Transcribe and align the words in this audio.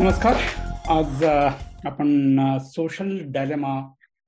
नमस्कार. 0.00 0.34
आज 0.90 1.22
आपण 1.86 2.58
सोशल 2.64 3.08
डायलेमा 3.32 3.70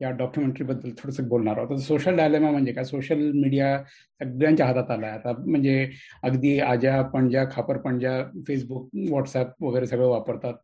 या 0.00 0.10
डॉक्युमेंटरी 0.18 0.64
बद्दल 0.66 0.90
थोडंसं 0.98 1.26
बोलणार 1.28 1.58
आहोत. 1.58 1.78
सोशल 1.80 2.16
डायलेमा 2.16 2.50
म्हणजे 2.50 2.72
काय? 2.72 2.84
सोशल 2.84 3.20
मीडिया 3.34 3.76
सगळ्यांच्या 4.20 4.66
हातात 4.66 4.90
आलाय 4.90 5.10
आता. 5.10 5.32
म्हणजे 5.38 5.86
अगदी 6.22 6.58
आज्या 6.60 7.00
पणज्या 7.12 7.44
खापर 7.52 7.76
पणज्या 7.84 8.12
फेसबुक 8.48 8.88
व्हॉट्सअप 9.08 9.62
वगैरे 9.64 9.86
सगळं 9.86 10.08
वापरतात. 10.08 10.54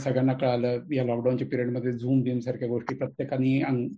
सगळ्यांना 0.00 0.32
कळालं 0.32 0.92
या 0.94 1.04
लॉकडाऊनच्या 1.04 1.46
पिरियडमध्ये 1.48 1.92
झूम 1.92 2.20
बिम 2.22 2.38
सारख्या 2.38 2.68
गोष्टी 2.68 2.94
प्रत्येकाने 2.94 3.60
अंग 3.60 3.88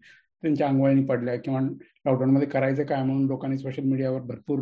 त्यांच्या 0.42 0.68
अंगवळणी 0.68 1.04
पडल्या 1.04 1.34
किंवा 1.36 1.60
लॉकडाऊनमध्ये 1.60 2.48
करायचं 2.48 2.84
काय 2.84 3.02
म्हणून 3.02 3.26
लोकांनी 3.26 3.58
सोशल 3.58 3.82
मीडियावर 3.82 4.20
भरपूर 4.20 4.60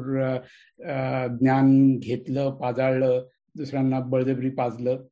ज्ञान 1.39 1.77
घेतलं 1.99 2.51
पाजाळलं 2.63 3.21
दुसऱ्यांना 3.57 4.01
बळजबरी 4.01 4.51
पाजलं. 4.51 5.03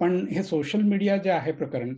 पण 0.00 0.24
हे 0.30 0.42
सोशल 0.42 0.82
मीडिया 0.82 1.16
जे 1.16 1.30
आहे 1.30 1.52
प्रकरण 1.52 1.94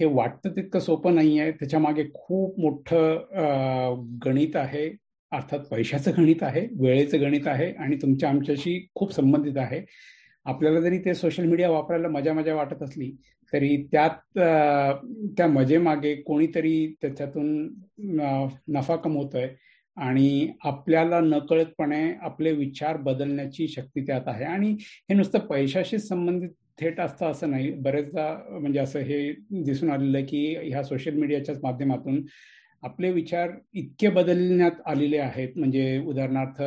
हे 0.00 0.04
वाटतं 0.06 0.50
तितकं 0.56 0.80
सोपं 0.80 1.14
नाही 1.14 1.38
आहे 1.38 1.50
त्याच्यामागे 1.52 2.04
खूप 2.14 2.58
मोठं 2.60 4.04
गणित 4.24 4.56
आहे. 4.56 4.88
अर्थात 5.32 5.60
पैशाचं 5.70 6.10
गणित 6.16 6.42
आहे 6.42 6.66
वेळेचं 6.80 7.20
गणित 7.20 7.46
आहे 7.48 7.70
आणि 7.72 7.96
तुमच्या 8.02 8.28
आमच्याशी 8.28 8.78
खूप 8.94 9.12
संबंधित 9.12 9.56
आहे. 9.58 9.80
आपल्याला 10.46 10.80
जरी 10.80 10.98
ते 11.04 11.14
सोशल 11.14 11.44
मीडिया 11.46 11.70
वापरायला 11.70 12.08
मजा 12.08 12.32
मजा 12.32 12.54
वाटत 12.54 12.82
असली 12.82 13.10
तरी 13.52 13.76
त्यात 13.92 14.38
त्या 15.38 15.46
मजेमागे 15.48 16.14
कोणीतरी 16.22 16.86
त्याच्यातून 17.02 17.68
नफा 18.68 18.96
कमवतोय 18.96 19.48
आणि 19.96 20.48
आपल्याला 20.64 21.20
नकळतपणे 21.20 22.02
आपले 22.22 22.52
विचार 22.52 22.96
बदलण्याची 22.98 23.68
शक्ती 23.68 24.06
त्यात 24.06 24.22
आहे. 24.26 24.44
आणि 24.44 24.70
हे 24.80 25.14
नुसतं 25.14 25.38
पैशाशी 25.46 25.98
संबंधित 25.98 26.50
थेट 26.78 27.00
असतं 27.00 27.30
असं 27.30 27.50
नाही. 27.50 27.70
बरेचदा 27.72 28.28
म्हणजे 28.50 28.78
असं 28.80 29.00
हे 29.00 29.30
दिसून 29.64 29.90
आलेलं 29.90 30.18
आहे 30.18 30.26
की 30.26 30.68
ह्या 30.68 30.82
सोशल 30.84 31.14
मीडियाच्याच 31.18 31.58
माध्यमातून 31.62 32.22
आपले 32.82 33.10
विचार 33.12 33.50
इतके 33.74 34.08
बदलण्यात 34.10 34.80
आलेले 34.86 35.18
आहेत. 35.18 35.48
म्हणजे 35.56 35.98
उदाहरणार्थ 36.06 36.62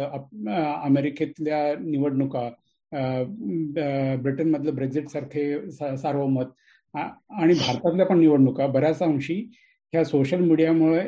अमेरिकेतल्या 0.86 1.74
निवडणुका 1.80 2.50
ब्रिटनमधलं 4.22 4.76
ब्रेक्झिट 4.76 5.08
सारखे 5.10 5.72
सार्वमत 5.72 6.52
आणि 6.94 7.54
भारतातल्या 7.54 8.06
पण 8.06 8.20
निवडणुका 8.20 8.68
बऱ्याच 8.68 9.02
अंशी 9.04 9.36
ह्या 9.94 10.04
सोशल 10.06 10.40
मीडियामुळे 10.40 11.04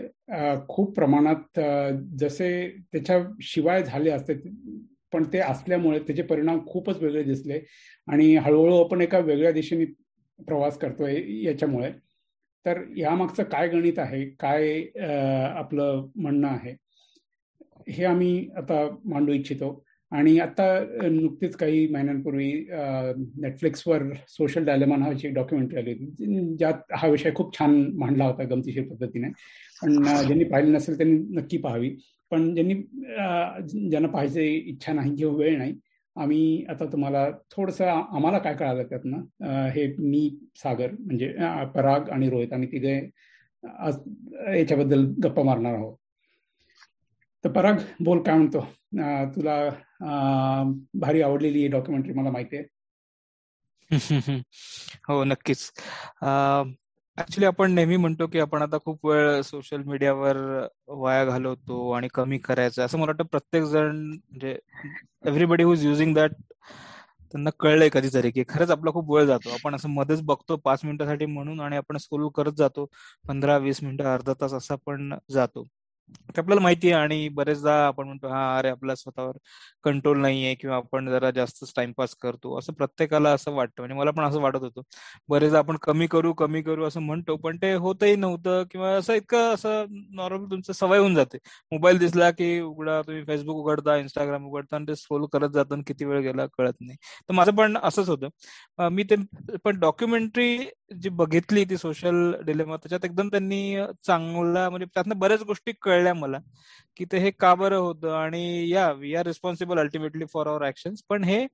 खूप 0.68 0.94
प्रमाणात 0.96 1.60
जसे 2.20 2.50
त्याच्या 2.94 3.18
शिवाय 3.44 3.84
झाले 3.84 4.10
असते 4.12 4.34
पण 5.14 5.24
ते 5.34 5.40
असल्यामुळे 5.40 6.00
त्याचे 6.00 6.22
परिणाम 6.24 6.60
खूपच 6.68 7.02
वेगळे 7.04 7.24
दिसले. 7.24 7.60
आणि 8.08 8.36
हळूहळू 8.36 8.84
आपण 8.84 9.02
एका 9.02 9.20
वेगळ्या 9.20 9.52
दिशेने 9.52 9.86
प्रवास 10.40 10.78
करतोय 10.78 11.22
याच्यामुळे. 11.44 11.92
तर 12.66 12.82
यामागचं 12.98 13.44
काय 13.44 13.68
गणित 13.68 14.00
आहे? 14.00 14.24
काय 14.40 14.82
आपलं 15.58 16.06
म्हणणं 16.16 16.48
आहे? 16.48 16.76
हे 17.88 18.04
आम्ही 18.06 18.50
आता 18.58 18.88
मांडू 19.06 19.34
इच्छितो. 19.34 19.84
आणि 20.12 20.38
आता 20.40 20.64
नुकतीच 21.12 21.56
काही 21.56 21.86
महिन्यांपूर्वी 21.94 22.52
नेटफ्लिक्सवर 23.42 24.04
सोशल 24.28 24.66
डायलेमा 24.66 24.96
नावाची 24.98 25.28
एक 25.28 25.34
डॉक्युमेंटरी 25.34 25.80
आली 25.80 25.92
होती. 25.94 26.56
ज्यात 26.58 26.94
हा 26.94 27.08
विषय 27.08 27.32
खूप 27.36 27.58
छान 27.58 27.76
मांडला 27.98 28.26
होता 28.26 28.44
गमतीशीर 28.44 28.88
पद्धतीने. 28.90 29.30
पण 29.82 30.04
ज्यांनी 30.04 30.44
पाहिले 30.44 30.72
नसेल 30.72 30.98
त्यांनी 30.98 31.18
नक्की 31.40 31.58
पाहावी. 31.58 31.96
पण 32.32 32.54
ज्यांनी 32.54 32.74
ज्यांना 33.90 34.08
पाहायची 34.08 34.56
इच्छा 34.58 34.94
नाही 34.94 35.16
किंवा 35.16 35.36
वेळ 35.36 35.58
नाही 35.58 35.80
आम्ही 36.16 36.66
आता 36.70 36.86
तुम्हाला 36.86 37.30
थोडस 37.52 37.82
आम्हाला 37.82 38.38
काय 38.38 38.56
कळालं 38.56 38.84
त्यातनं 38.84 39.70
हे 39.70 39.88
मी 40.00 40.30
सागर 40.56 40.92
म्हणजे 40.92 41.34
पराग 41.76 42.10
आणि 42.10 42.30
रोहित 42.30 42.54
आम्ही 42.54 42.72
तिघे 42.72 42.96
याच्याबद्दल 44.58 45.06
गप्पा 45.24 45.44
मारणार 45.44 45.74
आहोत. 45.74 45.98
तर 47.44 47.52
पराग 47.52 47.76
बोल 48.00 48.22
काय 48.22 48.36
म्हणतो? 48.36 48.60
तुला 49.36 49.70
भारी 50.94 51.22
आवडलेली 51.22 51.68
डॉक्युमेंटरी 51.68 52.14
मला 52.14 52.32
माहिती 52.32 52.58
आहे. 52.58 52.66
हो 55.08 55.24
नक्कीच. 55.24 55.72
ऍक्च्युली 57.20 57.46
आपण 57.46 57.72
नेहमी 57.74 57.98
म्हणतो 57.98 58.26
की 58.28 58.40
आपण 58.40 58.62
आता 58.62 58.78
खूप 58.86 59.06
वेळ 59.06 59.42
सोशल 59.44 59.82
मीडियावर 59.86 60.38
वाया 60.90 61.26
घालवतो 61.26 61.90
आणि 61.92 62.08
कमी 62.14 62.38
करायचं. 62.40 62.82
असं 62.86 62.98
मला 62.98 63.12
वाटतं 63.12 63.26
प्रत्येक 63.28 63.64
जण 63.66 63.96
म्हणजे 63.96 64.58
एव्हरीबडी 65.26 65.64
हुज 65.64 65.86
युझिंग 65.86 66.14
दॅट 66.16 66.32
त्यांना 67.34 67.50
कळलंय 67.60 67.90
कधीतरी 67.90 68.32
की 68.32 68.44
खरंच 68.50 68.72
आपला 68.72 68.92
खूप 68.94 69.12
वेळ 69.12 69.26
जातो. 69.26 69.50
आपण 69.52 69.76
असं 69.76 69.90
मध्येच 69.90 70.22
बघतो 70.24 70.56
पाच 70.60 70.86
मिनिटासाठी 70.86 71.26
म्हणून 71.26 71.60
आणि 71.62 71.78
आपण 71.78 71.98
स्कूल 71.98 72.28
करत 72.36 72.54
जातो. 72.58 72.86
पंधरा 73.26 73.58
वीस 73.60 73.84
मिनिटं 73.84 74.14
अर्धा 74.14 74.34
तास 74.42 74.54
असा 74.54 74.76
पण 74.86 75.14
जातो. 75.32 75.66
आपल्याला 76.38 76.62
माहिती 76.62 76.92
आहे 76.92 77.02
आणि 77.04 77.28
बरेचदा 77.36 77.74
आपण 77.88 78.06
म्हणतो 78.06 78.28
हा 78.30 78.58
अरे 78.58 78.70
आपल्या 78.70 78.96
स्वतःवर 78.96 79.38
कंट्रोल 79.84 80.18
नाहीये 80.22 80.54
किंवा 80.56 80.76
आपण 80.76 81.10
जरा 81.10 81.30
जास्त 81.32 81.64
टाइमपास 81.76 82.16
करतो. 82.22 82.58
असं 82.60 82.74
प्रत्येकाला 82.74 83.32
असं 83.34 83.52
वाटतं 83.54 83.82
म्हणजे 83.82 83.96
मला 84.00 84.12
पण 84.12 84.24
असं 84.26 84.42
वाटत 84.42 84.64
होतं. 84.64 84.82
बरेचदा 85.30 85.60
आपण 85.60 85.78
कमी 85.84 86.08
करू 86.08 86.34
कमी 86.34 86.62
करू 86.62 86.86
असं 86.86 87.02
म्हणतो 87.02 87.36
पण 87.38 87.58
ते 87.62 87.74
होतही 87.76 88.16
नव्हतं 88.16 88.64
किंवा 88.72 88.92
असं 88.98 89.14
इतकं 89.16 89.54
असं 89.54 89.86
नॉर्मल 90.16 90.46
तुमचं 90.52 90.74
सवय 90.74 90.98
होऊन 91.00 91.16
जाते. 91.16 91.38
मोबाईल 91.72 91.98
दिसला 92.00 92.30
की 92.32 92.60
उघडा 92.62 93.02
तुम्ही 93.04 93.24
फेसबुक 93.26 93.58
उघडता 93.58 93.96
इंस्टाग्राम 93.98 94.46
उघडता 94.48 94.76
आणि 94.76 94.86
ते 94.88 94.96
स्क्रोल 94.96 95.26
करत 95.34 95.50
जातं 95.54 95.82
किती 95.88 96.06
वेळ 96.06 96.22
गेला 96.22 96.46
कळत 96.58 96.74
नाही. 96.82 96.98
तर 97.30 97.34
माझं 97.34 97.56
पण 97.56 97.78
असंच 97.80 98.10
होतं. 98.10 98.30
मी 98.90 99.04
ते 99.06 99.16
पण 99.66 99.80
डॉक्युमेंटरी 99.80 100.58
जी 100.96 101.10
बघितली 101.12 101.64
ती 101.66 101.78
सोशल 101.78 102.16
डिलेमा 102.46 102.76
त्याच्यात 102.78 103.06
एकदम 103.06 103.28
त्यांनी 103.30 103.60
चांगला 104.04 104.70
म्हणजे 104.70 104.86
त्यातनं 104.94 105.20
बऱ्याच 105.20 105.42
गोष्टी 105.44 105.72
कळल्या 106.00 106.14
मला 106.16 106.38
की 106.98 107.06
ते 107.12 107.18
हे 107.20 107.32
का 107.40 107.54
बरं 107.56 107.78
होतं? 107.78 108.12
आणि 108.16 108.70
या 108.72 108.92
we 108.94 109.14
are 109.16 109.26
responsible 109.28 109.80
ultimately 109.80 110.26
for 110.34 110.48
our 110.48 110.68
action 110.68 110.94
पण 111.10 111.24
हे 111.24 111.46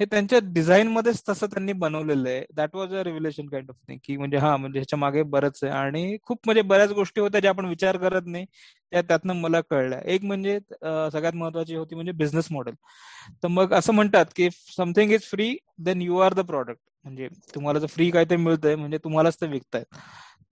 हे 0.00 0.04
त्यांच्या 0.06 0.38
डिझाईन 0.54 0.88
मध्येच 0.88 1.22
तसं 1.28 1.46
त्यांनी 1.46 1.72
बनवलेलं 1.74 2.28
आहे. 2.28 2.44
That 2.56 2.74
was 2.76 2.92
a 2.94 3.02
revelation 3.04 3.46
kind 3.46 3.70
of 3.70 3.76
thing 3.88 3.98
की 4.04 4.16
म्हणजे 4.16 4.36
हा 4.38 4.56
म्हणजे 4.56 4.78
ह्याच्या 4.78 4.98
मागे 4.98 5.22
बरंच 5.32 5.58
आहे. 5.62 5.72
आणि 5.72 6.16
खूप 6.24 6.38
म्हणजे 6.46 6.62
बऱ्याच 6.62 6.90
गोष्टी 6.92 7.20
होत्या 7.20 7.40
ज्या 7.40 7.50
आपण 7.50 7.64
विचार 7.66 7.96
करत 7.98 8.26
नाही. 8.26 8.46
त्या 8.92 9.02
त्यातनं 9.02 9.40
मला 9.40 9.60
कळल्या. 9.70 10.00
एक 10.04 10.24
म्हणजे 10.24 10.58
सगळ्यात 10.82 11.34
महत्वाची 11.34 11.74
होती 11.76 11.94
म्हणजे 11.94 12.12
बिझनेस 12.14 12.48
मॉडेल 12.52 12.74
तर 13.42 13.48
मग 13.48 13.72
असं 13.74 13.94
म्हणतात 13.94 14.26
की 14.36 14.48
something 14.76 15.12
is 15.12 15.22
free 15.30 15.54
then 15.80 16.02
you 16.02 16.18
are 16.18 16.34
the 16.34 16.40
product 16.46 16.80
म्हणजे 17.04 17.28
तुम्हाला 17.54 17.78
जर 17.78 17.86
फ्री 17.86 18.10
काहीतरी 18.10 18.36
मिळतंय 18.38 18.74
म्हणजे 18.76 18.98
तुम्हालाच 19.04 19.36
ते 19.40 19.46
विकतायत. 19.46 19.84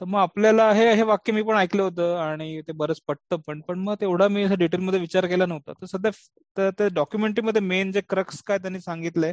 तर 0.00 0.04
मग 0.04 0.18
आपल्याला 0.20 0.70
हे 0.72 0.92
हे 0.94 1.02
वाक्य 1.02 1.32
मी 1.32 1.42
पण 1.42 1.56
ऐकलं 1.56 1.82
होतं 1.82 2.16
आणि 2.18 2.60
ते 2.68 2.72
बरंच 2.72 3.00
पटतं 3.08 3.36
पण 3.46 3.60
पण 3.68 3.78
मग 3.78 3.94
तेवढा 4.00 4.28
मी 4.28 4.46
डिटेलमध्ये 4.56 5.00
विचार 5.00 5.26
केला 5.26 5.46
नव्हता. 5.46 5.72
तर 5.72 5.86
सध्या 5.86 6.70
त्या 6.70 6.88
डॉक्युमेंटरीमध्ये 6.94 7.60
मेन 7.62 7.92
जे 7.92 8.00
क्रक्स 8.08 8.42
काय 8.42 8.58
त्यांनी 8.58 8.80
सांगितलंय 8.80 9.32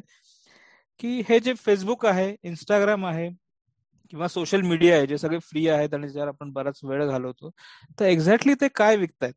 की 1.00 1.22
हे 1.30 1.40
जे 1.40 1.54
फेसबुक 1.56 2.06
आहे 2.06 2.36
इंस्टाग्राम 2.44 3.06
आहे 3.06 3.30
किंवा 4.14 4.28
सोशल 4.28 4.62
मीडिया 4.62 4.96
आहे 4.98 5.06
जे 5.08 5.18
सगळे 5.18 5.40
फ्री 5.44 5.68
आहेत 5.70 5.94
आणि 5.94 6.10
ज्यावर 6.10 6.28
आपण 6.30 6.52
बराच 6.54 6.80
वेळ 6.84 7.06
घालवतो 7.08 7.50
तर 8.00 8.06
एक्झॅक्टली 8.06 8.54
ते 8.62 8.68
काय 8.76 8.96
विकतायत? 8.98 9.34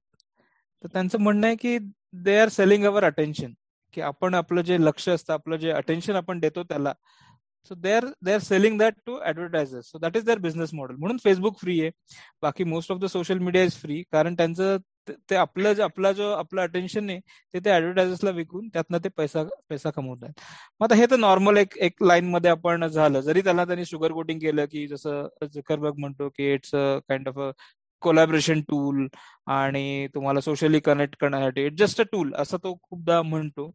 तर 0.84 0.88
त्यांचं 0.92 1.20
म्हणणं 1.20 1.46
आहे 1.46 1.56
की 1.56 1.78
they 2.14 2.36
are 2.38 2.48
selling 2.48 2.84
our 2.86 3.04
attention 3.04 3.52
की 3.94 4.00
आपण 4.00 4.34
आपलं 4.34 4.62
जे 4.62 4.76
लक्ष 4.80 5.08
असतं 5.08 5.32
आपलं 5.32 5.56
जे 5.56 5.70
अटेन्शन 5.72 6.16
आपण 6.16 6.38
देतो 6.40 6.62
त्याला 6.62 6.92
so 7.68 7.74
they 7.74 7.92
are 7.92 8.04
they 8.24 8.32
are 8.32 8.38
selling 8.40 8.78
that 8.78 8.94
to 9.06 9.18
advertisers 9.26 9.90
so 9.92 9.98
that 9.98 10.16
is 10.16 10.24
their 10.24 10.38
business 10.38 10.74
model 10.74 10.96
म्हणून 10.98 11.16
फेसबुक 11.24 11.58
फ्री 11.60 11.80
आहे. 11.80 11.90
बाकी 12.42 12.64
most 12.64 12.92
of 12.92 12.98
the 13.00 13.06
social 13.06 13.38
media 13.38 13.64
is 13.64 13.80
free 13.80 14.02
कारण 14.12 14.34
त्यांचं 14.34 14.76
ते 15.30 15.36
आपलं 15.36 15.82
आपला 15.82 16.10
जो 16.12 16.30
आपलं 16.32 16.60
अटेन्शन 16.62 17.10
आहे 17.10 17.20
ते 17.54 17.58
ते 17.64 17.70
ऍडव्हर्टायझर्सला 17.70 18.30
विकून 18.30 18.68
त्यातनं 18.68 18.98
ते 19.04 19.08
पैसा 19.16 19.42
पैसा 19.70 19.90
कमवत 19.90 20.24
आहेत. 20.24 20.40
मग 20.80 20.84
आता 20.84 20.94
हे 21.00 21.06
तर 21.10 21.16
नॉर्मल 21.16 21.56
एक 21.56 21.76
एक 21.78 22.02
लाईन 22.02 22.30
मध्ये 22.30 22.50
आपण 22.50 22.86
झालं. 22.86 23.20
जरी 23.20 23.40
त्याला 23.44 23.64
त्यांनी 23.64 23.84
शुगर 23.86 24.12
कोटिंग 24.12 24.38
केलं 24.40 24.64
की 24.72 24.86
जसं 24.88 25.28
झकरबर्ग 25.46 25.98
म्हणतो 25.98 26.28
की 26.28 26.52
it's 26.54 26.74
a 26.74 26.98
kind 27.08 27.28
of 27.28 27.38
a 27.38 27.50
collaboration 28.02 28.60
tool 28.68 29.06
आणि 29.48 30.06
तुम्हाला 30.14 30.40
सोशली 30.40 30.80
कनेक्ट 30.80 31.16
करण्यासाठी. 31.20 31.64
इट 31.66 31.78
जस्ट 31.78 32.00
अ 32.00 32.04
टूल 32.12 32.32
असं 32.38 32.56
तो 32.64 32.74
खूपदा 32.82 33.20
म्हणतो. 33.22 33.70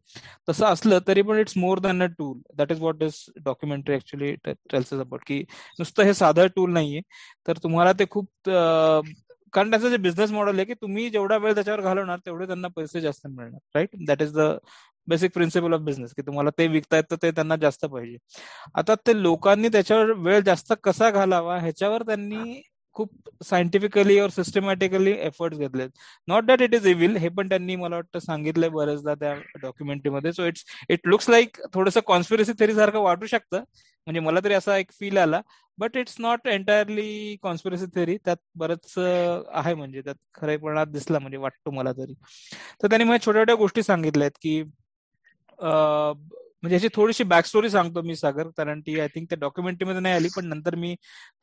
तसं 0.48 0.66
असलं 0.66 0.98
तरी 1.08 1.22
पण 1.22 1.38
it's 1.40 1.56
more 1.58 1.78
than 1.80 2.02
a 2.02 2.06
tool 2.18 2.38
that 2.58 2.72
is 2.72 2.80
what 2.80 3.02
is 3.02 3.24
documentary 3.44 3.94
actually 3.96 4.34
tells 4.46 4.92
about 4.94 5.22
की 5.26 5.40
नुसतं 5.78 6.02
हे 6.04 6.14
साधं 6.14 6.46
टूल 6.56 6.72
नाहीये. 6.72 7.00
तर 7.48 7.58
तुम्हाला 7.62 7.92
ते 7.98 8.04
खूप 8.10 8.28
कारण 9.52 9.70
त्याचं 9.70 9.90
जे 9.90 9.96
बिझनेस 9.98 10.30
मॉडेल 10.32 10.56
आहे 10.56 10.64
की 10.66 10.74
तुम्ही 10.74 11.08
जेवढा 11.10 11.36
वेळ 11.38 11.54
त्याच्यावर 11.54 11.80
घालवणार 11.80 12.18
तेवढे 12.26 12.46
त्यांना 12.46 12.68
पैसे 12.76 13.00
जास्त 13.00 13.26
मिळणार 13.26 13.58
right 13.76 13.96
that 14.06 14.22
is 14.22 14.32
the 14.36 14.50
basic 15.08 15.32
principle 15.34 15.72
of 15.74 15.80
business 15.84 16.12
की 16.16 16.22
तुम्हाला 16.22 16.50
ते 16.58 16.66
विकतायत 16.68 17.04
तर 17.10 17.16
ते 17.22 17.30
त्यांना 17.30 17.56
जास्त 17.62 17.84
पाहिजे. 17.86 18.16
आता 18.74 18.94
ते 19.06 19.20
लोकांनी 19.22 19.68
त्याच्यावर 19.68 20.12
वेळ 20.18 20.40
जास्त 20.46 20.72
कसा 20.84 21.10
घालावा 21.10 21.58
ह्याच्यावर 21.60 22.02
त्यांनी 22.06 22.60
खूप 22.94 23.10
सायंटिफिकली 23.44 24.18
और 24.20 24.30
सिस्टमॅटिकली 24.30 25.12
एफर्ट्स 25.26 25.58
घेतलेत. 25.58 25.90
Not 26.28 26.44
that 26.44 26.62
it 26.62 26.74
is 26.74 26.86
evil 26.86 27.16
हे 27.16 27.28
पण 27.28 27.48
त्यांनी 27.48 27.76
मला 27.76 27.96
वाटतं 27.96 28.18
सांगितलंय 28.18 28.68
बरेचदा 28.70 29.14
त्या 29.20 29.34
डॉक्युमेंटरीमध्ये 29.62 30.32
so 30.32 30.46
it's 30.46 30.64
it 30.90 31.08
looks 31.08 31.28
like 31.30 31.60
थोडंसं 31.74 32.00
कॉन्स्पिरसी 32.06 32.52
थेरी 32.60 32.74
सारखं 32.74 33.02
वाटू 33.02 33.26
शकतं. 33.26 33.64
म्हणजे 34.06 34.20
मला 34.20 34.40
तरी 34.44 34.54
असा 34.54 34.76
एक 34.78 34.90
फील 35.00 35.18
आला. 35.18 35.40
But 35.78 35.96
it's 35.96 36.16
not 36.20 36.46
entirely 36.46 37.36
conspiracy 37.42 37.86
theory 37.94 38.16
त्यात 38.24 38.36
बरंच 38.56 38.94
आहे 38.98 39.74
म्हणजे 39.74 40.00
त्यात 40.00 40.16
खरेपणात 40.34 40.86
दिसला 40.86 41.18
म्हणजे 41.18 41.38
वाटतो 41.38 41.70
मला 41.70 41.92
तरी. 41.92 42.14
तर 42.82 42.88
त्यांनी 42.88 43.04
मला 43.04 43.18
छोट्या 43.26 43.40
छोट्या 43.42 43.54
गोष्टी 43.54 43.82
सांगितल्या 43.82 44.26
आहेत 44.26 44.38
की 44.42 44.62
म्हणजे 46.62 46.74
याची 46.76 46.88
थोडीशी 46.94 47.24
बॅक 47.24 47.46
स्टोरी 47.46 47.70
सांगतो 47.70 48.02
मी 48.02 48.14
सागर 48.16 48.48
कारण 48.56 48.80
ती 48.80 48.98
आय 49.00 49.08
थिंक 49.08 49.28
त्या 49.30 49.38
डॉक्युमेंटरीमध्ये 49.40 50.00
नाही 50.00 50.14
आली 50.14 50.28
पण 50.36 50.46
नंतर 50.46 50.74
मी 50.74 50.94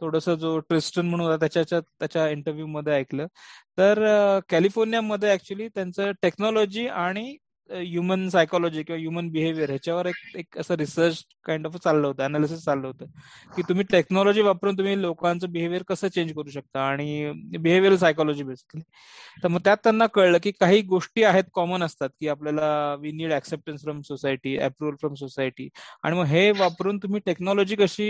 थोडस 0.01 0.29
जो 0.31 0.57
ट्रिस्टन 0.59 1.05
म्हणून 1.05 1.25
होता 1.27 1.45
त्याच्या 1.47 1.79
त्याच्या 1.79 2.27
इंटरव्ह्यू 2.29 2.67
मध्ये 2.67 2.93
ऐकलं. 2.93 3.27
तर 3.77 4.39
कॅलिफोर्नियामध्ये 4.49 5.31
ऍक्च्युली 5.33 5.67
त्यांचं 5.67 6.11
टेक्नॉलॉजी 6.21 6.87
आणि 6.87 7.35
ह्युमन 7.71 8.27
सायकोलॉजी 8.29 8.83
किंवा 8.83 8.99
ह्युमन 8.99 9.29
बिहेवियर 9.29 9.69
ह्याच्यावर 9.69 10.05
एक 10.05 10.15
एक 10.35 10.57
असं 10.57 10.75
रिसर्च 10.75 11.23
काइंड 11.45 11.67
ऑफ 11.67 11.75
चाललं 11.77 12.07
होतं 12.07 12.23
अनालिसिस 12.23 12.63
चाललं 12.65 12.87
होतं 12.87 13.05
की 13.55 13.61
तुम्ही 13.61 13.85
टेक्नॉलॉजी 13.91 14.41
वापरून 14.41 14.77
तुम्ही 14.77 15.01
लोकांचं 15.01 15.51
बिहेवियर 15.51 15.83
कसं 15.87 16.07
चेंज 16.07 16.31
करू 16.33 16.49
शकता 16.49 16.81
आणि 16.81 17.31
बिहेवियर 17.59 17.95
सायकोलॉजी 17.95 18.43
बेसिकली. 18.43 18.81
तर 19.43 19.47
मग 19.47 19.59
त्यात 19.63 19.77
त्यांना 19.83 20.05
कळलं 20.05 20.37
की 20.43 20.51
काही 20.59 20.81
गोष्टी 20.81 21.23
आहेत 21.23 21.43
कॉमन 21.53 21.83
असतात 21.83 22.09
की 22.19 22.27
आपल्याला 22.27 22.95
we 22.99 23.11
need 23.11 23.33
acceptance 23.33 23.81
from 23.81 24.01
society 24.01 24.57
approval 24.57 24.95
from 24.99 25.13
society 25.15 25.69
आणि 26.03 26.17
मग 26.17 26.25
हे 26.25 26.49
वापरून 26.51 26.97
तुम्ही 26.97 27.21
टेक्नॉलॉजी 27.25 27.75
कशी 27.75 28.09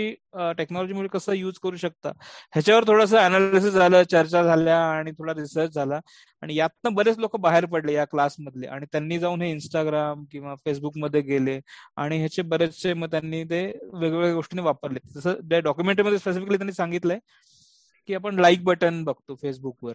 टेक्नॉलॉजीमुळे 0.58 1.08
कसं 1.08 1.32
युज 1.32 1.58
करू 1.62 1.76
शकता 1.76 2.08
ह्याच्यावर 2.52 2.84
थोडंसं 2.86 3.18
अनालिसिस 3.18 3.72
झालं 3.72 4.02
चर्चा 4.02 4.42
झाल्या 4.42 4.78
आणि 4.90 5.10
थोडा 5.10 5.32
रिसर्च 5.32 5.74
झाला. 5.74 6.00
आणि 6.42 6.54
यातनं 6.54 6.94
बरेच 6.94 7.18
लोक 7.18 7.36
बाहेर 7.40 7.64
पडले 7.72 7.92
या 7.92 8.04
क्लासमधले. 8.04 8.66
आणि 8.66 8.86
त्यांनी 8.92 9.18
जाऊन 9.18 9.42
हे 9.42 9.50
इंस्टाग्राम 9.50 10.24
किंवा 10.32 10.54
फेसबुकमध्ये 10.64 11.20
गेले. 11.22 11.58
आणि 11.96 12.18
ह्याचे 12.18 12.42
बरेचसे 12.42 12.94
मग 12.94 13.10
त्यांनी 13.10 13.42
ते 13.44 13.62
वेगवेगळ्या 13.92 14.32
गोष्टीने 14.34 14.62
वापरले. 14.62 14.98
जसं 15.14 15.34
त्या 15.50 15.58
डॉक्युमेंटरीमध्ये 15.60 16.18
स्पेसिफिकली 16.18 16.56
त्यांनी 16.56 16.72
सांगितलंय 16.72 17.18
की 18.08 18.14
आपण 18.14 18.38
लाईक 18.40 18.64
बटन 18.64 19.02
बघतो 19.04 19.34
फेसबुकवर 19.42 19.92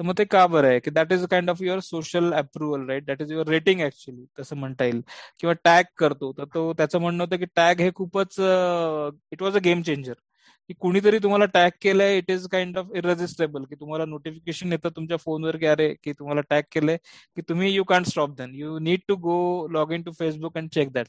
तर 0.00 0.04
मग 0.04 0.14
ते 0.18 0.24
का 0.24 0.46
बरं 0.46 0.68
आहे? 0.68 0.80
की 0.80 0.90
that 0.90 1.12
is 1.12 1.24
kind 1.30 1.50
of 1.50 1.62
your 1.62 1.80
social 1.80 2.32
approval 2.34 2.86
right 2.88 3.04
that 3.06 3.22
is 3.22 3.32
your 3.32 3.48
rating 3.48 3.80
actually 3.82 4.24
तसं 4.40 4.56
म्हणता 4.56 4.84
येईल. 4.84 5.00
किंवा 5.40 5.54
टॅग 5.64 5.84
करतो. 5.98 6.32
तर 6.38 6.44
तो 6.54 6.72
त्याचं 6.78 7.00
म्हणणं 7.00 7.24
होतं 7.24 7.36
की 7.36 7.44
टॅग 7.56 7.80
हे 7.80 7.90
खूपच 7.94 8.36
it 9.32 9.42
was 9.42 9.56
a 9.56 9.60
game 9.64 9.82
changer 9.82 10.14
की 10.68 10.74
कुणीतरी 10.80 11.18
तुम्हाला 11.18 11.44
टॅग 11.54 11.70
केलंय 11.82 12.16
it 12.18 12.30
is 12.30 12.46
kind 12.48 12.78
of 12.78 12.86
irresistible 12.96 13.64
की 13.64 13.74
तुम्हाला 13.74 14.04
नोटिफिकेशन 14.04 14.72
येतं 14.72 14.88
तुमच्या 14.96 15.16
फोनवर 15.16 15.56
की 15.56 15.66
अरे 15.66 15.92
की 16.04 16.12
तुम्हाला 16.12 16.40
टॅग 16.50 16.62
केलंय 16.72 16.96
की 17.36 17.42
तुम्ही 17.48 17.74
you 17.74 17.84
can 17.84 18.04
stop 18.04 18.34
then 18.38 18.54
you 18.54 18.78
need 18.78 19.00
to 19.08 19.16
go 19.22 19.36
log 19.72 19.92
in 19.92 20.02
to 20.02 20.12
Facebook 20.18 20.58
and 20.58 20.68
check 20.74 20.92
that 20.92 21.06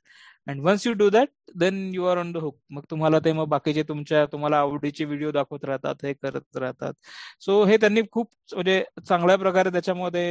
and 0.47 0.61
once 0.65 0.85
you 0.87 0.93
do 0.93 1.09
that 1.09 1.29
then 1.55 1.75
you 1.95 2.05
are 2.05 2.17
on 2.17 2.31
the 2.31 2.37
hook 2.37 2.57
मग 2.71 2.83
तुम्हाला 2.91 3.19
ते 3.25 3.31
मग 3.33 3.47
बाकीचे 3.49 3.83
तुमच्या 3.83 4.25
तुम्हाला 4.31 4.57
आवडीचे 4.59 5.05
व्हिडिओ 5.05 5.31
दाखवत 5.31 5.65
राहतात 5.65 6.05
हे 6.05 6.13
करत 6.13 6.57
राहतात. 6.57 6.93
सो 7.41 7.63
हे 7.65 7.77
त्यांनी 7.77 8.01
खूप 8.11 8.29
म्हणजे 8.53 8.83
चांगल्या 9.07 9.37
प्रकारे 9.37 9.69
त्याच्यामध्ये 9.71 10.23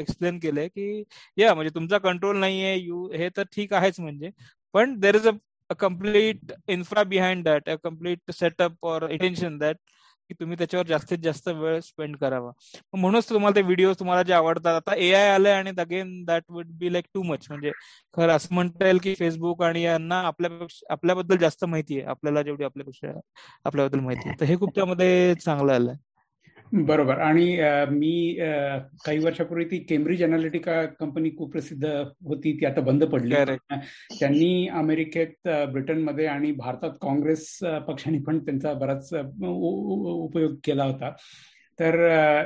एक्सप्लेन 0.00 0.38
केलंय 0.38 0.68
की 0.68 1.02
या 1.36 1.54
म्हणजे 1.54 1.74
तुमचा 1.74 1.98
कंट्रोल 1.98 2.38
नाहीये 2.38 2.76
यू 2.76 3.06
हे 3.14 3.28
तर 3.36 3.42
ठीक 3.56 3.72
आहेच 3.74 4.00
म्हणजे. 4.00 4.30
पण 4.74 4.98
there 5.00 5.14
is 5.16 5.26
a 5.28 5.30
a 5.72 5.74
complete 5.78 6.52
infra 6.68 7.02
behind 7.04 7.44
that 7.44 7.68
a 7.70 7.74
complete 7.84 8.30
setup 8.32 8.86
or 8.86 9.00
attention 9.08 9.58
that 9.58 9.76
की 10.30 10.34
तुम्ही 10.40 10.56
त्याच्यावर 10.58 10.86
जास्तीत 10.86 11.18
जास्त 11.18 11.48
वेळ 11.48 11.78
स्पेंड 11.80 12.16
करावा. 12.16 12.50
म्हणूनच 12.94 13.28
तुम्हाला 13.30 13.56
ते 13.56 13.62
व्हिडिओ 13.62 13.92
तुम्हाला 14.00 14.22
जे 14.22 14.32
आवडतात 14.32 14.74
आता 14.74 14.94
ए 14.96 15.12
आय 15.12 15.28
आलंय 15.30 15.52
आणि 15.52 15.70
again 15.78 16.12
that 16.24 16.42
would 16.48 16.66
be 16.78 16.92
like 16.92 17.04
too 17.14 17.22
much 17.22 17.46
म्हणजे 17.50 17.72
खरं 18.16 18.32
असं 18.32 18.54
म्हणता 18.54 18.84
येईल 18.86 18.98
की 18.98 19.14
फेसबुक 19.14 19.62
आणि 19.62 19.82
यांना 19.82 20.20
आपल्यापेक्षा 20.26 20.92
आपल्याबद्दल 20.92 21.36
जास्त 21.36 21.64
माहिती 21.64 21.98
आहे. 21.98 22.06
आपल्याला 22.06 22.42
जेवढी 22.42 22.64
आपल्यापेक्षा 22.64 23.18
आपल्याबद्दल 23.64 24.00
माहिती 24.00 24.28
आहे. 24.28 24.40
तर 24.40 24.44
हे 24.46 24.56
खूप 24.56 24.74
त्यामध्ये 24.74 25.34
चांगलं 25.34 25.72
आलंय. 25.72 25.96
बरोबर. 26.72 27.18
आणि 27.20 27.44
मी 27.90 28.36
काही 29.04 29.18
वर्षापूर्वी 29.24 29.64
ती 29.70 29.78
केम्ब्रिज 29.88 30.22
अनालिटिका 30.24 30.84
कंपनी 31.00 31.30
कुप्रसिद्ध 31.30 31.84
होती 31.84 32.52
ती 32.60 32.66
आता 32.66 32.80
बंद 32.80 33.04
पडली. 33.04 33.34
त्यांनी 34.20 34.66
अमेरिकेत 34.68 35.48
ब्रिटनमध्ये 35.72 36.26
आणि 36.26 36.52
भारतात 36.52 36.90
काँग्रेस 37.02 37.46
पक्षाने 37.88 38.18
पण 38.26 38.38
त्यांचा 38.44 38.72
बराच 38.72 39.12
उपयोग 39.14 40.54
केला 40.64 40.84
होता. 40.84 41.10
तर 41.78 41.94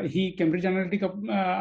ही 0.05 0.29
केम्ब्रिज 0.38 0.67
अनालिटिका 0.67 1.08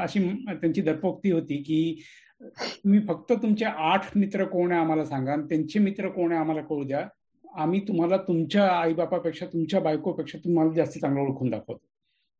अशी 0.02 0.28
त्यांची 0.50 0.82
दरपोक्ती 0.82 1.32
होती 1.32 1.62
की 1.64 2.02
तुम्ही 2.44 3.00
फक्त 3.08 3.32
तुमचे 3.34 3.66
आठ 3.66 4.18
मित्र 4.18 4.46
कोण 4.46 4.72
आहे 4.72 4.82
आम्हाला 4.82 5.06
सांगा 5.06 5.32
आणि 5.34 5.44
त्यांचे 5.50 5.80
मित्र 5.80 6.10
कोण 6.10 6.32
आहे 6.32 6.40
आम्हाला 6.40 6.62
कळू 6.62 6.84
द्या. 6.84 7.08
आम्ही 7.56 7.80
तुम्हाला 7.88 8.18
तुमच्या 8.18 8.68
आईबापापेक्षा 8.70 9.46
तुमच्या 9.46 9.80
बायकोपेक्षा 9.80 10.38
तुम्हाला 10.46 10.74
जास्त 10.76 10.98
चांगलं 11.00 11.22
ओळखून 11.22 11.50
दाखवतो. 11.50 11.84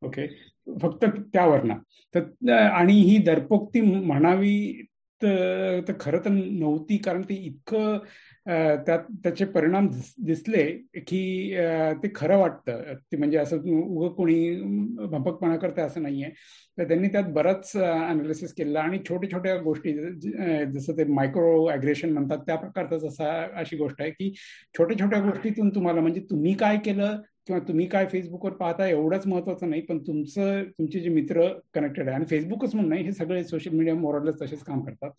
ओके? 0.02 0.26
फक्त 0.80 1.04
त्यावरनं. 1.32 1.78
तर 2.14 2.50
आणि 2.52 2.92
ही 3.02 3.16
दरपोक्ती 3.24 3.80
म्हणावी 3.80 4.82
तर 5.20 5.92
खरं 6.00 6.18
तर 6.24 6.30
नव्हती 6.30 6.96
कारण 7.04 7.22
ते 7.28 7.34
इतकं 7.44 7.98
त्यात 8.86 8.98
त्याचे 9.24 9.44
परिणाम 9.54 9.86
दिसले 10.26 10.64
की 11.06 11.20
ते 12.02 12.08
खरं 12.14 12.38
वाटतं. 12.38 12.82
ते 13.12 13.16
म्हणजे 13.16 13.38
असं 13.38 13.56
उगं 13.72 14.12
कोणी 14.16 14.36
भंपकपणा 15.06 15.56
करतं 15.56 15.86
असं 15.86 16.02
नाहीये. 16.02 16.30
तर 16.78 16.88
त्यांनी 16.88 17.08
त्यात 17.08 17.30
बरंच 17.34 17.72
अनालिसिस 17.76 18.52
केलं 18.54 18.78
आणि 18.78 18.98
छोट्या 19.08 19.30
छोट्या 19.32 19.56
गोष्टी 19.62 19.92
जसं 20.72 20.96
ते 20.98 21.04
मायक्रो 21.12 21.64
अग्रेशन 21.66 22.12
म्हणतात 22.12 22.38
त्या 22.46 22.56
प्रकारचाच 22.56 23.04
असा 23.04 23.32
अशी 23.60 23.76
गोष्ट 23.76 24.02
आहे 24.02 24.10
की 24.10 24.32
छोट्या 24.78 24.98
छोट्या 24.98 25.20
गोष्टीतून 25.20 25.70
तुम्हाला 25.74 26.00
म्हणजे 26.00 26.20
तुम्ही 26.30 26.54
काय 26.54 26.76
केलं 26.84 27.20
किंवा 27.46 27.58
तुम्ही 27.68 27.86
काय 27.86 28.06
फेसबुकवर 28.12 28.52
पाहता 28.52 28.86
एवढंच 28.88 29.26
महत्वाचं 29.26 29.68
नाही 29.70 29.82
पण 29.82 29.98
तुमचं 30.06 30.62
तुमचे 30.70 31.00
जे 31.00 31.08
मित्र 31.08 31.46
कनेक्टेड 31.74 32.08
आहे 32.08 32.16
आणि 32.16 32.24
फेसबुकच 32.30 32.74
म्हणून 32.74 32.88
नाही 32.90 33.04
हे 33.04 33.12
सगळे 33.12 33.42
सोशल 33.44 33.74
मीडिया 33.76 33.94
मोरलच 33.94 34.40
तसेच 34.42 34.62
काम 34.62 34.80
करतात. 34.84 35.10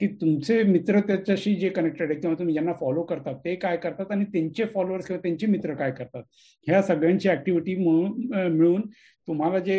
की 0.00 0.06
तुमचे 0.20 0.62
मित्र 0.62 1.00
त्याच्याशी 1.00 1.54
जे 1.56 1.68
कनेक्टेड 1.68 2.10
आहे 2.10 2.20
किंवा 2.20 2.34
तुम्ही 2.38 2.54
ज्यांना 2.54 2.72
फॉलो 2.80 3.02
करतात 3.02 3.34
ते 3.44 3.54
काय 3.56 3.76
करतात 3.76 4.10
आणि 4.12 4.24
त्यांचे 4.32 4.64
फॉलोअर्स 4.74 5.06
किंवा 5.06 5.20
त्यांचे 5.22 5.46
मित्र 5.46 5.74
काय 5.74 5.90
करतात? 5.92 6.22
ह्या 6.66 6.82
सगळ्यांची 6.82 7.28
ऍक्टिव्हिटी 7.28 7.74
मिळून 7.76 8.80
तुम्हाला 8.88 9.58
जे 9.58 9.78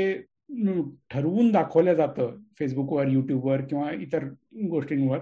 ठरवून 1.11 1.51
दाखवलं 1.51 1.93
जातं 1.93 2.35
फेसबुकवर 2.59 3.07
युट्यूबवर 3.07 3.61
किंवा 3.61 3.91
इतर 4.01 4.23
गोष्टींवर 4.69 5.19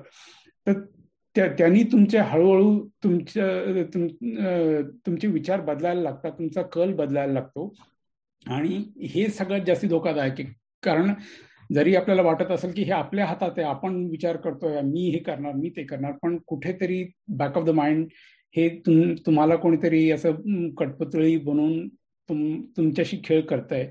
तर 0.68 0.80
त्यांनी 1.38 1.84
तुमचे 1.92 2.18
हळूहळू 2.18 2.80
तुमच्या 3.04 3.84
तुमचे 5.06 5.28
विचार 5.28 5.62
बदलायला 5.62 6.02
लागतात 6.02 6.32
तुमचा 6.38 6.62
कल 6.74 6.94
बदलायला 6.96 7.34
लागतो. 7.34 7.74
आणि 8.46 8.84
हे 9.14 9.28
सगळ्यात 9.28 9.66
जास्ती 9.68 9.88
धोकादायक 9.88 10.40
आहे. 10.40 10.54
कारण 10.84 11.14
जरी 11.74 11.96
आपल्याला 11.96 12.22
वाटत 12.22 12.52
असेल 12.52 12.72
की 12.74 12.84
हे 12.84 12.92
आपल्या 12.92 13.26
हातात 13.26 13.52
आहे 13.58 13.68
आपण 13.68 13.96
विचार 14.10 14.38
करतोय 14.38 14.82
मी 14.82 15.10
हे 15.10 15.20
करणार 15.20 15.54
मी 15.56 15.70
ते 15.78 15.84
करणार 15.84 16.12
पण 16.24 16.38
कुठेतरी 16.48 17.04
बॅक 17.38 17.58
ऑफ 17.58 17.64
द 17.66 17.70
माइंड 17.70 18.06
हे 18.56 18.68
तुम 18.86 19.14
तुम्हाला 19.26 19.56
कोणीतरी 19.56 20.10
असं 20.12 20.70
कटपुतळी 20.80 21.38
बनवून 21.38 21.88
तुम 22.30 22.62
तुमच्याशी 22.78 23.18
खेळ 23.24 23.42
करतंय. 23.46 23.86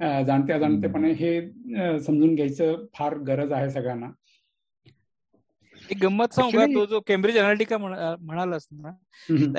जाणत्या 0.00 0.58
जाणतेपणे 0.58 1.10
हे 1.12 2.00
समजून 2.00 2.34
घ्यायचं 2.34 2.84
फार 2.94 3.16
गरज 3.26 3.52
आहे 3.52 3.70
सगळ्यांना. 3.70 4.10
एक 5.90 5.98
गंमत 6.02 6.32
सांगू 6.34 6.50
का? 6.50 6.64
तो 6.66 6.84
जो 6.86 7.00
केम्ब्रिज 7.06 7.36
अनालिटिका 7.38 7.78
म्हणालास 7.78 8.66
ना 8.72 8.90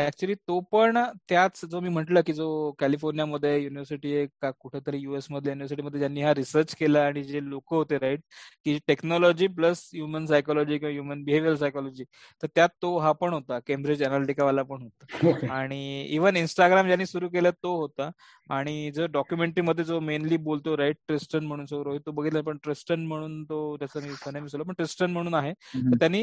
ऍक्च्युली 0.06 0.34
तो 0.38 0.60
पण 0.72 0.98
त्याच 1.30 1.64
जो 1.72 1.80
मी 1.82 1.90
म्हंटल 1.90 2.20
की 2.26 2.34
जो 2.34 2.48
कॅलिफोर्नियामध्ये 2.80 3.56
युनिव्हर्सिटी 3.64 4.26
का 4.42 4.52
कुठेतरी 4.60 4.98
युएस 5.00 5.28
मधल्या 5.32 5.52
युनिव्हर्सिटीमध्ये 5.52 6.00
ज्यांनी 6.00 6.22
हा 6.22 6.34
रिसर्च 6.34 6.76
केला 6.80 7.06
आणि 7.06 7.24
जे 7.24 7.44
लोक 7.50 7.74
होते 7.74 7.98
राईट 8.00 8.20
की 8.66 8.78
टेक्नॉलॉजी 8.88 9.48
प्लस 9.58 9.90
ह्युमन 9.94 10.26
सायकोलॉजी 10.26 10.78
किंवा 10.78 10.92
ह्युमन 10.92 11.24
बिहेवियर 11.24 11.56
सायकोलॉजी 11.56 12.04
तर 12.44 12.48
त्यात 12.56 12.70
तो 12.82 12.98
हा 13.00 13.12
पण 13.22 13.34
होता 13.34 13.60
केम्ब्रिज 13.68 14.04
वाला 14.40 14.64
पण 14.64 14.82
होता. 14.82 15.54
आणि 15.54 16.06
इव्हन 16.16 16.36
इंस्टाग्राम 16.38 16.86
ज्यांनी 16.86 17.06
सुरू 17.06 17.30
केलं 17.30 17.52
तो 17.64 17.76
होता. 17.78 18.10
आणि 18.50 18.92
जो 18.96 19.06
डॉक्युमेंटरी 19.12 19.62
मध्ये 19.62 19.86
जो 19.86 20.00
मेनली 20.00 20.38
बोलतो 20.38 20.76
राईट 20.78 20.96
ट्रिस्टन 21.08 21.46
म्हणून 21.46 21.66
रोहित 21.84 22.02
तो 22.06 22.12
बघितला 22.12 22.42
पण 22.42 22.58
ट्रिस्टन 22.64 23.06
म्हणून 23.08 23.44
तो 23.44 23.76
त्याचं 23.80 24.02
मी 24.02 24.64
पण 24.64 24.74
ट्रिस्टन 24.74 25.12
म्हणून 25.12 25.34
आहे. 25.34 25.52
तर 25.76 25.98
त्यांनी 26.00 26.17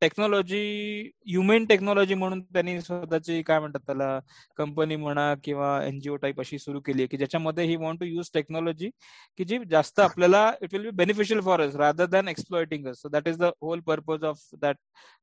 टेक्नॉलॉजी 0.00 0.60
ह्युमेन 1.26 1.64
टेक्नॉलॉजी 1.64 2.14
म्हणून 2.14 2.40
त्यांनी 2.42 2.80
स्वतःची 2.80 3.40
काय 3.42 3.58
म्हणतात 3.58 3.80
त्याला 3.86 4.18
कंपनी 4.58 4.96
म्हणा 4.96 5.34
किंवा 5.44 5.70
एनजीओ 5.84 6.16
टाईप 6.16 6.40
अशी 6.40 6.58
सुरू 6.58 6.80
केली 6.80 7.02
आहे 7.02 7.06
की 7.06 7.16
ज्याच्यामध्ये 7.16 7.64
ही 7.64 7.76
वॉन्ट 7.76 8.00
टू 8.00 8.06
युज 8.06 8.30
टेक्नॉलॉजी 8.34 8.90
की 9.38 9.44
जी 9.44 9.58
जास्त 9.70 10.00
आपल्याला 10.00 10.50
it 10.62 10.74
will 10.74 10.82
be 10.82 10.90
beneficial 10.96 11.40
for 11.40 11.60
us 11.60 11.76
rather 11.76 12.06
than 12.06 12.28
exploiting 12.28 12.86
us 12.86 13.02
so 13.02 13.08
that 13.08 13.28
is 13.28 13.38
the 13.38 13.50
whole 13.62 13.80
purpose 13.80 14.24
of 14.24 14.42
that 14.62 14.76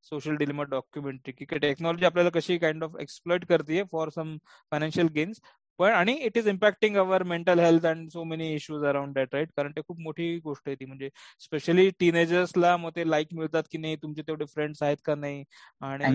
social 0.04 0.36
dilemma 0.36 0.64
documentary 0.70 1.32
की 1.36 1.58
टेक्नॉलॉजी 1.58 2.06
आपल्याला 2.06 2.30
कशी 2.30 2.58
काइंड 2.58 2.84
ऑफ 2.84 3.00
एक्सप्लॉइट 3.02 3.46
करते 3.46 3.84
फॉर 3.92 4.10
सम 4.10 4.36
फायनान्शियल 4.72 5.08
गेन्स 5.16 5.40
पण 5.80 5.92
आणि 5.92 6.14
it 6.26 6.38
is 6.38 6.48
impacting 6.48 6.96
our 6.98 7.24
mental 7.24 7.60
health 7.60 7.86
and 7.86 8.10
so 8.10 8.24
many 8.24 8.54
issues 8.56 8.84
around 8.86 9.14
that 9.16 9.34
right 9.36 9.50
कारण 9.58 9.72
ते 9.72 9.82
खूप 9.82 10.00
मोठी 10.00 10.38
गोष्ट 10.40 10.68
आहे 10.68 10.76
ती. 10.76 10.86
म्हणजे 10.86 11.10
स्पेशली 11.40 11.90
टीनेजर्सला 12.00 12.76
मग 12.78 12.92
ते 12.96 13.10
लाईक 13.10 13.34
मिळतात 13.34 13.64
की 13.72 13.78
नाही 13.78 13.96
तुमचे 14.04 14.22
तेवढे 14.22 14.46
फ्रेंड्स 14.46 14.84
आहेत 14.84 14.98
का 15.06 15.16
नाही? 15.16 15.44
आणि 15.82 16.06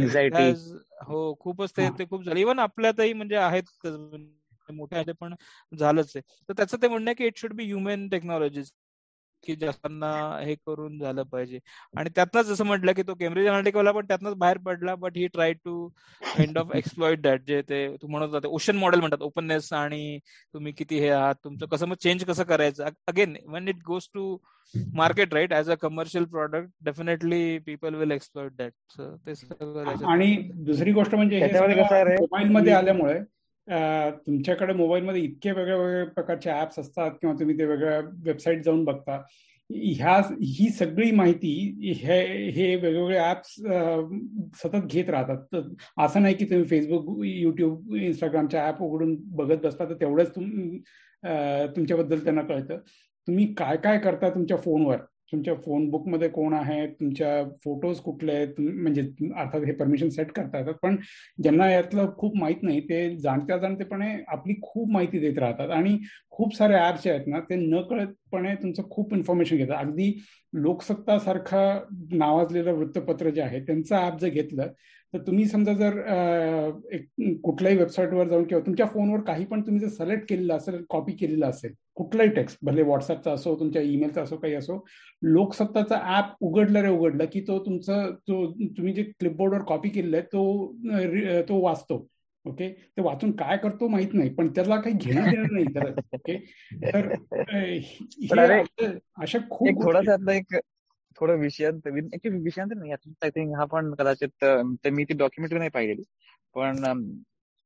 हो 1.06 1.34
खूपच 1.40 1.72
ते 1.76 2.04
खूप 2.06 2.24
झालं. 2.24 2.38
इव्हन 2.40 2.58
आपल्यातही 2.58 3.12
म्हणजे 3.12 3.36
आहेत 3.38 3.86
मोठे 4.68 5.12
पण 5.12 5.34
झालंच 5.72 6.12
आहे. 6.16 6.20
तर 6.48 6.52
त्याचं 6.56 6.76
ते 6.82 6.88
म्हणणं 6.88 7.12
की 7.18 7.26
it 7.26 7.38
should 7.38 7.52
be 7.54 7.64
human 7.64 8.08
technologies 8.08 8.70
की 9.44 9.54
जास्तांना 9.56 10.10
हे 10.40 10.54
करून 10.56 10.98
झालं 10.98 11.22
पाहिजे. 11.24 11.58
आणि 11.94 12.10
त्यातनंच 12.16 12.46
जसं 12.46 12.64
म्हटलं 12.64 12.92
की 12.92 13.02
तो 13.02 13.14
केम्ब्रिज 13.14 13.46
अनालिटिकाला 13.46 13.92
पण 13.92 14.06
त्यातनंच 14.06 14.34
बाहेर 14.38 14.58
पडला 14.66 14.94
but 14.96 15.16
he 15.16 15.26
try 15.28 15.52
to 15.54 15.86
kind 16.22 16.58
of 16.58 16.74
exploit 16.76 17.20
that 17.22 17.42
जे 17.46 17.60
ते 17.62 17.86
तू 17.96 18.08
म्हणत 18.08 18.34
होता 18.34 18.48
ओशन 18.50 18.76
मॉडेल 18.76 19.00
म्हणतात 19.00 19.22
ओपननेस 19.22 19.72
आणि 19.74 20.18
तुम्ही 20.54 20.72
किती 20.72 20.98
हे 21.00 21.08
आहात 21.10 21.34
तुमचं 21.44 21.66
कसं 21.66 21.86
मग 21.88 21.96
चेंज 22.02 22.24
कसं 22.24 22.44
करायचं? 22.44 22.88
Again 23.08 23.36
when 23.48 23.68
it 23.68 23.82
goes 23.86 24.08
to 24.14 24.36
market 24.94 25.34
right 25.34 25.52
as 25.52 25.70
a 25.70 25.74
commercial 25.74 26.24
product 26.26 26.68
definitely 26.84 27.58
people 27.66 27.94
will 27.94 28.10
exploit 28.12 28.52
that 28.56 28.72
ते 29.26 29.34
सगळं 29.34 30.06
आणि 30.06 30.34
दुसरी 30.64 30.92
गोष्ट 30.92 31.14
म्हणजे 31.14 31.40
मोबाईल 31.40 32.48
मध्ये 32.50 32.72
आल्यामुळे 32.72 33.18
तुमच्याकडे 34.26 34.72
मोबाईलमध्ये 34.74 35.22
इतके 35.22 35.50
वेगळ्या 35.52 35.76
वेगळ्या 35.76 36.04
प्रकारचे 36.14 36.50
ऍप्स 36.50 36.78
असतात 36.78 37.10
किंवा 37.20 37.34
तुम्ही 37.40 37.58
ते 37.58 37.64
वेगळ्या 37.64 38.00
वेबसाईट 38.24 38.64
जाऊन 38.64 38.84
बघता. 38.84 39.22
ह्या 39.70 40.16
ही 40.42 40.68
सगळी 40.78 41.10
माहिती 41.10 41.92
हे 41.96 42.18
हे 42.50 42.74
वेगवेगळे 42.76 43.18
ऍप्स 43.30 43.54
सतत 44.62 44.86
घेत 44.86 45.10
राहतात. 45.10 45.56
असं 45.98 46.22
नाही 46.22 46.34
की 46.34 46.44
तुम्ही 46.44 46.64
फेसबुक 46.68 47.24
युट्यूब 47.24 47.94
इंस्टाग्रामच्या 47.96 48.66
ऍप 48.68 48.82
उघडून 48.82 49.14
बघत 49.36 49.62
बसता 49.64 49.84
तर 49.88 49.94
तेवढंच 50.00 50.34
तुम 50.36 50.50
तुमच्याबद्दल 51.76 52.24
त्यांना 52.24 52.42
कळतं. 52.42 52.78
तुम्ही 53.28 53.46
काय 53.54 53.76
काय 53.76 53.98
करता 53.98 54.28
तुमच्या 54.34 54.56
फोनवर? 54.56 54.96
तुमच्या 55.32 55.54
फोन 55.64 55.88
बुकमध्ये 55.90 56.28
कोण 56.28 56.54
आहे 56.54 56.86
तुमच्या 56.86 57.42
फोटोज 57.64 58.00
कुठले 58.00 58.32
आहेत? 58.32 58.60
म्हणजे 58.60 59.02
अर्थात 59.36 59.64
हे 59.66 59.72
परमिशन 59.72 60.08
सेट 60.08 60.32
करता 60.32 60.58
येतात. 60.58 60.74
पण 60.82 60.96
ज्यांना 61.42 61.70
यातलं 61.70 62.10
खूप 62.18 62.36
माहीत 62.36 62.62
नाही 62.62 62.80
ते 62.80 63.16
जाणत्या 63.18 63.58
जाणतेपणे 63.58 64.12
आपली 64.28 64.54
खूप 64.62 64.90
माहिती 64.92 65.18
देत 65.18 65.38
राहतात. 65.38 65.70
आणि 65.70 65.98
खूप 66.30 66.54
सारे 66.56 66.74
ऍप्स 66.78 67.04
जे 67.04 67.10
आहेत 67.10 67.26
ना 67.26 67.40
ते 67.40 67.56
न 67.56 67.80
कळतपणे 67.90 68.54
तुमचं 68.54 68.88
खूप 68.90 69.14
इन्फॉर्मेशन 69.14 69.56
घेतात. 69.56 69.76
अगदी 69.78 70.12
लोकसत्तासारखा 70.52 71.62
नावाजलेलं 72.12 72.72
वृत्तपत्र 72.72 73.30
जे 73.30 73.42
आहे 73.42 73.60
त्यांचं 73.60 73.96
ऍप 74.06 74.18
जर 74.20 74.28
घेतलं 74.28 74.72
तर 75.14 75.18
तुम्ही 75.18 75.44
समजा 75.46 75.72
जर 75.72 75.96
एक 76.92 77.06
कुठल्याही 77.42 77.78
वेबसाईटवर 77.78 78.28
जाऊन 78.28 78.44
किंवा 78.44 78.66
तुमच्या 78.66 78.86
फोनवर 78.86 79.20
काही 79.20 79.44
पण 79.44 79.60
तुम्ही 79.60 79.80
जर 79.80 79.88
सिलेक्ट 79.88 80.28
केलेलं 80.28 80.54
असेल 80.54 80.84
कॉपी 80.90 81.12
केलेलं 81.12 81.46
असेल 81.46 81.72
कुठलाही 81.94 82.30
टेक्स्ट 82.30 82.58
भले 82.62 82.82
व्हॉट्सअपचा 82.82 83.32
असो 83.32 83.54
तुमच्या 83.60 83.82
ईमेलचा 83.82 84.22
असो 84.22 84.36
काही 84.36 84.54
असो 84.54 84.84
लोकसत्ताचा 85.22 86.18
ऍप 86.18 86.34
उघडलं 86.40 86.80
रे 86.80 86.88
उघडलं 86.88 87.24
की 87.32 87.40
तो 87.40 87.58
तुमचं 87.58 88.10
तो 88.28 88.52
तुम्ही 88.52 88.92
जे 88.92 89.02
क्लिपबोर्डवर 89.02 89.62
कॉपी 89.62 89.88
केलेलं 89.88 90.16
आहे 90.16 90.26
तो 90.26 91.42
तो 91.48 91.60
वाचतो. 91.60 92.06
ओके 92.44 92.68
ते 92.68 93.02
वाचून 93.02 93.32
काय 93.32 93.56
करतो 93.56 93.88
माहीत 93.88 94.08
नाही 94.12 94.30
पण 94.30 94.48
त्याला 94.48 94.76
काही 94.80 94.96
घेणं 94.96 95.30
देणं 95.30 95.52
नाही 95.52 95.64
तर 95.66 95.90
ओके 96.14 96.36
तर 96.92 97.08
अशा 99.16 99.38
खूप 99.50 99.82
थोडासा 99.82 100.32
एक 100.32 100.56
थोडं 101.20 101.38
विषयांतर 101.38 101.90
विषयांत 102.34 102.72
नाही 102.76 102.92
आय 102.92 103.30
थिंक 103.30 103.54
हा 103.58 103.64
पण 103.66 103.92
कदाचित 103.94 104.44
मी 104.88 105.04
ती 105.04 105.14
डॉक्युमेंटरी 105.14 105.58
नाही 105.58 105.70
पाहिलेली. 105.70 106.02
पण 106.56 106.84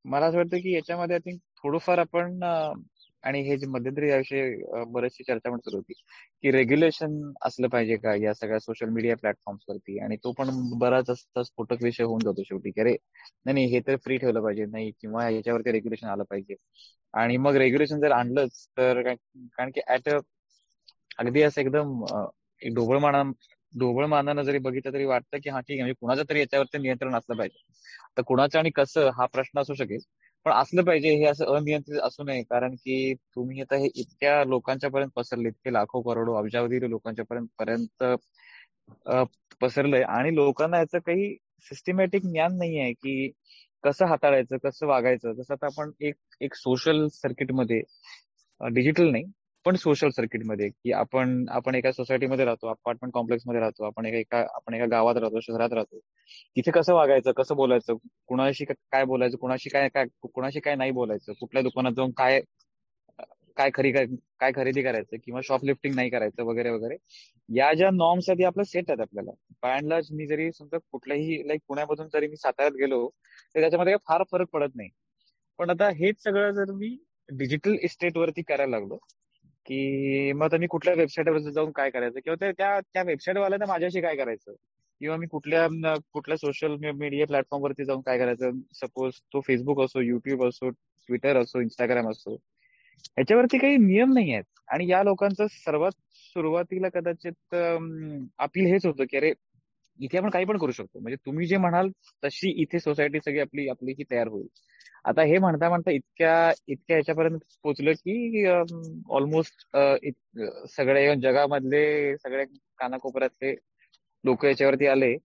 मला 0.04 0.26
असं 0.26 0.37
वाटतं 0.37 0.56
की 0.58 0.75
याच्यामध्ये 0.75 1.16
आय 1.16 1.20
थिंक 1.20 1.40
थोडंफार 1.64 1.99
आपण 1.99 2.42
आणि 3.25 3.40
हे 3.42 3.56
जे 3.58 3.66
मध्यंतरी 3.66 4.08
याविषयी 4.11 4.82
बरेचशी 4.92 5.25
चर्चा 5.25 5.50
पण 5.50 5.58
सुरू 5.58 5.76
होती 5.76 5.92
की 6.42 6.50
रेग्युलेशन 6.52 7.12
असलं 7.42 7.68
पाहिजे 7.68 7.96
का 7.96 8.14
या 8.16 8.34
सगळ्या 8.34 8.58
सोशल 8.61 8.88
मीडिया 8.88 9.16
प्लॅटफॉर्म्स 9.16 9.64
वरती? 9.68 9.99
आणि 10.00 10.16
तो 10.16 10.32
पण 10.32 10.49
बराच 10.78 11.11
असता 11.11 11.42
स्फोटक 11.42 11.82
विषय 11.82 12.04
होऊन 12.04 12.23
जातो 12.25 12.42
शेवटी 12.42 12.70
की 12.70 12.80
अरे 12.80 12.96
नाही 13.46 13.66
हे 13.66 13.80
तर 13.80 13.96
फ्री 13.96 14.16
ठेवलं 14.18 14.42
पाहिजे 14.42 14.64
नाही 14.66 14.90
किंवा 15.00 15.28
याच्यावरती 15.30 15.73
रेग्युलेशन 15.73 16.06
आलं 16.08 16.25
पाहिजे. 16.25 16.54
आणि 17.14 17.37
मग 17.37 17.56
रेग्युलेशन 17.56 18.00
जर 18.00 18.12
आणलंच 18.12 18.66
तर 18.76 19.02
कारण 19.02 19.70
की 19.70 19.80
ऍट 19.88 20.08
अगदी 21.18 21.42
असं 21.42 21.61
एकदम 21.61 22.04
एक 22.62 22.75
ढोबळ 22.75 22.99
माना 22.99 23.23
ढोबळ 23.75 24.06
मानानं 24.06 24.42
जरी 24.42 24.58
बघितलं 24.58 24.92
तरी 24.92 25.04
वाटतं 25.04 25.38
की 25.44 25.50
हा 25.50 25.61
ठीक 25.61 25.70
आहे 25.70 25.82
म्हणजे 25.82 25.94
कुणाचं 26.00 26.23
तरी 26.30 26.40
याच्यावरती 26.40 26.78
नियंत्रण 26.78 27.14
असलं 27.14 27.37
पाहिजे. 27.37 27.58
तर 28.16 28.23
कुणाचं 28.23 28.58
आणि 28.58 28.70
कसं 28.70 29.11
हा 29.16 29.26
प्रश्न 29.26 29.61
असू 29.61 29.75
शकेल 29.75 30.00
पण 30.46 30.52
असलं 30.52 30.84
पाहिजे 30.84 31.11
हे 31.16 31.25
असं 31.26 31.54
अनियंत्रित 31.56 32.00
असू 32.00 32.25
नये 32.25 32.42
कारण 32.42 32.75
की 32.75 33.14
तुम्ही 33.37 33.61
आता 33.61 33.76
हे 33.76 33.88
इतक्या 33.94 34.42
लोकांच्या 34.44 34.90
पर्यंत 34.90 35.11
पसरले 35.16 35.49
इतके 35.49 35.73
लाखो 35.73 36.00
करोडो 36.02 36.34
अब्जावधी 36.34 36.80
लोकांच्या 36.90 37.25
पर्यंत 37.25 37.49
पर्यंत 37.58 38.04
पसरलंय 39.61 40.02
आणि 40.04 40.34
लोकांना 40.34 40.78
याचं 40.78 40.99
काही 40.99 41.34
सिस्टमॅटिक 41.66 42.23
ज्ञान 42.23 42.56
नाही 42.58 42.78
आहे 42.78 42.92
की 42.92 43.30
कसं 43.84 44.06
हाताळायचं 44.06 44.56
कसं 44.58 44.87
वागायचं. 44.87 45.32
जसं 45.32 45.54
आता 45.54 45.66
आपण 45.66 45.90
एक 46.00 46.14
एक 46.40 46.54
सोशल 46.54 47.06
सर्किटमध्ये 47.12 47.80
डिजिटल 48.61 49.11
नाही 49.11 49.25
पण 49.66 49.76
सोशल 49.76 50.09
सर्किटमध्ये 50.11 50.68
की 50.68 50.92
आपण 50.92 51.44
आपण 51.50 51.75
एका 51.75 51.90
सोसायटीमध्ये 51.92 52.44
राहतो 52.44 52.68
अपार्टमेंट 52.68 53.12
कॉम्प्लेक्समध्ये 53.14 53.61
राहतो 53.61 53.85
आपण 53.85 54.06
एका 54.06 54.38
आपण 54.54 54.75
एका 54.75 54.87
गावात 54.87 55.16
राहतो 55.16 55.40
शहरात 55.40 55.73
राहतो. 55.73 55.99
तिथे 56.56 56.71
कसं 56.71 56.94
वागायचं 56.94 57.33
कसं 57.33 57.56
बोलायचं 57.56 57.97
कुणाशी 58.28 58.64
काय 58.64 59.04
बोलायचं 59.04 59.37
कुणाशी 59.37 59.68
काय 59.71 59.88
काय 59.88 60.06
कुणाशी 60.25 60.61
काय 60.61 60.75
नाही 60.75 60.90
बोलायचं 60.92 61.33
कुठल्या 61.40 61.62
दुकानात 61.62 61.92
जाऊन 61.92 62.11
काय 62.16 62.40
काय 63.56 63.71
खरी 63.75 63.92
काय 63.92 64.52
खरेदी 64.54 64.83
करायचं 64.83 65.16
किंवा 65.25 65.40
शॉपलिफ्टिंग 65.44 65.94
नाही 65.94 66.11
करायचं 66.11 66.44
वगैरे 66.44 66.71
वगैरे 66.71 66.97
या 67.49 67.73
ज्या 67.75 67.90
नॉर्म्स 67.90 68.28
आहेत 68.30 68.44
आपल्या 68.47 68.64
सेट 68.64 68.90
आहेत 68.90 69.00
आपल्याला. 69.00 69.30
बाय 69.62 69.76
अँड 69.76 69.88
लार्ज 69.88 70.09
मी 70.12 70.26
जरी 70.26 70.50
समजा 70.52 70.78
कुठल्याही 70.92 71.47
लाईक 71.49 71.61
पुण्यामधून 71.68 72.09
जरी 72.12 72.28
मी 72.28 72.37
साताऱ्यात 72.37 72.76
गेलो 72.78 73.06
तर 73.54 73.61
त्याच्यामध्ये 73.61 73.97
फार 74.09 74.23
फरक 74.33 74.49
पडत 74.52 74.75
नाही. 74.76 74.88
पण 75.59 75.71
आता 75.71 75.88
हेच 75.97 76.23
सगळं 76.25 76.50
जर 76.52 76.73
मी 76.73 76.97
डिजिटल 77.28 77.76
इस्टेट 77.83 78.16
वरती 78.16 78.42
करायला 78.42 78.78
लागलो 78.78 78.99
की 79.66 80.33
मग 80.33 80.44
आता 80.44 80.56
मी 80.56 80.66
कुठल्या 80.66 80.94
वेबसाईटवर 80.94 81.38
जाऊन 81.38 81.71
काय 81.73 81.90
करायचं? 81.90 82.21
किंवा 82.25 82.50
त्या 82.50 82.78
त्या 82.80 83.02
वेबसाईट 83.02 83.38
वाल्यानं 83.38 83.66
माझ्याशी 83.68 84.00
काय 84.00 84.16
करायचं? 84.16 84.52
किंवा 85.00 85.16
मी 85.16 85.26
कुठल्या 85.26 85.94
कुठल्या 86.12 86.37
सोशल 86.37 86.76
मीडिया 86.94 87.26
प्लॅटफॉर्म 87.26 87.64
वरती 87.64 87.85
जाऊन 87.85 88.00
काय 88.00 88.18
करायचं? 88.18 88.50
सपोज 88.75 89.12
तो 89.33 89.40
फेसबुक 89.40 89.80
असो 89.80 90.00
युट्यूब 90.00 90.44
असो 90.47 90.71
ट्विटर 90.71 91.37
असो 91.37 91.61
इंस्टाग्राम 91.61 92.11
असो. 92.11 92.37
याच्यावरती 93.18 93.59
काही 93.59 93.76
नियम 93.76 94.12
नाही 94.12 94.33
आहेत. 94.33 94.44
आणि 94.68 94.90
या 94.90 95.02
लोकांचं 95.02 95.47
सर्वात 95.50 95.92
सुरुवातीला 96.14 96.88
कदाचित 96.88 97.54
अपील 98.38 98.66
हेच 98.66 98.87
होतं 98.87 99.04
की 99.11 99.16
अरे 99.16 99.33
इथे 100.00 100.18
आपण 100.18 100.30
काही 100.30 100.44
पण 100.44 100.59
करू 100.59 100.73
शकतो. 100.73 100.99
म्हणजे 101.00 101.16
तुम्ही 101.26 101.47
जे 101.47 101.56
म्हणाल 101.56 101.88
तशी 102.25 102.50
इथे 102.62 102.80
सोसायटी 102.80 103.18
सगळी 103.25 103.38
आपली 103.38 103.68
आपली 103.68 103.92
ही 103.99 104.04
तयार 104.11 104.28
होईल. 104.28 104.47
आता 105.04 105.23
हे 105.23 105.38
म्हणता 105.38 105.68
म्हणता 105.68 105.90
इतक्या 105.90 106.52
इतक्या 106.68 106.96
याच्यापर्यंत 106.96 107.38
पोचलं 107.62 107.92
की 107.94 108.46
ऑलमोस्ट 109.11 109.66
सगळे 110.76 111.14
जगामधले 111.16 112.16
सगळ्या 112.16 112.44
कानाकोपऱ्यातले 112.78 113.54
लोक 114.25 114.44
याच्यावरती 114.44 114.87
आले. 114.87 115.16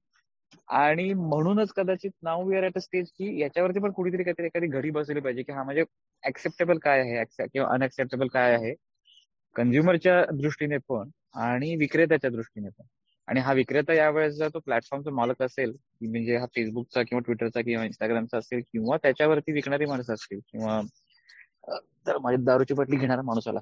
आणि 0.70 1.14
म्हणूनच 1.14 1.72
कदाचित 1.74 2.12
now 2.24 2.44
we 2.48 2.56
are 2.58 2.64
at 2.64 2.76
a 2.76 2.80
stage 2.80 3.10
की 3.12 3.40
याच्यावरती 3.42 3.80
पण 3.80 3.92
कुठेतरी 3.92 4.24
काहीतरी 4.24 4.46
एखादी 4.46 4.68
घडी 4.68 4.90
बसली 4.92 5.20
पाहिजे 5.20 5.44
की 5.44 5.52
हा 5.52 5.64
म्हणजे 5.64 5.84
ऍक्सेप्टेबल 6.24 6.78
काय 6.78 7.00
आहे 7.02 7.24
किंवा 7.46 7.68
अनएक्सेप्टेबल 7.74 8.28
काय 8.28 8.54
आहे 8.56 8.74
कंझ्युमरच्या 9.56 10.24
दृष्टीने 10.34 10.78
पण 10.90 11.10
आणि 11.40 11.76
विक्रेत्याच्या 11.76 12.30
दृष्टीने 12.30 12.70
पण. 12.70 12.84
आणि 13.30 13.40
हा 13.40 13.54
विक्रेता 13.54 13.94
यावेळेस 13.94 14.34
जर 14.34 14.48
तो 14.48 14.60
प्लॅटफॉर्मचा 14.60 15.12
मालक 15.12 15.42
असेल 15.42 15.74
म्हणजे 16.02 16.38
हा 16.38 16.46
फेसबुकचा 16.46 17.04
किंवा 17.04 17.22
ट्विटरचा 17.26 17.62
किंवा 17.62 17.86
इंस्टाग्रामचा 17.86 18.38
असेल 18.38 18.62
किंवा 18.72 18.98
त्याच्यावरती 18.98 19.52
विकणारी 19.52 19.86
माणसं 19.86 20.14
असतील 20.14 20.40
किंवा 20.52 20.82
तर 22.08 22.18
माझी 22.18 22.44
दारूची 22.44 22.74
बाटली 22.74 22.98
घेणारा 22.98 23.22
माणूस 23.22 23.48
आला. 23.48 23.60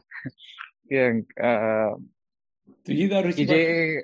तुझी 2.88 3.08
दारूची 3.08 3.46
जे 3.46 4.02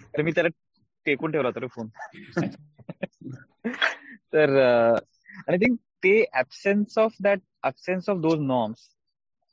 तर 0.00 0.22
मी 0.22 0.30
त्याला 0.30 0.48
टेकून 1.06 1.32
ठेवला 1.32 1.48
होता 1.48 1.66
फोन. 1.66 1.88
तर 4.32 4.58
आय 5.48 5.56
थिंक 5.56 5.78
ते 6.04 6.24
absence 6.34 6.98
of 6.98 7.14
that 7.22 7.38
absence 7.64 8.08
of 8.08 8.16
those 8.16 8.40
norms 8.40 8.88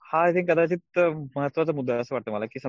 हा 0.06 0.24
आय 0.24 0.34
थिंक 0.34 0.52
कदाचित 0.52 1.00
महत्त्वाचा 1.36 1.72
मुद्दा 1.72 2.00
असं 2.00 2.16
वाटतं 2.16 2.32
मला 2.32 2.46
की 2.46 2.60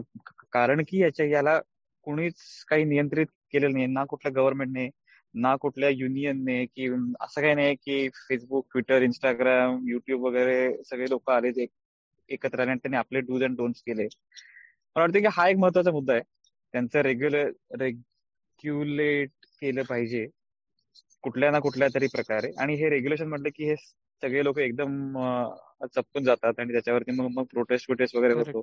कारण 0.52 0.82
की 0.88 1.02
याच्या 1.02 1.26
याला 1.26 1.60
कोणीच 2.04 2.34
काही 2.68 2.84
नियंत्रित 2.84 3.26
केलेलं 3.52 3.72
नाही. 3.74 3.86
ना 3.86 4.04
कुठल्या 4.04 4.32
गव्हर्नमेंटने 4.36 4.88
ना 5.34 5.54
कुठल्या 5.56 5.88
युनियनने 5.90 6.64
की 6.66 6.88
असं 7.20 7.40
काही 7.40 7.54
नाही 7.54 7.74
की 7.74 8.08
फेसबुक 8.28 8.66
ट्विटर 8.72 9.02
इंस्टाग्राम 9.02 9.78
युट्यूब 9.88 10.26
वगैरे 10.26 10.82
सगळे 10.90 11.08
लोक 11.10 11.30
आले 11.30 11.50
एकत्र 12.28 12.60
आले 12.60 12.70
आणि 12.70 12.78
त्यांनी 12.82 12.96
आपले 12.96 13.20
डूज 13.20 13.42
अँड 13.44 13.56
डोंट्स 13.56 13.82
केले. 13.82 14.04
मला 14.04 15.00
वाटतं 15.00 15.20
की 15.20 15.26
हा 15.32 15.48
एक 15.48 15.56
महत्त्वाचा 15.56 15.90
मुद्दा 15.90 16.12
आहे. 16.12 16.22
त्यांचं 16.74 17.00
रेग्युलर 17.00 17.50
रेग्युलेट 17.80 19.30
केलं 19.60 19.82
पाहिजे. 19.82 20.26
कुठल्या 21.24 21.50
ना 21.50 21.58
कुठल्या 21.58 21.88
तरी 21.94 22.06
प्रकारे. 22.06 22.50
आणि 22.58 22.74
हे 22.74 22.88
रेग्युलेशन 22.90 23.28
म्हटलं 23.28 23.48
की 23.56 23.64
हे 23.64 23.76
सगळे 23.76 24.44
लोक 24.44 24.58
एकदम 24.58 25.18
चपकून 25.86 26.24
जातात 26.24 26.60
आणि 26.60 26.72
त्याच्यावरती 26.72 27.12
मग 27.12 27.28
मग 27.34 27.44
प्रोटेस्ट 27.44 28.16
वगैरे 28.16 28.34
होतो. 28.34 28.60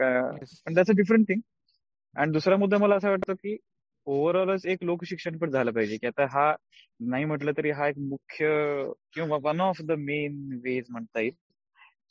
पण 0.00 0.74
त्याच 0.74 0.90
डिफरंट 0.90 1.28
थिंग 1.28 1.40
आणि 2.16 2.32
दुसरा 2.32 2.56
मुद्दा 2.56 2.78
मला 2.78 2.96
असं 2.96 3.08
वाटतं 3.10 3.34
की 3.34 3.56
ओव्हरऑलच 4.06 4.66
एक 4.66 4.84
लोकशिक्षण 4.84 5.36
पण 5.38 5.50
झालं 5.50 5.70
पाहिजे 5.72 5.96
की 5.96 6.06
आता 6.06 6.26
हा 6.30 6.52
नाही 7.00 7.24
म्हटलं 7.24 7.52
तरी 7.56 7.70
हा 7.70 7.88
एक 7.88 7.98
मुख्य 7.98 8.48
किंवा 9.14 9.38
one 9.42 9.60
of 9.60 9.82
the 9.82 9.92
main 9.98 10.36
ways 10.64 10.84
म्हणता 10.90 11.20
येईल. 11.20 11.32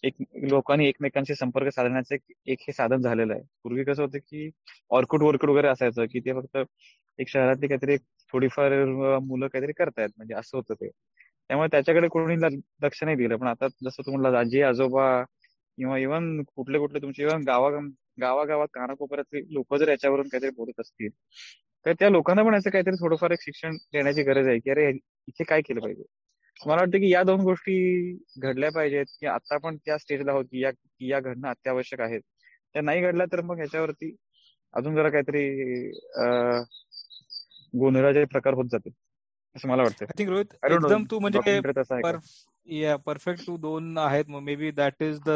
एक 0.03 0.13
लोकांनी 0.49 0.87
एकमेकांशी 0.87 1.35
संपर्क 1.35 1.67
साधण्याचं 1.75 2.15
एक 2.47 2.59
हे 2.61 2.73
साधन 2.73 3.01
झालेलं 3.01 3.33
आहे. 3.33 3.41
पूर्वी 3.63 3.83
कसं 3.83 4.01
होतं 4.03 4.17
की 4.19 4.49
ऑर्कुड 4.91 5.23
वर्कुड 5.23 5.49
वगैरे 5.49 5.67
असायचं 5.67 6.05
की 6.11 6.19
ते 6.19 6.33
फक्त 6.33 6.57
एक 7.19 7.29
शहरातली 7.29 7.67
काहीतरी 7.67 7.97
थोडीफार 8.33 8.73
मुलं 9.21 9.47
काहीतरी 9.47 9.73
करतायत 9.73 10.09
म्हणजे 10.17 10.33
असं 10.35 10.57
होतं 10.57 10.73
ते. 10.73 10.89
त्यामुळे 11.49 11.67
त्याच्याकडे 11.71 12.07
कोणी 12.07 12.35
लक्ष 12.83 13.03
नाही 13.03 13.17
दिलं. 13.17 13.35
पण 13.37 13.47
आता 13.47 13.67
जसं 13.83 14.05
तुम्हाला 14.05 14.39
आजी 14.39 14.61
आजोबा 14.61 15.07
किंवा 15.77 15.97
इव्हन 15.97 16.41
कुठले 16.55 16.79
कुठले 16.79 17.01
तुमचे 17.01 17.23
इव्हन 17.23 17.43
गावा 17.47 17.69
गावागावात 18.17 18.67
कानाकोपऱ्यातले 18.73 19.41
लोक 19.53 19.75
जर 19.75 19.89
याच्यावरून 19.89 20.27
काहीतरी 20.27 20.49
बोलत 20.57 20.79
असतील 20.79 21.09
तर 21.85 21.93
त्या 21.99 22.09
लोकांना 22.09 22.43
पण 22.43 22.55
असं 22.55 22.69
काहीतरी 22.69 22.95
थोडंफार 22.99 23.31
एक 23.31 23.41
शिक्षण 23.41 23.75
देण्याची 23.93 24.23
गरज 24.23 24.47
आहे 24.47 24.59
की 24.59 24.69
अरे 24.71 24.89
इथे 25.27 25.43
काय 25.43 25.61
केलं 25.61 25.79
पाहिजे? 25.81 26.03
मला 26.59 26.75
वाटतं 26.75 26.97
की 26.99 27.09
या 27.11 27.21
दोन 27.23 27.41
गोष्टी 27.41 27.75
घडल्या 28.39 28.69
पाहिजेत 28.71 29.05
की 29.19 29.25
आता 29.27 29.57
पण 29.57 29.77
त्या 29.77 29.97
स्टेजला 29.97 30.31
आहोत 30.31 30.45
की 30.45 30.63
या 30.63 30.71
या 31.01 31.19
घडणं 31.19 31.47
अत्यावश्यक 31.49 32.01
आहेत. 32.01 32.21
त्या 32.75 32.81
नाही 32.81 33.01
घडल्या 33.01 33.25
तर 33.31 33.41
मग 33.41 33.57
ह्याच्यावरती 33.57 34.15
अजून 34.73 34.95
जरा 34.95 35.09
काहीतरी 35.09 35.89
गोंधळाचे 37.73 38.23
प्रकार 38.25 38.53
होत 38.53 38.65
जातील 38.71 38.91
असं 39.55 39.67
मला 39.69 39.83
वाटतं 39.83 40.05
आय 40.05 40.17
थिंक 40.17 40.29
रोहित 40.29 40.53
एकदम 40.65 41.03
तू 41.11 41.19
म्हणजे 41.19 42.95
परफेक्ट 43.05 43.45
तू 43.47 43.57
दोन 43.57 43.97
आहेत. 43.97 44.25
Maybe 44.55 44.71
that 44.71 45.03
is 45.03 45.19
the 45.19 45.29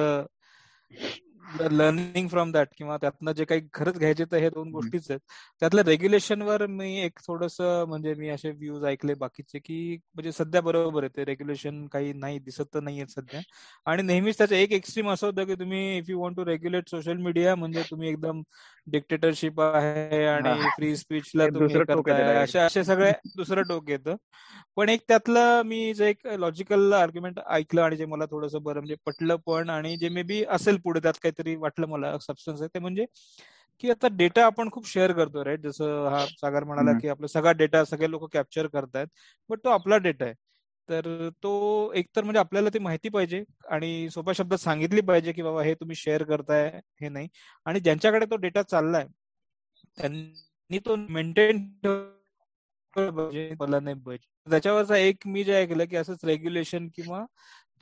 learning 1.72 2.28
from 2.30 2.52
that 2.52 2.68
किंवा 2.78 2.98
त्यातनं 2.98 3.32
जे 3.32 3.46
काही 3.46 3.62
खरंच 3.74 3.98
घ्यायचे 4.00 4.26
तर 4.32 4.38
हे 4.38 4.50
दोन 4.50 4.70
गोष्टीच 4.72 5.10
आहेत. 5.12 5.20
त्यातल्या 5.62 5.84
रेग्युलेशनवर 5.88 6.66
मी 6.68 6.96
एक 7.04 7.20
थोडस 7.28 7.56
म्हणजे 7.62 8.14
मी 8.14 8.30
असे 8.30 8.50
व्ह्यूज 8.52 8.86
ऐकले 8.86 9.14
बाकीचे 9.14 9.60
की 9.60 9.96
म्हणजे 10.16 10.32
सध्या 10.32 10.62
बरोबर 10.62 11.04
आहे 11.04 11.16
ते 11.18 11.26
रेग्युलेशन 11.26 11.86
काही 11.88 12.14
नाही 12.14 12.40
दिसत 12.40 12.74
तर 12.74 12.80
नाहीये 12.80 13.06
सध्या. 13.10 13.42
आणि 13.86 14.04
नेहमीच 14.04 14.38
त्याचं 14.38 14.56
एक 14.56 14.72
एक्स्ट्रीम 14.72 15.10
असं 15.10 15.28
होतं 15.28 15.46
की 15.46 15.56
तुम्ही 15.56 15.98
if 15.98 16.10
you 16.10 16.20
want 16.20 16.38
to 16.38 16.46
regulate 16.46 16.90
social 16.90 17.18
media 17.18 17.56
म्हणजे 17.56 17.84
तुम्ही 17.92 18.10
एकदम 18.10 18.42
डिक्टेटरशिप 18.88 19.62
आहे 19.62 20.26
आणि 20.26 20.70
फ्री 20.70 20.96
स्पीचला 20.98 21.48
तुम्ही 21.48 21.80
करताय 21.80 22.36
असे 22.36 22.60
असे 22.60 22.84
सगळे 22.84 23.12
दुसरं 23.36 23.62
टोक 23.62 23.90
येतं. 23.90 24.16
पण 24.78 24.90
एक 24.90 25.02
त्यातलं 25.08 25.62
मी 25.66 25.94
जे 25.94 26.10
एक 26.10 26.28
लॉजिकल 26.40 26.94
आर्ग्युमेंट 26.94 27.40
ऐकलं 27.50 27.82
आणि 27.82 27.98
जे 27.98 28.06
मला 28.06 28.26
थोडंसं 28.26 28.64
बरं 28.64 28.80
म्हणजे 28.80 28.96
पटलं 29.06 29.36
पण 29.46 29.70
आणि 29.70 29.96
जे 29.98 30.10
मे 30.10 30.24
बी 30.24 30.44
असेल 30.50 30.78
पुढे 30.78 31.00
त्यात 31.00 31.14
काहीतरी 31.40 31.56
वाटलं 31.58 31.88
मला 31.88 32.18
सबस्टन्स 32.20 32.62
आहे. 32.62 32.70
ते 32.70 32.80
म्हणजे 32.80 33.06
की 33.84 33.90
आता 33.92 34.08
डेटा 34.12 34.46
आपण 34.46 34.70
खूप 34.72 34.88
शेअर 34.88 35.12
करतो 35.14 35.44
राईट 35.46 35.62
जसं 35.62 36.08
हा 36.10 36.26
सागर 36.38 36.64
म्हणाला 36.64 36.98
की 37.00 37.08
आपला 37.10 37.28
सगळा 37.28 37.52
डेटा 37.58 37.84
सगळे 37.86 38.10
लोक 38.12 38.30
कॅप्चर 38.34 38.68
करतायत 38.68 39.08
बट 39.50 39.60
तो 39.64 39.70
आपला 39.70 39.98
डेटा 40.00 40.26
आहे. 40.26 40.34
तर 40.90 41.30
तो 41.44 41.52
एकतर 41.96 42.24
म्हणजे 42.24 42.40
आपल्याला 42.40 42.70
ती 42.74 42.80
माहिती 42.80 43.10
पाहिजे 43.10 43.44
आणि 43.72 44.10
सोप्या 44.12 44.34
शब्दात 44.34 44.60
सांगितली 44.60 45.02
पाहिजे 45.02 45.32
की 45.34 45.42
बाबा 45.42 45.64
हे 45.64 45.74
तुम्ही 45.76 45.96
शेअर 45.96 46.24
करताय 46.24 46.70
हे 47.02 47.10
नाही. 47.10 47.28
आणि 47.66 47.80
ज्यांच्याकडे 47.80 48.26
तो 48.26 48.36
डेटा 48.38 48.62
चाललाय 48.64 49.06
त्यांनी 49.98 50.80
तो 50.86 50.96
मेंटेन 50.96 51.68
मला 52.96 53.80
नाही 53.80 53.96
पाहिजे 53.96 54.28
त्याच्यावरचा 54.48 54.98
एक 54.98 55.28
मी 55.28 55.44
जे 55.44 55.54
ऐकलं 55.56 55.86
की 55.86 55.96
असंच 55.96 56.26
रेग्युलेशन 56.26 56.88
किंवा 56.96 57.26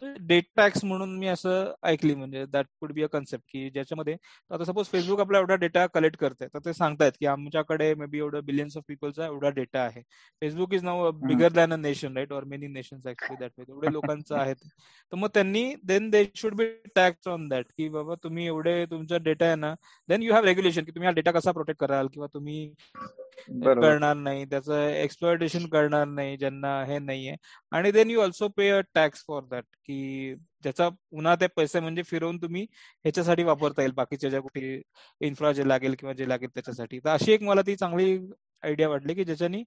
डेटा 0.01 0.61
टॅक्स 0.61 0.83
म्हणून 0.85 1.17
मी 1.19 1.27
असं 1.27 1.73
ऐकली 1.83 2.15
म्हणजे 2.15 2.45
that 2.45 2.65
could 2.79 2.91
be 2.91 3.03
a 3.03 3.07
concept 3.07 3.43
की 3.49 3.69
ज्याच्यामध्ये 3.69 4.15
आता 4.51 4.63
सपोज 4.65 4.87
फेसबुक 4.87 5.19
आपला 5.19 5.37
एवढा 5.37 5.55
डेटा 5.55 5.85
कलेक्ट 5.87 6.17
करते 6.17 6.47
तर 6.47 6.59
ते 6.59 6.73
सांगतायत 6.73 7.11
की 7.19 7.25
आमच्याकडे 7.25 7.93
मे 7.93 8.05
बी 8.05 8.17
एवढं 8.17 8.45
बिलियन्स 8.45 8.77
ऑफ 8.77 8.83
पीपलचा 8.87 9.25
एवढा 9.25 9.49
डेटा 9.49 9.79
आहे. 9.79 10.01
Facebook 10.41 10.73
is 10.73 10.83
now 10.83 11.09
bigger 11.21 11.51
than 11.51 11.73
a 11.73 11.75
nation 11.75 12.17
right 12.17 12.33
or 12.33 12.43
many 12.43 12.67
actually 12.79 13.35
that 13.35 13.51
way 13.57 13.63
एवढे 13.69 13.91
लोकांचं 13.93 14.35
आहे 14.37 14.53
तर 14.53 15.15
मग 15.15 15.27
त्यांनी 15.33 15.73
then 15.83 16.09
they 16.09 16.25
should 16.35 16.55
be 16.55 16.65
tax 16.95 17.27
on 17.27 17.47
that 17.47 17.65
की 17.77 17.89
बाबा 17.89 18.15
तुम्ही 18.23 18.45
एवढे 18.47 18.85
तुमचा 18.85 19.17
डेटा 19.17 19.45
आहे 19.45 19.55
ना 19.55 19.73
देन 20.09 20.23
यू 20.23 20.33
हॅव 20.33 20.43
रेग्युलेशन 20.43 20.83
की 20.83 20.91
तुम्ही 20.91 21.07
हा 21.07 21.13
डेटा 21.13 21.31
कसा 21.31 21.51
प्रोटेक्ट 21.51 21.79
कराल? 21.79 22.07
किंवा 22.07 22.27
तुम्ही 22.33 22.73
करणार 23.75 24.15
नाही 24.15 24.45
त्याचं 24.45 24.87
एक्सप्लॉयटेशन 24.89 25.65
करणार 25.67 26.05
नाही 26.07 26.37
ज्यांना 26.37 26.69
हे 26.85 26.99
नाहीये. 26.99 27.35
आणि 27.71 27.91
then 27.91 28.09
you 28.09 28.21
also 28.21 28.47
pay 28.47 28.69
a 28.69 28.79
tax 28.95 29.23
for 29.27 29.43
that 29.51 29.63
की 29.85 30.33
ज्याचा 30.63 30.87
पुन्हा 30.89 31.35
ते 31.35 31.47
पैसे 31.47 31.79
म्हणजे 31.79 32.03
फिरवून 32.03 32.37
तुम्ही 32.37 32.61
ह्याच्यासाठी 32.63 33.43
वापरता 33.43 33.81
येईल 33.81 33.91
बाकीच्या 33.93 34.29
ज्या 34.29 34.41
कुठे 34.41 34.81
इन्फ्रा 35.21 35.51
जे 35.51 35.67
लागेल 35.67 35.95
किंवा 35.99 36.13
जे 36.13 36.27
लागेल 36.29 36.49
त्याच्यासाठी. 36.49 36.99
तर 36.99 37.09
अशी 37.09 37.31
एक 37.33 37.43
मला 37.43 37.61
ती 37.61 37.75
चांगली 37.75 38.17
आयडिया 38.63 38.89
वाटली 38.89 39.13
की 39.15 39.23
ज्याच्यानी 39.25 39.63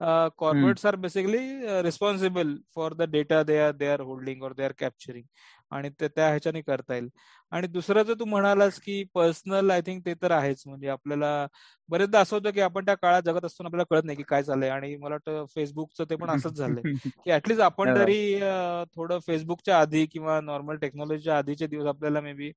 corporates 0.00 0.86
are 0.86 0.96
basically 0.96 1.38
responsible 1.82 2.54
for 2.74 2.94
the 2.94 3.02
data 3.10 3.42
they 3.42 3.58
are 3.58 3.72
they 3.74 3.86
are 3.88 4.00
holding 4.02 4.42
और 4.42 4.52
दे 4.52 4.64
आर 4.64 4.72
कॅप्चरिंग 4.78 5.24
आणि 5.72 5.88
ते 6.00 6.08
त्या 6.08 6.28
ह्याच्याने 6.28 6.60
करता 6.62 6.94
येईल. 6.94 7.08
आणि 7.52 7.66
दुसरं 7.68 8.02
जर 8.02 8.14
तू 8.20 8.24
म्हणालास 8.24 8.78
की 8.80 9.02
पर्सनल 9.14 9.70
आय 9.70 9.80
थिंक 9.86 10.04
ते 10.06 10.14
तर 10.22 10.30
आहेच. 10.30 10.62
म्हणजे 10.66 10.88
आपल्याला 10.88 11.46
बरेचदा 11.88 12.20
असं 12.20 12.36
होतं 12.36 12.50
की 12.50 12.60
आपण 12.60 12.84
त्या 12.86 12.94
काळात 12.96 13.22
जगत 13.22 13.44
असताना 13.44 13.68
आपल्याला 13.68 13.84
कळत 13.90 14.04
नाही 14.04 14.16
की 14.16 14.22
काय 14.28 14.42
चाललंय. 14.42 14.68
आणि 14.70 14.94
मला 14.96 15.14
वाटतं 15.14 15.44
फेसबुकचं 15.54 16.04
ते 16.10 16.16
पण 16.16 16.30
असंच 16.30 16.52
झालंय 16.54 16.82
की 17.16 17.30
ऍटलीस्ट 17.32 17.62
आपण 17.62 17.94
तरी 18.08 18.40
थोडं 18.96 19.18
फेसबुकच्या 19.26 19.78
आधी 19.80 20.04
किंवा 20.06 20.40
नॉर्मल 20.42 20.76
टेक्नॉलॉजीच्या 20.78 21.38
आधीचे 21.38 21.66
दिवस 21.68 21.86
आपल्याला 21.86 22.20
मे 22.20 22.32
बी 22.34 22.52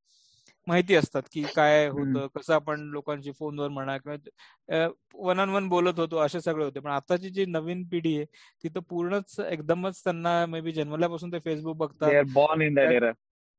माहिती 0.67 0.95
असतात 0.95 1.23
की 1.31 1.47
काय 1.49 1.87
होतं 1.89 2.27
कसं 2.35 2.53
आपण 2.53 2.81
लोकांशी 2.89 3.31
फोनवर 3.31 3.67
म्हणा 3.69 3.97
किंवा 3.97 4.87
वन 5.21 5.39
ऑन 5.39 5.49
वन 5.49 5.67
बोलत 5.69 5.99
होतो 5.99 6.17
असे 6.19 6.41
सगळे 6.41 6.63
होते. 6.65 6.79
पण 6.79 6.91
आताची 6.91 7.29
जी 7.29 7.45
नवीन 7.47 7.83
पिढी 7.89 8.15
आहे 8.17 8.25
ती 8.63 8.69
तर 8.69 8.79
पूर्णच 8.89 9.39
एकदमच 9.41 10.03
त्यांना 10.03 10.45
मे 10.45 10.61
बी 10.61 10.71
जन्मल्यापासून 10.73 11.31
ते 11.33 11.39
फेसबुक 11.45 11.77
बघतात. 11.77 12.15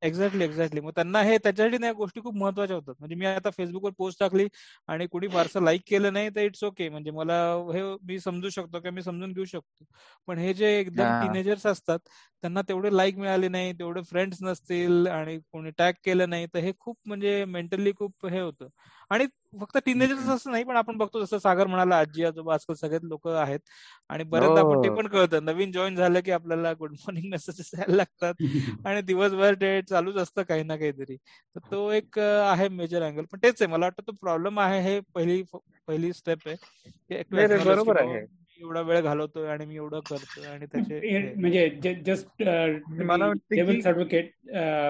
एक्झॅक्टली 0.02 0.44
एक्झॅक्टली 0.44 0.80
मग 0.80 0.90
त्यांना 0.94 1.20
हे 1.22 1.36
त्याच्यासाठी 1.38 1.84
या 1.84 1.92
गोष्टी 1.94 2.20
खूप 2.20 2.34
महत्त्वाच्या 2.36 2.76
होतात. 2.76 2.94
म्हणजे 2.98 3.14
मी 3.16 3.26
आता 3.26 3.50
फेसबुकवर 3.50 3.90
पोस्ट 3.98 4.18
टाकली 4.20 4.46
आणि 4.88 5.06
कुणी 5.08 5.28
फारसं 5.28 5.62
लाईक 5.64 5.80
केलं 5.86 6.12
नाही 6.12 6.28
तर 6.30 6.40
इट्स 6.42 6.64
ओके 6.64 6.88
म्हणजे 6.88 7.10
मला 7.12 7.36
हे 7.74 7.82
मी 8.02 8.18
समजू 8.20 8.48
शकतो 8.50 8.80
किंवा 8.80 8.94
मी 8.94 9.02
समजून 9.02 9.32
घेऊ 9.32 9.44
शकतो. 9.46 9.84
पण 10.28 10.38
हे 10.38 10.52
जे 10.54 10.68
एकदम 10.78 11.12
टीनेजर्स 11.14 11.66
असतात 11.66 11.98
त्यांना 12.42 12.62
तेवढे 12.62 12.96
लाईक 12.96 13.16
मिळाले 13.18 13.48
नाही 13.48 13.72
तेवढे 13.74 14.02
फ्रेंड्स 14.04 14.38
नसतील 14.42 15.06
आणि 15.08 15.38
कोणी 15.42 15.70
टॅग 15.78 15.92
केलं 16.04 16.30
नाही 16.30 16.46
तर 16.54 16.58
हे 16.60 16.72
खूप 16.78 16.96
म्हणजे 17.06 17.44
मेंटली 17.46 17.92
खूप 17.96 18.26
हे 18.26 18.40
होतं. 18.40 18.68
आणि 19.10 19.26
फक्त 19.60 19.78
टीनेजर्स 19.86 20.28
असं 20.28 20.50
नाही 20.50 20.64
पण 20.64 20.76
आपण 20.76 20.96
बघतो 20.96 21.24
जसं 21.24 21.38
सागर 21.38 21.66
म्हणाला 21.66 21.96
आजी 21.98 22.24
आजोबा 22.24 22.54
आजकाल 22.54 22.76
सगळेच 22.76 23.02
लोक 23.02 23.28
आहेत. 23.28 23.60
आणि 24.08 24.24
बरेचदा 24.24 24.60
आपण 24.60 24.82
ते 24.82 24.88
हो. 24.88 24.96
पण 24.96 25.06
कळतं. 25.06 25.44
नवीन 25.44 25.72
जॉईन 25.72 25.96
झालं 25.96 26.20
की 26.20 26.30
आपल्याला 26.30 26.72
गुड 26.72 26.92
मॉर्निंग 26.92 27.30
मेसेजेस 27.30 27.70
यायला 27.74 27.96
लागतात. 27.96 28.34
आणि 28.86 29.02
दिवसभर 29.02 29.54
ते 29.54 29.82
चालूच 29.82 30.16
असतं 30.16 30.42
काही 30.42 30.62
ना 30.62 30.76
काहीतरी. 30.76 31.16
तर 31.16 31.60
तो 31.72 31.90
एक 31.90 32.18
आहे 32.18 32.68
मेजर 32.68 33.02
अँगल 33.02 33.24
पण 33.32 33.38
तेच 33.42 33.62
आहे 33.62 33.72
मला 33.72 33.86
वाटतं 33.86 34.02
तो 34.06 34.12
प्रॉब्लेम 34.12 34.60
आहे 34.60 34.80
हे 34.80 35.00
पहिली 35.14 35.42
पहिली 35.88 36.12
स्टेप 36.12 36.48
आहे. 36.48 37.24
बरोबर 37.32 38.00
आहे. 38.00 38.26
एवढा 38.60 38.80
वेळ 38.80 39.00
घालवतोय 39.00 39.48
आणि 39.48 39.66
मी 39.66 39.76
एवढं 39.76 40.00
करतोय 40.00 40.46
आणि 40.46 40.66
त्याचे 40.66 41.34
म्हणजे 41.34 41.94
जस्ट 42.06 42.42
मला 42.88 43.32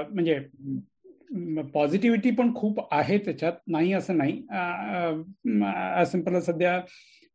म्हणजे 0.09 0.39
पॉझिटिव्हिटी 1.75 2.31
पण 2.31 2.55
खूप 2.55 2.81
आहे 2.95 3.19
त्याच्यात. 3.25 3.53
नाही 3.69 3.93
असं 3.93 4.17
नाही. 4.19 4.41
सिंपल 6.11 6.39
सध्या 6.41 6.81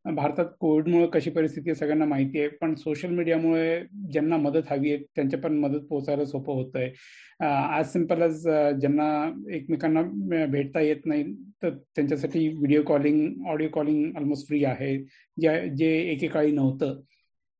भारतात 0.06 0.46
कोविडमुळे 0.60 1.08
कशी 1.14 1.30
परिस्थिती 1.32 1.70
आहे 1.70 1.76
सगळ्यांना 1.76 2.06
माहिती 2.06 2.40
आहे. 2.40 2.48
पण 2.62 2.74
सोशल 2.76 3.10
मीडियामुळे 3.16 3.80
ज्यांना 4.12 4.38
मदत 4.38 4.72
हवी 4.72 4.92
आहे 4.92 5.04
त्यांच्या 5.16 5.40
पण 5.40 5.58
मदत 5.60 5.86
पोहोचायला 5.90 6.26
सोपं 6.26 6.54
होत 6.54 6.76
आहे 6.76 6.92
आज 7.46 7.92
सिंपल 7.92 8.22
आज 8.22 8.42
ज्यांना 8.80 9.08
एकमेकांना 9.56 10.02
भेटता 10.52 10.82
येत 10.82 11.06
नाही 11.06 11.24
तर 11.64 11.70
त्यांच्यासाठी 11.96 12.48
video 12.50 12.82
calling 12.88 13.48
audio 13.50 13.70
calling 13.74 14.16
almost 14.18 14.48
free 14.48 14.64
आहे. 14.66 14.98
जे 15.38 15.68
जे 15.78 15.92
एकेकाळी 16.12 16.52
नव्हतं. 16.52 17.00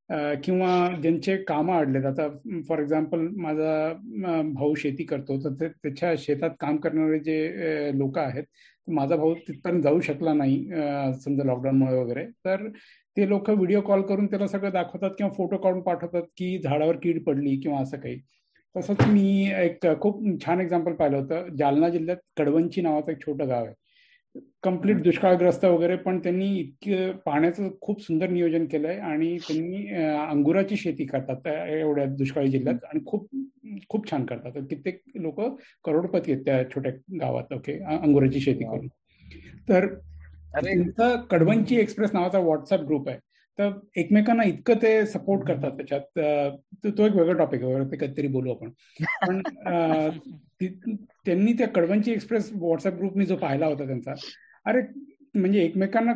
किंवा 0.10 0.70
ज्यांचे 1.02 1.36
कामं 1.48 1.78
अडलेत. 1.80 2.06
आता 2.06 2.28
फॉर 2.68 2.80
एक्झाम्पल 2.80 3.28
माझा 3.42 3.94
भाऊ 4.56 4.74
शेती 4.78 5.04
करतो. 5.04 5.38
तर 5.44 5.68
त्याच्या 5.68 6.14
शेतात 6.20 6.52
काम 6.60 6.78
करणारे 6.78 7.20
जे 7.20 7.90
लोक 8.00 8.18
आहेत 8.20 8.44
माझा 8.88 9.16
भाऊ 9.16 9.34
तिथपर्यंत 9.48 9.84
जाऊ 9.84 10.00
शकला 10.02 10.34
नाही 10.34 10.58
समजा 11.24 11.44
लॉकडाऊनमुळे 11.44 12.00
वगैरे. 12.00 12.26
तर 12.46 12.68
ते 13.18 13.28
लोक 13.30 13.50
व्हिडिओ 13.50 13.82
कॉल 13.82 14.02
करून 14.02 14.26
त्याला 14.28 14.48
सगळं 14.48 14.72
दाखवतात 14.74 15.12
किंवा 15.18 15.32
फोटो 15.34 15.58
काढून 15.58 15.82
पाठवतात 15.82 16.24
की 16.38 16.58
झाडावर 16.64 16.98
कीड 17.04 17.24
पडली 17.26 17.56
किंवा 17.62 17.80
असं 17.82 17.98
काही. 17.98 18.20
तसंच 18.76 19.02
मी 19.08 19.52
एक 19.56 19.86
खूप 20.02 20.22
छान 20.46 20.62
एक्झाम्पल 20.62 20.94
पाहिलं 20.96 21.18
होतं. 21.18 21.48
जालना 21.58 21.90
जिल्ह्यात 21.90 22.18
कडवंची 22.38 22.82
नावाचं 22.82 23.12
एक 23.12 23.22
छोटं 23.26 23.48
गाव 23.50 23.66
आहे. 23.66 23.74
कंप्लीट 24.64 25.02
दुष्काळग्रस्त 25.04 25.66
वगैरे 25.66 25.96
पण 25.96 26.20
त्यांनी 26.20 26.48
इतकं 26.60 27.18
पाण्याचं 27.26 27.70
खूप 27.82 28.02
सुंदर 28.02 28.30
नियोजन 28.30 28.66
केलंय 28.66 28.98
आणि 29.00 29.38
त्यांनी 29.48 29.88
अंगुराची 30.30 30.78
शेती 30.78 31.06
करतात 31.06 31.48
एवढ्या 31.48 32.06
दुष्काळी 32.18 32.52
जिल्ह्यात 32.52 32.86
आणि 32.86 33.00
खूप 33.06 33.28
खूप 33.90 34.10
छान 34.12 34.26
करतात. 34.26 34.52
कित्येक 34.70 35.02
लोक 35.16 35.42
करोडपती 35.86 36.32
आहेत 36.32 36.44
त्या 36.46 36.64
छोट्या 36.70 36.92
गावात 37.22 37.54
ओके 37.54 37.78
अंगुराची 37.96 38.40
शेती 38.40 38.64
करून. 38.64 38.88
तर 39.70 39.86
कडवंची 41.30 41.76
एक्सप्रेस 41.76 42.10
नावाचा 42.14 42.40
व्हॉट्सअप 42.40 42.80
ग्रुप 42.80 43.10
आहे. 43.10 43.18
तर 43.60 43.70
एकमेकांना 43.98 44.44
इतकं 44.44 44.76
ते 44.82 45.06
सपोर्ट 45.06 45.48
करतात 45.48 45.72
त्याच्यात. 45.78 46.20
तो 46.98 47.06
एक 47.06 47.16
वेगळा 47.16 47.38
टॉपिक 47.38 47.64
आहे 47.64 47.84
ते 47.92 47.98
कधीतरी 47.98 48.28
बोलू 48.28 48.52
आपण. 48.52 48.70
पण 49.28 49.42
त्यांनी 51.26 51.54
त्या 51.54 51.68
कडवंची 51.68 52.12
एक्सप्रेस 52.12 52.52
व्हॉट्सअप 52.54 52.94
ग्रुप 52.94 53.18
मी 53.18 53.26
जो 53.26 53.36
पाहिला 53.36 53.66
होता 53.66 53.86
त्यांचा 53.86 54.14
अरे 54.66 54.82
म्हणजे 55.36 55.64
एकमेकांना 55.64 56.14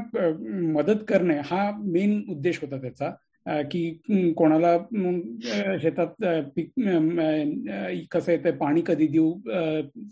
मदत 0.73 1.04
करणे 1.08 1.38
हा 1.45 1.71
मेन 1.84 2.21
उद्देश 2.30 2.60
होता 2.62 2.82
त्याचा. 2.82 3.12
की 3.71 4.34
कोणाला 4.38 4.78
शेतात 5.82 6.23
पीक 6.56 6.71
कसं 8.12 8.32
येतं 8.32 8.58
पाणी 8.58 8.82
कधी 8.86 9.08
देऊ 9.08 9.32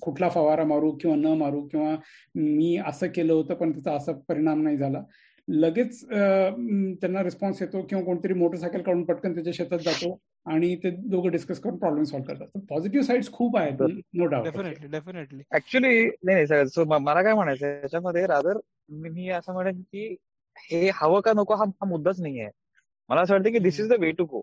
कुठला 0.01 0.29
फवारा 0.29 0.63
मारू 0.63 0.91
किंवा 0.91 1.15
न 1.15 1.33
मारू 1.37 1.61
किंवा 1.67 1.95
मी 2.35 2.75
असं 2.85 3.07
केलं 3.07 3.33
होतं 3.33 3.53
पण 3.53 3.71
त्याचा 3.71 3.93
असा 3.93 4.11
परिणाम 4.29 4.61
नाही 4.63 4.77
झाला. 4.77 5.01
लगेच 5.47 5.99
त्यांना 6.03 7.23
रिस्पॉन्स 7.23 7.61
येतो 7.61 7.81
किंवा 7.81 8.03
कोणतरी 8.03 8.33
मोटरसायकल 8.33 8.81
काढून 8.81 9.03
पटकन 9.05 9.33
त्याच्या 9.35 9.53
शेतात 9.53 9.79
जातो 9.79 10.17
आणि 10.45 10.75
ते 10.75 10.89
दोघं 11.09 11.31
डिस्कस 11.31 11.59
करून 11.59 11.77
प्रॉब्लेम 11.77 12.03
सॉल्व्ह 12.03 12.33
करतात. 12.33 12.59
पॉझिटिव्ह 12.69 13.05
साईड 13.05 13.25
खूप 13.33 13.57
आहेत 13.57 13.81
no 14.13 14.25
doubt 14.25 14.43
definitely 14.45 14.87
definitely 14.87 15.41
actually 15.51 16.05
नाही 16.23 16.43
नाही 16.45 16.67
सो 16.69 16.85
मला 16.85 17.21
काय 17.23 17.33
म्हणायचं 17.33 17.67
याच्यामध्ये 17.67 18.25
रादर 18.27 18.57
मी 18.91 19.29
असं 19.29 19.53
म्हणेन 19.53 19.81
की 19.83 20.15
हे 20.69 20.89
हवं 20.95 21.21
का 21.21 21.31
नको 21.35 21.55
हा 21.55 21.65
मुद्दाच 21.85 22.19
नाही 22.21 22.39
आहे 22.39 22.49
मला 23.09 23.21
असं 23.21 23.33
वाटतं 23.33 23.51
की 23.51 23.59
this 23.59 23.79
is 23.79 23.87
the 23.89 23.99
way 23.99 24.11
to 24.11 24.25
go 24.25 24.41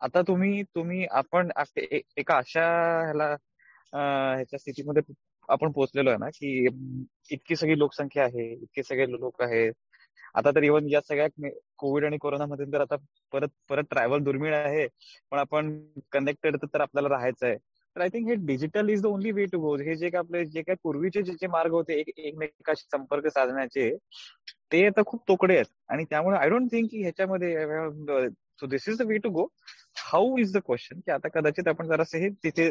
आता 0.00 0.22
तुम्ही 0.22 0.62
तुम्ही 0.74 1.04
आपण 1.12 1.50
एका 1.78 2.36
अशा 2.36 2.62
ह्याला 3.02 3.28
ह्याच्या 3.94 4.58
स्थितीमध्ये 4.58 5.02
आपण 5.48 5.70
पोहोचलेलो 5.72 6.10
आहे 6.10 6.18
ना 6.18 6.28
की 6.30 6.66
इतकी 7.30 7.56
सगळी 7.56 7.78
लोकसंख्या 7.78 8.24
आहे 8.24 8.52
इतके 8.52 8.82
सगळे 8.82 9.10
लोक 9.10 9.42
आहेत 9.42 9.72
आता 10.34 10.50
तर 10.50 10.62
इव्हन 10.62 10.88
या 10.88 11.00
सगळ्या 11.00 11.50
कोविड 11.78 12.04
आणि 12.04 12.18
कोरोनामध्ये 12.18 12.66
तर 12.72 12.80
आता 12.80 12.96
परत 13.32 13.48
परत 13.70 13.84
ट्रॅव्हल 13.90 14.22
दुर्मिळ 14.24 14.54
आहे. 14.54 14.86
पण 15.32 15.38
आपण 15.38 15.78
कनेक्टेड 16.12 16.56
तर 16.64 16.80
आपल्याला 16.80 17.08
राहायचं 17.08 17.46
आहे 17.46 17.56
तर 17.96 18.00
आय 18.00 18.08
थिंक 18.08 18.28
हे 18.28 18.34
digital 18.46 18.88
is 18.90 19.02
the 19.02 19.06
only 19.06 19.30
way 19.32 19.44
to 19.52 19.58
go 19.60 19.74
हे 19.76 19.94
जे 19.96 20.08
काय 20.10 20.18
आपले 20.18 20.44
जे 20.46 20.62
काय 20.62 20.76
पूर्वीचे 20.82 21.22
जे 21.22 21.32
जे 21.40 21.46
मार्ग 21.46 21.72
होते 21.72 21.98
एकमेकाशी 22.00 22.86
संपर्क 22.92 23.26
साधण्याचे 23.28 23.90
ते 24.72 24.86
आता 24.86 25.02
खूप 25.06 25.22
तोकडे 25.28 25.54
आहेत. 25.54 25.66
आणि 25.88 26.04
त्यामुळे 26.10 26.36
आय 26.38 26.48
डोंट 26.50 26.70
थिंक 26.72 26.88
की 26.90 27.02
ह्याच्यामध्ये 27.02 28.28
so 28.60 28.66
this 28.66 28.88
is 28.88 28.98
the 28.98 29.02
way 29.08 29.16
to 29.18 29.30
go 29.30 29.46
how 30.04 30.36
is 30.38 30.52
the 30.56 30.58
question 30.66 31.00
की 31.00 31.10
आता 31.12 31.28
कदाचित 31.34 31.68
आपण 31.68 31.86
जरासे 31.88 32.18
हे 32.18 32.28
तिथे 32.44 32.68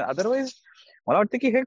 अदरवाईज 0.00 0.52
मला 1.06 1.18
वाटतं 1.18 1.38
की 1.38 1.48
हे 1.54 1.60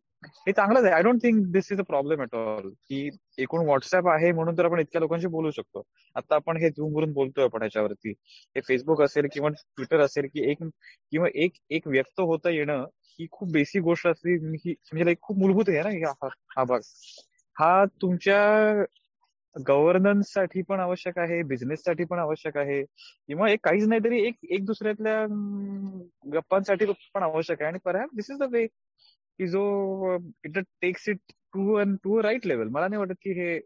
हे 0.47 0.51
चांगलंच 0.51 0.83
आहे. 0.83 0.93
I 0.93 1.01
don't 1.03 1.21
think 1.23 1.45
this 1.53 1.71
is 1.71 1.79
a 1.79 1.83
problem 1.87 2.21
at 2.21 2.35
all 2.35 2.69
की 2.69 3.09
एकूण 3.39 3.65
व्हॉट्सअप 3.65 4.07
आहे 4.09 4.31
म्हणून 4.31 4.57
तर 4.57 4.65
आपण 4.65 4.79
इतक्या 4.79 5.01
लोकांशी 5.01 5.27
बोलू 5.27 5.51
शकतो. 5.51 5.83
आता 6.15 6.35
आपण 6.35 6.57
हे 6.57 6.69
झूम 6.69 6.95
वरून 6.95 7.11
बोलतोय 7.13 7.43
आपण 7.45 7.61
ह्याच्यावरती. 7.61 8.11
हे 8.55 8.61
फेसबुक 8.67 9.01
असेल 9.01 9.27
किंवा 9.33 9.49
ट्विटर 9.49 9.99
असेल 10.05 10.27
की 10.33 10.49
एक 10.51 10.63
किंवा 10.63 11.27
एक 11.35 11.53
एक 11.69 11.87
व्यक्त 11.87 12.19
होता 12.21 12.49
येणं 12.49 12.85
ही 13.19 13.27
खूप 13.31 13.51
बेसिक 13.51 13.81
गोष्ट 13.83 14.07
असते 14.07 14.37
म्हणजे 14.37 15.13
खूप 15.21 15.37
मूलभूत 15.37 15.69
आहे 15.69 15.81
ना 15.83 16.11
हा 16.57 16.63
भाग. 16.63 16.79
हा 17.57 17.85
तुमच्या 18.01 18.83
गव्हर्नन्ससाठी 19.55 20.61
पण 20.61 20.79
आवश्यक 20.79 21.17
आहे 21.19 21.41
बिझनेस 21.43 21.83
साठी 21.83 22.03
पण 22.05 22.19
आवश्यक 22.19 22.57
आहे 22.57 22.81
किंवा 22.83 23.49
एक 23.51 23.59
काहीच 23.63 23.87
नाही 23.87 24.01
तरी 24.03 24.21
एक 24.27 24.35
एक 24.51 24.65
दुसऱ्यातल्या 24.65 25.25
गप्पांसाठी 26.33 26.85
पण 27.13 27.23
आवश्यक 27.23 27.61
आहे. 27.61 27.69
आणि 27.69 27.79
परहॅप 27.85 28.09
दिस 28.15 28.29
इज 28.31 28.37
द 28.39 28.51
वे 28.51 28.65
की 29.39 29.47
जो 29.47 30.17
it 30.45 30.57
takes 30.81 31.09
it 31.09 31.19
to 31.53 31.73
and 31.73 31.97
to 32.03 32.21
right 32.23 32.45
level 32.45 32.67
मला 32.67 32.87
नाही 32.87 32.99
वाटत 32.99 33.17
की 33.21 33.31
हे 33.31 33.59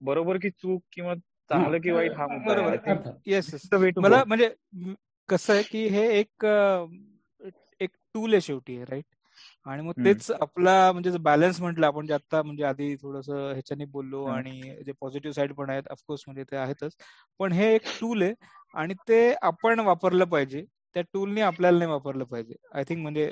बरोबर 0.00 0.36
की 0.36 0.50
चूक 0.50 0.82
किंवा 0.92 1.14
चांगलं 1.50 1.78
की 1.78 1.90
वाईट 1.90 2.12
हा 2.12 2.26
मुद्दा 2.26 3.12
येस 3.26 3.54
मला 3.96 4.22
म्हणजे 4.26 4.50
कसं 5.28 5.52
आहे 5.52 5.62
की 5.62 5.86
हे 5.88 6.06
एक 6.18 6.44
एक 7.80 7.90
टूल 8.14 8.32
आहे 8.32 8.40
शेवटी 8.40 8.84
राईट 8.84 9.04
आणि 9.66 9.82
मग 9.82 9.92
तेच 10.04 10.30
आपला 10.30 10.92
म्हणजे 10.92 11.10
बॅलन्स 11.18 11.60
म्हटलं 11.60 11.86
आपण 11.86 12.06
जे 12.06 12.14
आता 12.14 12.42
म्हणजे 12.42 12.64
आधी 12.64 12.94
थोडस 12.96 13.28
ह्याच्याने 13.30 13.84
बोललो 13.84 14.24
आणि 14.24 14.60
जे 14.86 14.92
पॉझिटिव्ह 15.00 15.34
साईड 15.34 15.52
पण 15.52 15.70
आहेत 15.70 15.82
ऑफकोर्स 15.90 16.22
म्हणजे 16.26 16.44
ते 16.44 16.56
आहेतच. 16.56 16.96
पण 17.38 17.52
हे 17.52 17.74
एक 17.74 17.82
टूल 18.00 18.22
आहे 18.22 18.32
आणि 18.74 18.94
ते 19.08 19.34
आपण 19.42 19.80
वापरलं 19.80 20.24
पाहिजे. 20.24 20.64
त्या 20.96 21.02
टूलने 21.12 21.40
आपल्याला 21.40 21.78
नाही 21.78 21.90
वापरलं 21.90 22.24
पाहिजे. 22.24 22.54
आय 22.74 22.84
थिंक 22.88 23.00
म्हणजे 23.02 23.30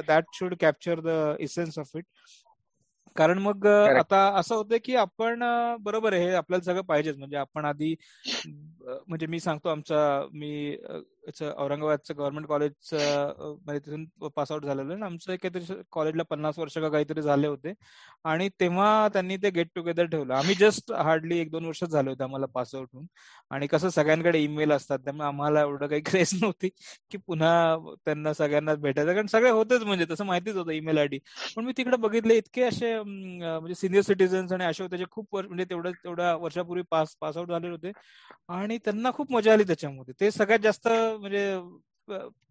that 0.00 0.24
should 0.34 0.54
capture 0.60 1.00
the 1.00 1.08
essence 1.40 1.78
of 1.78 1.90
it 1.96 2.04
कारण 3.16 3.38
मग 3.38 3.66
आता 3.66 4.18
असं 4.38 4.54
होतं 4.54 4.76
की 4.84 4.94
आपण 4.96 5.42
बरोबर 5.82 6.12
आहे 6.12 6.24
हे 6.24 6.34
आपल्याला 6.34 6.64
सगळं 6.64 6.82
पाहिजेच. 6.82 7.16
म्हणजे 7.16 7.36
आपण 7.36 7.64
आधी 7.64 7.94
म्हणजे 8.46 9.26
मी 9.26 9.40
सांगतो 9.40 9.68
आमचा 9.68 10.26
मी 10.32 10.76
औरंगाबादचं 11.56 12.14
गव्हर्नमेंट 12.16 12.46
कॉलेज 12.46 12.72
म्हणजे 12.92 13.78
तिथून 13.80 14.04
पास 14.30 14.52
आउट 14.52 14.64
झालेलं 14.64 14.92
आणि 14.94 15.02
आमचं 15.02 15.34
काहीतरी 15.36 15.74
कॉलेजला 15.92 16.22
पन्नास 16.30 16.58
वर्ष 16.58 16.78
का 16.78 16.88
काहीतरी 16.88 17.22
झाले 17.22 17.46
होते. 17.46 17.72
आणि 18.24 18.48
तेव्हा 18.60 19.08
त्यांनी 19.12 19.36
ते 19.36 19.50
गेट 19.50 19.68
टुगेदर 19.74 20.04
ठेवलं. 20.06 20.34
आम्ही 20.34 20.54
जस्ट 20.54 20.92
हार्डली 20.94 21.38
एक 21.40 21.50
दोन 21.50 21.64
वर्ष 21.66 21.82
झाले 21.84 22.10
होते 22.10 22.22
आम्हाला 22.24 22.46
पास 22.54 22.74
आउट 22.74 22.88
होऊन. 22.92 23.06
आणि 23.50 23.66
कसं 23.66 23.88
सगळ्यांकडे 23.90 24.38
ईमेल 24.40 24.72
असतात 24.72 24.98
त्यामुळे 25.04 25.26
आम्हाला 25.26 25.60
एवढं 25.60 25.86
काही 25.86 26.00
क्रेज 26.02 26.30
नव्हती 26.42 26.68
की 27.10 27.18
पुन्हा 27.18 27.76
त्यांना 28.06 28.32
सगळ्यांना 28.34 28.74
भेटायचं. 28.76 29.12
कारण 29.14 29.26
सगळे 29.28 29.50
होतेच 29.50 29.82
म्हणजे 29.84 30.04
तसं 30.10 30.24
माहितीच 30.26 30.56
होतं 30.56 30.70
ईमेल 30.72 30.98
आयडी. 30.98 31.18
पण 31.56 31.64
मी 31.64 31.72
तिकडे 31.76 31.96
बघितले 31.98 32.36
इतके 32.36 32.62
असे 32.64 32.94
म्हणजे 33.02 33.74
सिनियर 33.74 34.02
सिटीजन्स 34.04 34.52
आणि 34.52 34.64
असे 34.64 34.82
होते 34.82 35.04
खूप 35.10 35.36
म्हणजे 35.36 35.64
तेवढं 35.64 35.92
तेवढ्या 35.94 36.34
वर्षापूर्वी 36.36 36.82
पास 36.90 37.16
पास 37.20 37.36
आउट 37.36 37.48
झाले 37.48 37.68
होते. 37.68 37.92
आणि 38.50 38.78
त्यांना 38.78 39.10
खूप 39.14 39.32
मजा 39.32 39.52
आली 39.52 39.64
त्याच्यामध्ये. 39.64 40.14
ते 40.20 40.30
सगळ्यात 40.30 40.60
जास्त 40.60 40.88
म्हणजे 41.20 41.44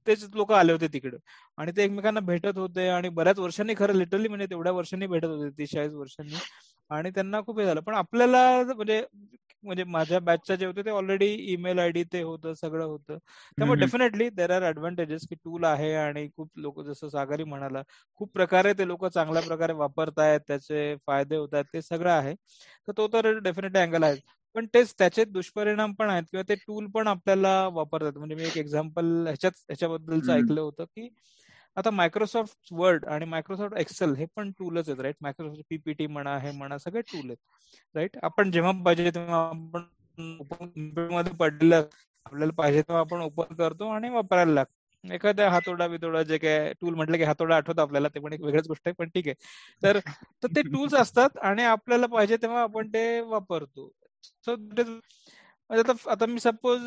तेच 0.07 0.23
लोक 0.35 0.51
आले 0.53 0.71
होते 0.71 0.87
तिकडे. 0.93 1.17
आणि 1.57 1.71
ते 1.77 1.83
एकमेकांना 1.83 2.19
भेटत 2.19 2.57
होते 2.57 2.87
आणि 2.89 3.09
बऱ्याच 3.09 3.39
वर्षांनी 3.39 3.73
खरं 3.77 3.93
लिटरली 3.93 4.27
म्हणजे 4.27 4.45
तेवढ्या 4.49 4.71
वर्षांनी 4.73 5.07
भेटत 5.07 5.25
होते 5.27 5.49
तीस 5.57 5.71
चाळीस 5.73 5.93
वर्षांनी. 5.93 6.35
आणि 6.91 7.09
त्यांना 7.11 7.41
खूप 7.41 7.59
हे 7.59 7.65
झालं. 7.65 7.81
पण 7.81 7.93
आपल्याला 7.95 8.39
म्हणजे 8.67 9.03
म्हणजे 9.63 9.83
माझ्या 9.85 10.19
बॅचच्या 10.19 10.55
जे 10.55 10.65
होते 10.65 10.81
ते 10.85 10.89
ऑलरेडी 10.89 11.25
ईमेल 11.53 11.79
आयडी 11.79 12.03
ते 12.13 12.21
होतं 12.21 12.53
सगळं 12.53 12.85
होतं. 12.85 13.17
त्यामुळे 13.57 13.79
डेफिनेटली 13.79 14.29
देर 14.31 14.51
आर 14.51 14.63
ऍडव्हान्टेजेस 14.63 15.25
की 15.29 15.35
टूल 15.35 15.63
आहे 15.65 15.93
आणि 15.95 16.27
खूप 16.37 16.49
लोक 16.57 16.79
जसं 16.81 17.09
सागरी 17.09 17.43
म्हणाला 17.43 17.81
खूप 18.21 18.31
प्रकारे 18.33 18.73
ते 18.73 18.87
लोक 18.87 19.05
चांगल्या 19.07 19.41
प्रकारे 19.43 19.73
वापरतायत 19.75 20.39
त्याचे 20.47 20.95
फायदे 21.07 21.35
होत 21.37 21.53
आहेत 21.53 21.65
ते 21.73 21.81
सगळं 21.81 22.11
आहे. 22.11 22.33
तर 22.87 22.91
तो 22.97 23.07
तर 23.13 23.31
डेफिनेटली 23.39 23.79
अँगल 23.79 24.03
आहे. 24.03 24.15
पण 24.55 24.65
तेच 24.73 24.93
त्याचे 24.97 25.23
दुष्परिणाम 25.27 25.93
पण 25.93 26.09
आहेत 26.09 26.23
किंवा 26.25 26.43
ते 26.49 26.55
टूल 26.57 26.87
पण 26.89 27.07
आपल्याला 27.07 27.51
वापरतात. 27.69 28.13
म्हणजे 28.13 28.35
मी 28.35 28.43
एक 28.43 28.57
एक्झाम्पल 28.57 29.05
ह्याच्याच 29.27 29.53
ह्याच्याबद्दलच 29.61 30.29
ऐकलं 30.31 30.61
होतं 30.61 30.85
की 30.87 31.07
आता 31.77 31.89
मायक्रोसॉफ्ट 31.91 32.73
वर्ड 32.73 33.05
आणि 33.07 33.25
मायक्रोसॉफ्ट 33.27 33.77
एक्सेल 33.79 34.13
हे 34.15 34.25
पण 34.35 34.51
टूलच 34.53 34.89
आहेत 34.89 35.01
राईट 35.01 35.15
मायक्रोसॉफ्ट 35.21 35.63
पीपीटी 35.69 36.07
म्हणा 36.07 36.37
हे 36.39 36.51
म्हणा 36.53 36.77
सगळे 36.79 37.01
टूल 37.03 37.25
आहेत 37.25 37.95
राईट 37.95 38.17
आपण 38.23 38.51
जेव्हा 38.51 38.71
पाहिजे 38.85 39.11
तेव्हा 39.11 39.39
आपण 39.47 39.83
मध्ये 41.11 41.33
पडलेलं 41.35 41.83
आपल्याला 42.25 42.53
पाहिजे 42.53 42.81
तेव्हा 42.81 43.01
आपण 43.01 43.21
ओपन 43.21 43.55
करतो 43.55 43.89
आणि 43.89 44.09
वापरायला 44.09 44.53
लागतो. 44.53 44.73
एखाद्या 45.03 45.49
हातोडा 45.51 45.87
बितोडा 45.87 46.21
जे 46.23 46.37
काय 46.39 46.73
टूल 46.81 46.95
म्हटलं 46.95 47.17
की 47.17 47.23
हातोडा 47.23 47.55
आठवतो 47.55 47.81
आपल्याला 47.81 48.07
ते 48.09 48.19
पण 48.19 48.33
एक 48.33 48.41
वेगळीच 48.41 48.67
गोष्ट 48.67 48.87
आहे 48.87 48.93
पण 48.95 49.09
ठीक 49.09 49.27
आहे. 49.27 49.35
तर 49.81 49.99
ते 50.47 50.61
टूल्स 50.73 50.93
असतात 50.95 51.37
आणि 51.43 51.63
आपल्याला 51.65 52.07
पाहिजे 52.07 52.37
तेव्हा 52.37 52.61
आपण 52.63 52.87
ते 52.89 53.19
वापरतो. 53.23 53.91
सो 54.23 54.55
म्हणजे 54.55 55.89
आता 55.89 56.11
आता 56.11 56.25
मी 56.25 56.39
सपोज 56.39 56.81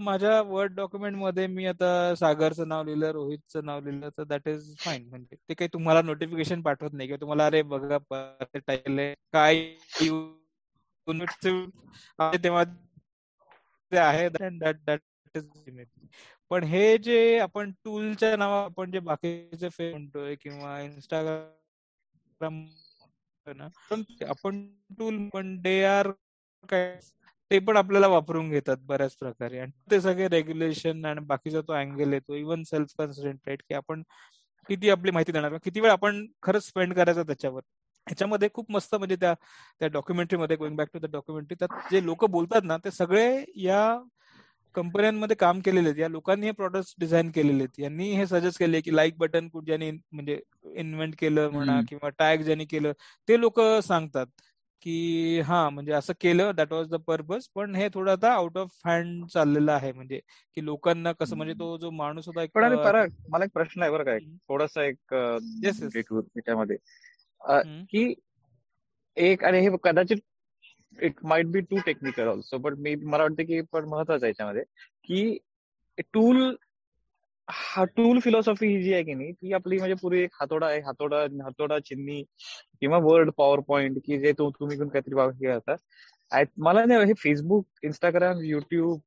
माझ्या 0.00 0.42
वर्ड 0.42 0.74
डॉक्युमेंटमध्ये 0.74 1.46
मी 1.46 1.66
आता 1.66 2.14
सागरचं 2.14 2.68
नाव 2.68 2.84
लिहिलं 2.84 3.10
रोहितचं 3.10 3.64
नाव 3.64 3.80
लिहिलं 3.80 4.08
तर 4.18 4.24
दॅट 4.24 4.48
इज 4.48 4.76
फाईन 4.78 5.08
म्हणजे 5.08 5.36
ते 5.36 5.54
काही 5.54 5.68
तुम्हाला 5.72 6.02
नोटिफिकेशन 6.02 6.62
पाठवत 6.62 6.90
नाही 6.92 7.08
किंवा 7.08 7.20
तुम्हाला 7.20 7.46
अरे 7.46 7.62
बघा 7.62 7.98
काय 9.32 9.74
तेव्हा 12.44 12.64
ते 13.92 13.98
आहे 13.98 14.28
पण 16.50 16.64
हे 16.64 16.98
जे 16.98 17.38
आपण 17.38 17.72
टूलच्या 17.84 18.36
नावा 18.36 18.64
आपण 18.64 18.90
जे 18.90 18.98
बाकीचे 18.98 19.68
फेस 19.68 19.92
म्हणतोय 19.92 20.34
किंवा 20.34 20.80
इंस्टाग्राम 20.80 22.66
आपण 24.28 24.68
टूल 24.98 25.28
पण 25.28 25.62
डे 25.62 25.84
आर 25.84 26.10
काय 26.64 26.98
ते 27.50 27.58
पण 27.58 27.76
आपल्याला 27.76 28.06
वापरून 28.08 28.48
घेतात 28.50 28.76
बऱ्याच 28.86 29.14
प्रकारे. 29.16 29.58
आणि 29.58 29.70
ते 29.90 30.00
सगळे 30.00 30.28
रेग्युलेशन 30.28 31.04
आणि 31.06 31.20
बाकीचा 31.26 31.60
तो 31.68 31.72
अँगल 31.74 32.12
येतो 32.12 32.34
इव्हन 32.36 32.62
सेल्फ 32.66 32.92
कॉन्सन्ट्रेट 32.98 33.62
की 33.68 33.74
आपण 33.74 34.02
किती 34.68 34.90
आपली 34.90 35.10
माहिती 35.10 35.32
देणार 35.32 35.56
किती 35.64 35.80
वेळ 35.80 35.90
आपण 35.90 36.26
खरंच 36.42 36.66
स्पेंड 36.68 36.94
करायचा 36.94 37.22
त्याच्यावर. 37.22 37.60
ह्याच्यामध्ये 38.06 38.48
खूप 38.54 38.70
मस्त 38.72 38.94
म्हणजे 38.94 39.16
त्या 39.20 39.32
त्या 39.80 39.88
डॉक्युमेंटरीमध्ये 39.92 40.56
going 40.56 40.76
back 40.76 40.88
to 40.94 40.98
the 40.98 41.10
documentary 41.12 41.54
त्यात 41.58 41.70
जे 41.90 42.04
लोक 42.04 42.24
बोलतात 42.30 42.62
ना 42.64 42.76
ते 42.84 42.90
सगळे 42.90 43.26
या 43.62 43.80
कंपन्यांमध्ये 44.74 45.36
काम 45.36 45.60
केलेले 45.64 45.88
आहेत. 45.88 45.98
या 46.00 46.08
लोकांनी 46.08 46.46
हे 46.46 46.52
प्रॉडक्ट 46.52 46.94
डिझाईन 47.00 47.30
केलेले 47.34 47.62
आहेत. 47.64 47.80
यांनी 47.82 48.10
हे 48.14 48.26
सजेस्ट 48.26 48.58
केले 48.58 48.80
की 48.80 48.94
लाईक 48.96 49.16
बटन 49.18 49.48
ज्यांनी 49.66 49.90
म्हणजे 49.90 50.40
इन्व्हेंट 50.76 51.14
केलं 51.18 51.50
म्हणा 51.52 51.80
किंवा 51.88 52.08
टॅग 52.18 52.42
ज्यांनी 52.44 52.64
केलं 52.66 52.92
ते 53.28 53.40
लोक 53.40 53.60
सांगतात. 53.84 54.26
की 54.82 55.40
हा 55.40 55.70
म्हणजे 55.70 55.92
असं 55.92 56.12
केलं 56.20 56.52
दॅट 56.56 56.72
वॉज 56.72 56.88
द 56.88 56.94
पर्पज 56.94 57.48
पण 57.54 57.74
हे 57.74 57.88
थोडं 57.94 58.12
आता 58.12 58.32
आउट 58.32 58.58
ऑफ 58.58 58.68
हँड 58.86 59.26
चाललेलं 59.26 59.72
आहे 59.72 59.92
म्हणजे 59.92 60.20
की 60.54 60.64
लोकांना 60.64 61.12
कसं 61.12 61.36
म्हणजे 61.36 61.54
तो 61.54 61.78
जो 61.78 61.90
माणूस 61.90 62.26
होता 62.26 62.42
एक 62.42 62.58
मला 62.58 63.44
एक 63.44 63.50
प्रश्न 63.54 63.82
आहे 63.82 63.90
बरं 63.90 64.04
काय 64.04 64.18
थोडासा 64.18 64.84
एक 64.84 65.14
त्याच्यामध्ये 65.14 66.76
की 67.90 68.14
एक 69.16 69.44
आणि 69.44 69.60
हे 69.60 69.68
कदाचित 69.82 70.16
it 71.02 71.14
might 71.22 71.46
be 71.46 71.60
too 71.60 71.78
technical 71.86 72.26
also 72.26 72.58
but 72.58 72.72
मी 72.72 72.94
मला 72.94 73.22
वाटतं 73.22 73.42
की 73.42 73.60
पण 73.60 73.84
महत्वाचं 73.84 74.26
आहे 74.26 74.30
याच्यामध्ये 74.30 74.62
की 75.04 75.38
टूल 76.12 76.56
हा 77.48 77.84
टूल 77.96 78.18
फिलॉसॉफी 78.20 78.66
ही 78.66 78.82
जी 78.82 78.92
आहे 78.94 79.02
की 79.04 79.14
नाही? 79.14 79.32
ती 79.32 79.52
आपली 79.52 79.76
म्हणजे 79.78 79.94
पूर्वी 80.02 80.20
एक 80.22 80.30
हातोडा 80.40 80.66
आहे. 80.66 80.80
हातोडा 80.80 81.20
हातोडा 81.44 81.78
चिन्नी 81.78 82.22
किंवा 82.80 82.98
वर्ड 83.02 83.30
पॉवर 83.36 83.60
पॉइंट 83.68 83.98
की 84.06 84.18
जे 84.20 84.32
तुम्ही 84.38 84.76
काहीतरी 84.78 85.14
करता 85.46 86.44
मला 86.58 86.84
नाही 86.84 87.04
हे 87.06 87.12
फेसबुक 87.18 87.66
इंस्टाग्राम 87.84 88.40
युट्यूब 88.44 89.00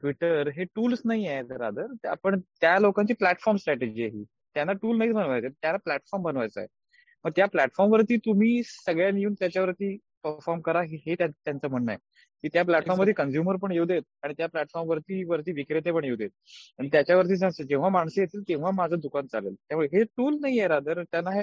ट्विटर 0.00 0.48
हे 0.56 0.64
टूल्स 0.74 1.00
नाही 1.04 1.26
आहेत 1.28 1.52
रादर 1.60 2.06
आपण 2.08 2.40
त्या 2.60 2.78
लोकांची 2.78 3.14
प्लॅटफॉर्म 3.14 3.56
स्ट्रॅटेजी 3.58 4.02
आहे 4.02 4.10
ही. 4.16 4.24
त्यांना 4.54 4.72
टूल 4.72 4.98
नाही 4.98 5.12
बनवायचं. 5.12 5.48
त्याला 5.62 5.78
प्लॅटफॉर्म 5.84 6.24
बनवायचा 6.24 6.60
आहे. 6.60 6.68
मग 7.24 7.30
त्या 7.36 7.46
प्लॅटफॉर्मवरती 7.46 8.16
तुम्ही 8.16 8.62
सगळ्यांनी 8.64 9.20
येऊन 9.20 9.34
त्याच्यावरती 9.34 9.96
परफॉर्म 10.24 10.60
करा 10.60 10.82
हे 10.82 11.14
त्यांचं 11.14 11.68
म्हणणं 11.70 11.90
आहे. 11.92 11.98
की 12.44 12.48
त्या 12.48 12.62
प्लॅटफॉर्मवरती 12.64 13.12
कन्झ्युमर 13.12 13.56
पण 13.56 13.72
येऊ 13.72 13.84
देत 13.84 14.02
आणि 14.22 14.34
त्या 14.38 14.46
प्लॅटफॉर्मवरती 14.46 15.22
वरती 15.24 15.52
विक्रेते 15.52 15.92
पण 15.92 16.04
येऊ 16.04 16.16
देत. 16.16 16.30
आणि 16.78 16.88
त्याच्यावरती 16.92 17.36
जेव्हा 17.64 17.88
माणसं 17.88 18.20
येतील 18.20 18.42
तेव्हा 18.48 18.70
माझं 18.70 18.98
दुकान 18.98 19.26
चालेल. 19.26 19.54
त्यामुळे 19.54 19.88
हे 19.92 20.02
टूल 20.16 20.36
नाही 20.40 20.58
आहे 20.58 20.68
रादर 20.68 21.02
त्यांना 21.02 21.30
हे 21.30 21.42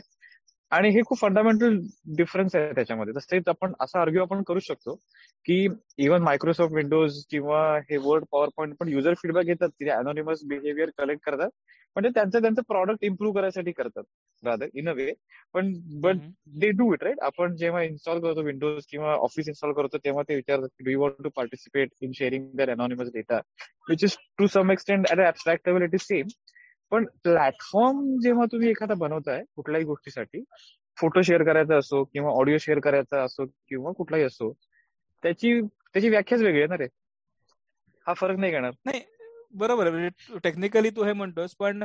आणि 0.74 0.90
हे 0.90 1.02
खूप 1.06 1.20
फंडामेंटल 1.22 1.78
डिफरन्स 2.18 2.56
आहे 2.56 2.72
त्याच्यामध्ये. 2.76 3.14
तसेच 3.14 3.48
आपण 3.48 3.74
असा 3.82 4.02
आर्ग्यू 4.02 4.22
आपण 4.22 4.42
करू 4.44 4.60
शकतो 4.60 4.96
की 5.46 5.68
इव्हन 5.98 6.22
मायक्रोसॉफ्ट 6.22 6.74
विंडोज 6.76 7.24
किंवा 7.30 7.78
हे 7.78 7.98
वर्ड 7.98 8.24
पॉवर 8.32 8.50
पॉईंट 8.58 8.76
पण 8.80 8.90
युजर 8.90 9.14
फीडबॅक 9.14 9.46
घेतात 9.46 9.70
तिथे 9.70 9.90
अनोनिमस 9.90 10.40
बिहेवियर 10.46 10.90
कलेक्ट 10.98 11.26
करतात. 11.26 11.50
म्हणजे 11.96 12.10
त्यांचं 12.10 12.42
त्यांचं 12.42 12.62
प्रॉडक्ट 12.68 13.04
इम्प्रूव्ह 13.06 13.36
करायसाठी 13.36 13.72
करतात 13.72 14.04
रादर 14.44 14.68
इन 14.74 14.90
अ 14.90 14.94
वे 14.94 15.12
पण 15.54 15.74
but 16.02 16.16
they 16.60 16.70
do 16.70 16.94
it 16.94 17.04
right 17.04 17.20
आपण 17.22 17.56
जेव्हा 17.56 17.82
इन्स्टॉल 17.82 18.20
करतो 18.20 18.42
विंडोज 18.42 18.84
किंवा 18.90 19.14
ऑफिस 19.14 19.48
इन्स्टॉल 19.48 19.74
करतो 19.74 19.98
तेव्हा 19.98 20.24
ते 20.24 20.36
विचारतात 20.36 20.84
do 20.84 20.92
you 20.92 21.00
want 21.00 21.24
to 21.24 21.30
participate 21.30 21.90
in 22.02 22.12
sharing 22.12 22.48
their 22.54 22.70
anonymous 22.70 23.08
data 23.14 23.38
which 23.90 24.04
is 24.04 24.18
to 24.38 24.48
some 24.48 24.72
extend 24.72 25.06
level 25.12 25.84
it 25.84 25.94
is 25.94 26.02
same 26.02 26.28
पण 26.93 27.06
प्लॅटफॉर्म 27.23 28.17
जेव्हा 28.19 28.45
तुम्ही 28.45 28.69
एखादा 28.69 28.93
बनवताय 28.93 29.43
कुठल्याही 29.56 29.86
गोष्टीसाठी 29.86 30.43
फोटो 30.97 31.21
शेअर 31.21 31.43
करायचा 31.43 31.77
असो 31.77 32.03
किंवा 32.03 32.32
ऑडिओ 32.32 32.58
शेअर 32.58 32.79
करायचा 32.79 33.23
असो 33.23 33.45
किंवा 33.45 33.91
कुठलाही 33.91 34.23
असो 34.23 34.51
त्याची 35.23 35.60
त्याची 35.62 36.10
व्याख्याच 36.10 36.41
वेगळी 36.41 36.60
आहे 36.60 36.67
ना 36.67 36.77
रे. 36.77 36.88
हा 38.06 38.13
फरक 38.13 38.38
नाही 38.38 38.51
घेणार 38.51 38.71
नाही 38.86 39.01
बरोबर 39.53 39.89
म्हणजे 39.91 40.38
टेक्निकली 40.43 40.89
तू 40.89 41.03
हे 41.03 41.13
म्हणतोस 41.13 41.56
पण 41.56 41.84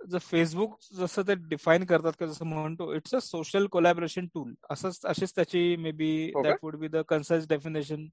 जर 0.00 0.18
फेसबुक 0.20 0.76
जसं 0.94 1.22
ते 1.22 1.34
डिफाईन 1.48 1.84
करतात 1.84 2.12
का 2.20 2.26
जसं 2.26 2.46
म्हणतो 2.46 2.92
it's 2.94 3.14
a 3.14 3.18
social 3.22 3.66
collaboration 3.66 4.26
tool 4.34 4.54
असंच 4.70 5.00
अशीच 5.06 5.34
त्याची 5.36 5.74
maybe 5.92 6.10
that 6.42 6.56
would 6.62 6.76
be 6.76 6.88
the 6.88 7.02
concerns 7.08 7.48
definition 7.48 8.06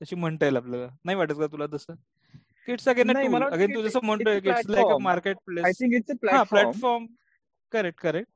तशी 0.00 0.16
म्हणता 0.16 0.44
येईल 0.46 0.56
आपल्याला. 0.56 0.88
नाही 1.04 1.16
वाटत 1.16 1.38
का 1.38 1.46
तुला 1.46 1.66
तसं? 1.74 1.94
इट्स 2.68 2.88
अगेन 2.88 3.10
अगेन 3.10 3.74
तू 3.74 3.82
जसं 3.82 4.06
म्हणतोय 4.06 4.36
it's 4.36 4.68
like 4.68 4.86
a 4.86 4.98
marketplace 5.46 5.82
platform 6.20 7.06
correct 7.72 8.00
correct 8.00 8.30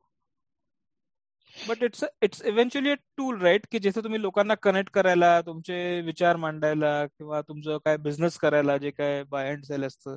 but 1.55 1.83
it's 1.83 2.05
it's 2.23 2.43
eventually 2.43 2.91
a 2.91 2.95
tool 3.17 3.41
right 3.41 3.67
की 3.71 3.79
जिथे 3.79 4.01
तुम्ही 4.01 4.21
लोकांना 4.23 4.55
कनेक्ट 4.55 4.91
करायला 4.91 5.41
तुमचे 5.41 6.01
विचार 6.01 6.37
मांडायला 6.37 6.91
किंवा 7.07 7.41
तुमचं 7.41 7.79
काय 7.85 7.97
बिझनेस 7.97 8.37
करायला 8.39 8.77
जे 8.77 8.91
काय 8.91 9.23
बाय 9.31 9.51
अँड 9.51 9.65
सेल 9.65 9.85
असतं 9.85 10.17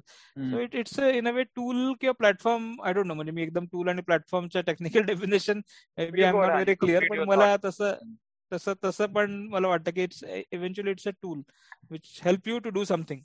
so 0.51 0.59
it 0.59 0.75
it's 0.75 0.99
in 0.99 1.27
a 1.27 1.31
way 1.31 1.43
tool 1.45 1.93
किंवा 2.01 2.13
प्लॅटफॉर्म 2.13 2.71
आय 2.83 2.93
डोंट 2.93 3.07
नो 3.07 3.13
म्हणजे 3.13 3.31
मी 3.31 3.43
एकदम 3.43 3.65
टूल 3.65 3.89
आणि 3.89 4.01
प्लॅटफॉर्मच्या 4.01 4.61
technical 4.61 5.03
definition 5.03 5.61
I 5.97 6.09
not 6.21 6.49
very 6.49 6.75
clear 6.75 7.07
पण 7.09 7.23
मला 7.27 7.55
तसं 7.63 7.95
तसं 8.51 8.73
तसं 8.83 9.05
पण 9.05 9.31
मला 9.49 9.67
वाटतं 9.67 9.91
की 9.91 10.03
it's 10.03 10.23
eventually 10.23 10.91
it's 10.91 11.07
a 11.07 11.11
tool 11.21 11.41
which 11.91 12.19
help 12.25 12.47
you 12.47 12.59
to 12.59 12.69
do 12.69 12.83
something 12.83 13.21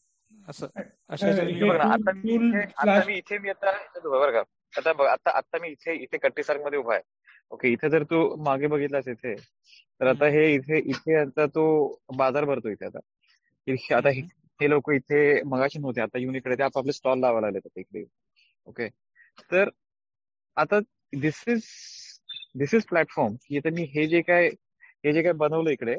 असं 0.49 0.67
आता 1.83 2.13
मी 3.07 3.17
इथे 3.17 3.39
मी 3.39 3.49
आता 3.51 3.71
का 4.31 4.43
आता 4.73 4.91
आता 5.13 5.31
आता 5.31 5.59
मी 5.61 5.69
इथे 5.69 5.95
इथे 6.03 6.19
कट्टीसार्कमध्ये 6.19 6.79
उभा 6.79 6.95
आहे. 6.95 7.03
ओके 7.53 7.69
इथे 7.73 7.89
जर 7.91 8.03
तू 8.11 8.19
मागे 8.45 8.67
बघितलास 8.67 9.09
इथे 9.09 9.35
तर 9.35 10.07
आता 10.07 10.27
हे 10.35 10.45
इथे 10.55 10.79
इथे 10.91 11.15
आता 11.21 11.47
तो 11.55 11.65
बाजार 12.17 12.45
भरतो 12.45 12.69
इथे 12.71 12.87
आता. 12.87 12.99
आता 13.97 14.11
हे 14.61 14.69
लोक 14.71 14.91
इथे 14.93 15.21
मगाशी 15.47 15.79
नव्हते 15.79 16.01
आता 16.01 16.19
येऊन 16.19 16.37
इकडे 16.37 16.57
ते 16.59 16.63
आपापले 16.63 16.93
स्टॉल 16.93 17.19
लावायला 17.21 17.51
लागले 17.51 17.81
इकडे. 17.81 18.05
ओके. 18.67 18.89
तर 19.51 19.71
आता 20.57 20.79
this 21.21 21.43
is 21.49 21.63
this 22.59 22.75
is 22.75 22.85
platform 22.87 23.35
की 23.47 23.59
आता 23.59 23.71
मी 23.75 23.83
हे 23.95 24.07
जे 24.07 24.21
काय 24.23 24.49
हे 25.05 25.13
जे 25.13 25.23
काय 25.23 25.33
बनवलं 25.33 25.71
इकडे 25.71 25.97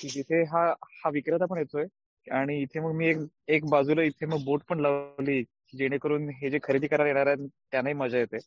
की 0.00 0.08
इथे 0.20 0.42
हा 0.52 0.64
हा 0.94 1.10
विक्रेता 1.14 1.46
पण 1.46 1.58
येतोय 1.58 1.84
आणि 2.28 2.60
इथे 2.62 2.80
मग 2.80 2.92
मी 2.92 3.06
एक 3.08 3.16
एक 3.48 3.64
बाजूला 3.70 4.02
इथे 4.02 4.26
मग 4.26 4.44
बोट 4.44 4.62
पण 4.68 4.80
लावली 4.80 5.42
जेणेकरून 5.78 6.28
हे 6.32 6.50
जे 6.50 6.58
खरेदी 6.62 6.86
करायला 6.86 7.08
येणार 7.08 7.26
आहेत 7.26 7.48
त्यांनाही 7.72 7.94
मजा 7.94 8.18
येते. 8.18 8.38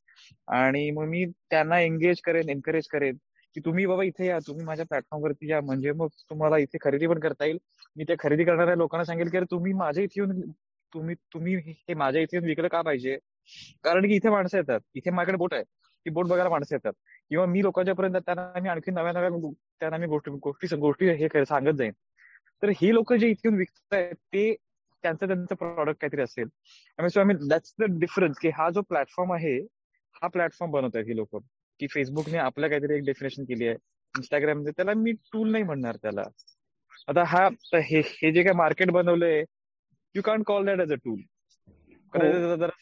आणि 0.47 0.89
मग 0.91 1.05
मी 1.05 1.25
त्यांना 1.49 1.79
एंगेज 1.79 2.21
करेन 2.21 2.49
एनकरेज 2.49 2.87
करेन 2.87 3.17
की 3.55 3.61
तुम्ही 3.65 3.85
बाबा 3.85 4.03
इथे 4.03 4.25
या 4.27 4.39
तुम्ही 4.47 4.65
माझ्या 4.65 4.85
प्लॅटफॉर्मवरती 4.85 5.49
या 5.51 5.61
म्हणजे 5.61 5.91
मग 5.91 6.07
तुम्हाला 6.29 6.57
इथे 6.57 6.77
खरेदी 6.81 7.07
पण 7.07 7.19
करता 7.19 7.45
येईल. 7.45 7.57
मी 7.95 8.03
त्या 8.03 8.15
खरेदी 8.19 8.43
करणाऱ्या 8.45 8.75
लोकांना 8.75 9.05
सांगेल 9.05 9.29
की 9.29 9.39
तुम्ही 9.51 9.73
माझ्या 9.73 10.03
इथे 10.03 10.21
येऊन 10.21 10.41
तुम्ही 10.93 11.15
तुम्ही 11.33 11.55
हे 11.57 11.93
माझ्या 11.93 12.21
इथे 12.21 12.37
येऊन 12.37 12.47
विकलं 12.47 12.67
का 12.67 12.81
पाहिजे? 12.81 13.17
कारण 13.83 14.07
की 14.07 14.15
इथे 14.15 14.29
माणसं 14.29 14.57
येतात 14.57 14.79
इथे 14.95 15.09
माझ्याकडे 15.11 15.37
बोट 15.37 15.53
आहे 15.53 15.63
ती 16.05 16.09
बोट 16.09 16.27
बघायला 16.27 16.49
माणसं 16.49 16.75
येतात. 16.75 16.93
किंवा 17.29 17.45
मी 17.45 17.61
लोकांच्या 17.63 17.95
पर्यंत 17.95 18.15
त्यांना 18.25 18.59
मी 18.61 18.69
आणखी 18.69 18.91
नव्या 18.91 19.11
नव्या 19.13 19.51
त्यांना 19.79 19.97
मी 19.97 20.07
गोष्टी 20.07 20.31
गोष्टी 20.43 20.75
गोष्टी 20.77 21.09
हे 21.11 21.45
सांगत 21.45 21.77
जाईन. 21.77 21.91
तर 22.63 22.69
ही 22.77 22.93
लोक 22.93 23.13
जे 23.13 23.27
इथे 23.29 23.41
येऊन 23.45 23.57
विकतायत 23.57 24.15
ते 24.33 24.53
त्यांचं 25.03 25.27
त्यांचं 25.27 25.55
प्रॉडक्ट 25.55 25.99
काहीतरी 26.01 26.21
असेल. 26.21 26.47
So 26.99 27.19
I 27.19 27.25
mean 27.25 27.47
that's 27.47 27.73
the 27.79 27.83
difference 27.99 28.39
की 28.39 28.49
हा 28.55 28.69
जो 28.71 28.81
प्लॅटफॉर्म 28.83 29.33
आहे 29.33 29.57
हा 30.15 30.27
प्लॅटफॉर्म 30.29 30.71
बनवत 30.71 30.95
आहे 30.95 31.05
ही 31.05 31.15
लोक. 31.15 31.35
की 31.79 31.87
फेसबुकने 31.87 32.37
आपल्या 32.39 32.69
काहीतरी 32.69 32.95
एक 32.95 33.03
डेफिनेशन 33.05 33.43
केली 33.45 33.67
आहे 33.67 33.75
इंस्टाग्राम 34.13 34.63
त्याला 34.67 34.93
मी 34.95 35.11
टूल 35.33 35.51
नाही 35.51 35.63
म्हणणार 35.63 35.95
त्याला. 36.01 36.23
आता 37.07 37.23
हा 37.27 37.47
हे 37.75 37.99
हे 38.01 38.31
जे 38.31 38.43
काय 38.43 38.53
मार्केट 38.55 38.91
बनवलंय 38.91 39.43
you 40.15 40.21
can 40.23 40.43
call 40.45 40.65
that 40.65 40.79
as 40.81 40.91
a 40.91 40.95
tool 41.03 41.21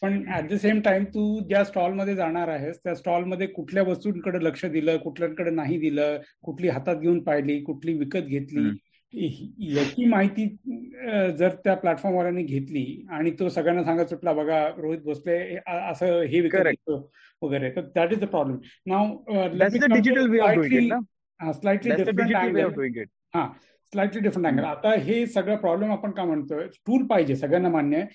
पण 0.02 0.24
ऍट 0.30 0.48
द 0.50 0.56
सेम 0.58 0.80
टाइम 0.82 1.04
तू 1.06 1.22
ज्या 1.48 1.64
स्टॉलमध्ये 1.66 2.16
जाणार 2.16 2.48
आहेस 2.48 2.78
त्या 2.84 2.94
स्टॉलमध्ये 2.96 3.48
कुठल्या 3.48 3.84
वस्तूंकडे 3.84 4.44
लक्ष 4.44 4.66
दिलं 4.68 4.98
कुठल्याकडे 4.98 5.52
नाही 5.52 5.78
दिलं 5.80 6.18
कुठली 6.44 6.70
हातात 6.70 6.96
घेऊन 6.98 7.24
पाहिली 7.24 7.60
कुठली 7.64 7.94
विकत 7.94 8.28
घेतली 8.28 8.70
याची 9.15 10.06
माहिती 10.06 10.45
जर 11.38 11.49
त्या 11.63 11.73
प्लॅटफॉर्मवाल्यांनी 11.75 12.43
घेतली 12.43 12.86
आणि 13.10 13.32
तो 13.32 13.49
सगळ्यांना 13.49 13.84
सांगत 13.84 14.10
सुटला 14.10 14.34
बघा 14.34 14.67
रोहित 14.78 14.99
भोसले 14.99 15.38
असं 15.67 16.21
हे 16.21 16.41
विकत 16.41 16.89
वगैरे 17.41 17.69
तर 17.75 17.82
that 17.95 18.13
is 18.13 18.19
the 18.19 18.25
problem 18.25 18.58
now 18.86 19.13
digital 19.91 20.32
slightly 21.54 21.91
different 21.91 22.36
angle 22.36 22.60
हा 23.36 23.47
स्लाइटली 23.93 24.21
डिफरंट 24.21 24.45
अँगल 24.47 24.63
आता 24.63 24.93
हे 24.99 25.25
सगळं 25.28 25.56
प्रॉब्लेम 25.56 25.91
आपण 25.91 26.12
का 26.12 26.23
म्हणतोय? 26.25 26.67
टूल 26.88 27.06
पाहिजे 27.08 27.36
सगळ्यांना 27.36 27.69
मान्य 27.69 27.97
आहे 27.97 28.08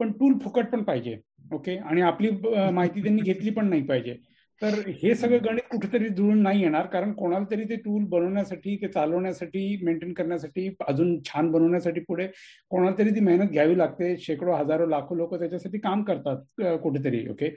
पण 0.00 0.12
टूल 0.12 0.38
फुकट 0.38 0.66
पण 0.66 0.82
पाहिजे 0.82 1.16
ओके 1.54 1.76
आणि 1.76 2.00
आपली 2.00 2.30
माहिती 2.72 3.02
त्यांनी 3.02 3.22
घेतली 3.22 3.50
पण 3.50 3.68
नाही 3.68 3.82
पाहिजे. 3.82 4.16
तर 4.62 4.74
हे 5.02 5.14
सगळं 5.14 5.38
गणित 5.44 5.68
कुठेतरी 5.70 6.08
जुळून 6.08 6.40
नाही 6.42 6.62
येणार 6.62 6.86
कारण 6.92 7.12
कोणाला 7.14 7.44
तरी 7.50 7.64
ते 7.64 7.76
टूल 7.76 8.04
बनवण्यासाठी 8.10 8.76
ते 8.76 8.88
चालवण्यासाठी 8.88 9.76
मेंटेन 9.84 10.12
करण्यासाठी 10.12 10.68
अजून 10.88 11.18
छान 11.24 11.50
बनवण्यासाठी 11.52 12.00
पुढे 12.08 12.26
कोणाला 12.70 12.96
तरी 12.98 13.10
ती 13.14 13.20
मेहनत 13.20 13.50
घ्यावी 13.50 13.78
लागते. 13.78 14.16
शेकडो 14.20 14.52
हजारो 14.54 14.86
लाखो 14.86 15.14
लोक 15.16 15.34
त्याच्यासाठी 15.34 15.78
काम 15.78 16.02
करतात 16.04 16.62
कुठेतरी 16.82 17.26
ओके 17.30 17.50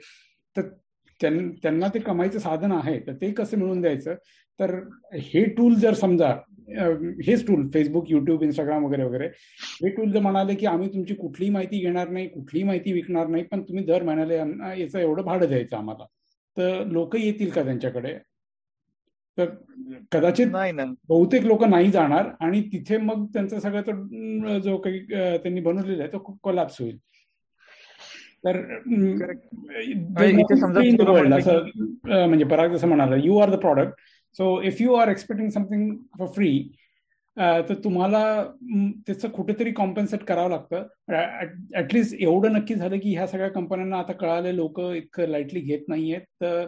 तर 0.56 0.68
त्यांना 1.20 1.88
ते 1.94 1.98
कमाईचं 1.98 2.38
साधन 2.38 2.72
आहे 2.72 2.98
तर 3.06 3.12
ते 3.20 3.30
कसं 3.32 3.58
मिळून 3.58 3.80
द्यायचं? 3.80 4.14
तर 4.60 4.74
हे 5.14 5.44
टूल 5.56 5.74
जर 5.74 5.94
समजा 5.94 6.28
हेच 7.26 7.46
टूल 7.46 7.68
फेसबुक 7.74 8.10
युट्यूब 8.10 8.42
इंस्टाग्राम 8.42 8.84
वगैरे 8.84 9.04
वगैरे 9.04 9.26
हे 9.56 9.88
टूल 9.96 10.10
जर 10.12 10.20
म्हणाले 10.20 10.54
की 10.54 10.66
आम्ही 10.66 10.88
तुमची 10.94 11.14
कुठलीही 11.14 11.50
माहिती 11.52 11.78
घेणार 11.80 12.08
नाही 12.08 12.28
कुठलीही 12.28 12.64
माहिती 12.66 12.92
विकणार 12.92 13.26
नाही 13.28 13.44
पण 13.44 13.62
तुम्ही 13.62 13.84
दर 13.84 14.02
महिन्याला 14.02 14.72
याचं 14.74 14.98
एवढं 14.98 15.22
भाडं 15.24 15.48
द्यायचं 15.48 15.76
आम्हाला. 15.76 16.04
तर 16.56 16.84
लोक 16.86 17.16
येतील 17.16 17.50
का 17.50 17.62
त्यांच्याकडे? 17.64 18.14
तर 19.38 19.44
कदाचित 20.12 20.46
बहुतेक 21.08 21.44
लोक 21.44 21.62
नाही 21.64 21.90
जाणार 21.90 22.28
आणि 22.40 22.60
तिथे 22.62 22.96
मग 22.96 23.24
त्यांचा 23.34 23.60
सगळं 23.60 23.82
तो 23.86 24.58
जो 24.58 24.76
काही 24.76 25.00
त्यांनी 25.08 25.60
बनवलेला 25.60 26.02
आहे 26.02 26.12
तो 26.12 26.18
कोलॅप्स 26.42 26.80
होईल. 26.80 26.98
तर 28.44 28.56
म्हणजे 32.26 32.44
पराग 32.44 32.74
जसं 32.74 32.88
म्हणाला 32.88 33.16
you 33.16 33.36
are 33.38 33.50
the 33.50 33.58
product 33.60 34.00
so 34.38 34.60
if 34.62 34.80
you 34.80 34.94
are 34.94 35.08
expecting 35.08 35.48
something 35.50 35.96
for 36.18 36.28
free 36.28 36.50
तर 37.36 37.74
तुम्हाला 37.84 38.22
त्याचं 39.06 39.28
कुठेतरी 39.28 39.70
कॉम्पन्सेट 39.72 40.24
करावं 40.24 40.50
लागतं. 40.50 40.86
ऍटलिस्ट 41.78 42.14
एवढं 42.20 42.52
नक्की 42.52 42.74
झालं 42.74 42.98
की 42.98 43.14
ह्या 43.14 43.26
सगळ्या 43.26 43.48
कंपन्यांना 43.50 43.98
आता 43.98 44.12
कळाले 44.12 44.54
लोक 44.56 44.80
इतकं 44.80 45.28
लाईटली 45.28 45.60
घेत 45.60 45.88
नाहीयेत. 45.88 46.20
तर 46.40 46.66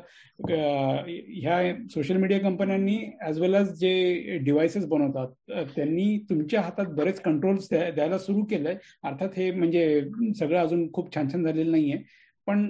ह्या 0.49 1.59
सोशल 1.95 2.17
मीडिया 2.17 2.39
कंपन्यांनी 2.41 2.97
ऍज 3.27 3.41
वेल 3.41 3.55
एज 3.55 3.73
जे 3.81 4.39
डिव्हायसेस 4.45 4.87
बनवतात 4.89 5.51
त्यांनी 5.77 6.17
तुमच्या 6.31 6.61
हातात 6.61 6.95
बरेच 6.97 7.21
कंट्रोल्स 7.21 7.69
द्यायला 7.71 8.19
सुरू 8.19 8.45
केलंय. 8.51 8.77
अर्थात 9.05 9.37
हे 9.37 9.51
म्हणजे 9.51 10.03
सगळं 10.39 10.59
अजून 10.61 10.91
खूप 10.93 11.15
छान 11.15 11.29
छान 11.33 11.45
झालेलं 11.45 11.71
नाहीये. 11.71 11.99
पण 12.47 12.67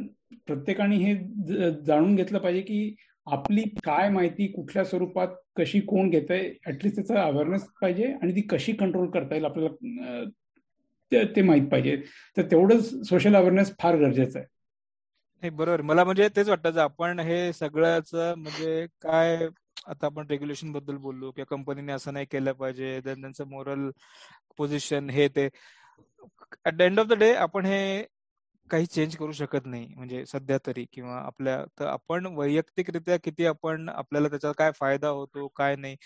प्रत्येकाने 0.47 0.97
हे 0.97 1.15
जाणून 1.87 2.15
घेतलं 2.17 2.39
पाहिजे 2.39 2.61
की 2.61 2.95
आपली 3.27 3.63
काय 3.85 4.09
माहिती 4.11 4.47
कुठल्या 4.53 4.85
स्वरूपात 4.85 5.29
कशी 5.57 5.81
कोण 5.81 6.11
घेत 6.11 6.31
आहे 6.31 6.53
ऍटलिस्ट 6.67 6.97
त्याचा 6.97 7.23
अवेअरनेस 7.23 7.65
पाहिजे 7.81 8.13
आणि 8.13 8.35
ती 8.37 8.41
कशी 8.41 8.73
कंट्रोल 8.73 9.11
करता 9.11 9.35
येईल 9.35 9.45
आपल्याला 9.45 10.25
ते 11.35 11.43
माहीत 11.43 11.69
पाहिजे. 11.71 11.97
तर 12.37 12.43
तेवढंच 12.43 13.09
सोशल 13.09 13.37
अवेअरनेस 13.37 13.73
फार 13.81 13.97
गरजेचं 13.97 14.39
आहे. 14.39 15.51
बरोबर. 15.51 15.81
मला 15.81 16.05
म्हणजे 16.05 16.29
तेच 16.37 16.49
वाटतं 16.49 16.81
आपण 16.81 17.19
हे 17.21 17.53
सगळ्याच 17.53 18.15
म्हणजे 18.15 18.87
काय 19.03 19.37
आता 19.87 20.07
आपण 20.07 20.27
रेग्युलेशनबद्दल 20.31 20.97
बोललो 20.97 21.31
किंवा 21.31 21.55
कंपनीने 21.57 21.93
असं 21.93 22.13
नाही 22.13 22.27
केलं 22.31 22.53
पाहिजे 22.53 23.01
त्यांचं 23.05 23.49
मोरल 23.49 23.91
पोझिशन 24.57 25.11
हे 25.11 25.29
ते. 25.29 25.49
At 26.67 26.75
the 26.75 26.81
end 26.81 27.01
of 27.01 27.07
the 27.07 27.13
day 27.13 27.33
आपण 27.35 27.67
हे 27.67 28.05
काही 28.71 28.87
चेंज 28.87 29.15
करू 29.17 29.33
शकत 29.33 29.67
नाही. 29.67 29.87
म्हणजे 29.97 30.25
सध्या 30.27 30.57
तरी 30.67 30.85
किंवा 30.93 31.17
आपल्या 31.19 31.57
तर 31.81 31.87
आपण 31.87 32.27
वैयक्तिकरित्या 32.37 33.17
किती 33.25 33.47
आपण 33.47 33.89
आपल्याला 33.89 34.29
त्याचा 34.29 34.53
काय 34.53 34.71
फायदा 34.75 35.09
होतो 35.11 35.47
काय 35.57 35.77
नाही. 35.77 35.97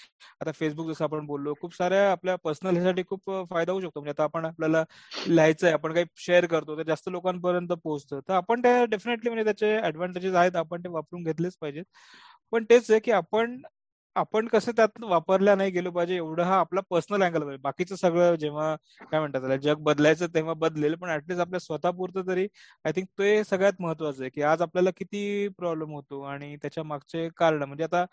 आता 0.40 0.52
फेसबुक 0.52 0.90
जसं 0.90 1.04
आपण 1.04 1.26
बोललो 1.26 1.54
खूप 1.56 1.74
साऱ्या 1.74 2.10
आपल्या 2.12 2.36
पर्सनल 2.38 2.76
ह्यासाठी 2.76 3.02
खूप 3.08 3.30
फायदा 3.50 3.72
होऊ 3.72 3.80
शकतो. 3.80 4.00
म्हणजे 4.00 4.10
आता 4.12 4.24
आपण 4.24 4.44
आपल्याला 4.46 4.84
लिहायचंय 5.28 5.72
आपण 5.72 5.92
काही 5.94 6.06
शेअर 6.18 6.46
करतो 6.46 6.76
तर 6.78 6.82
जास्त 6.84 7.08
लोकांपर्यंत 7.08 7.72
पोहोचतं. 7.74 8.20
तर 8.20 8.32
आपण 8.34 8.62
त्या 8.62 8.84
डेफिनेटली 8.86 9.30
म्हणजे 9.30 9.44
त्याचे 9.44 9.76
ऍडव्हान्टेजेस 9.80 10.34
आहेत 10.34 10.56
आपण 10.56 10.84
ते 10.84 10.88
वापरून 10.90 11.22
घेतलेच 11.24 11.56
पाहिजेत. 11.60 11.84
पण 12.52 12.64
तेच 12.70 12.90
आहे 12.90 13.00
की 13.00 13.10
आपण 13.12 13.60
आपण 14.18 14.46
कसं 14.48 14.72
त्यात 14.76 15.02
वापरल्या 15.02 15.54
नाही 15.54 15.70
गेलो 15.70 15.90
पाहिजे 15.90 16.14
एवढं 16.16 16.42
हा 16.44 16.58
आपला 16.60 16.80
पर्सनल 16.90 17.22
अँगल 17.24 17.40
पाहिजे 17.40 17.60
बाकीचं 17.62 17.96
सगळं 17.96 18.34
जेव्हा 18.36 18.74
काय 19.02 19.20
म्हणतात 19.20 19.40
त्याला 19.40 19.56
जग 19.58 19.82
बदलायचं 19.82 20.26
तेव्हा 20.34 20.54
बदलेल 20.56 20.94
पण 20.96 21.10
ऍटलीस्ट 21.10 21.40
आपल्या 21.40 21.60
स्वतःपुरतं 21.60 22.26
तरी 22.26 22.46
आय 22.84 22.92
थिंक 22.92 23.06
ते 23.18 23.42
सगळ्यात 23.44 23.80
महत्वाचं 23.80 24.22
आहे 24.22 24.30
की 24.30 24.42
आज 24.44 24.62
आपल्याला 24.62 24.90
किती 24.96 25.48
प्रॉब्लेम 25.58 25.92
होतो 25.92 26.20
आणि 26.22 26.56
त्याच्या 26.56 26.84
मागचे 26.84 27.28
कारण. 27.30 27.62
म्हणजे 27.62 27.84
आता 27.84 28.04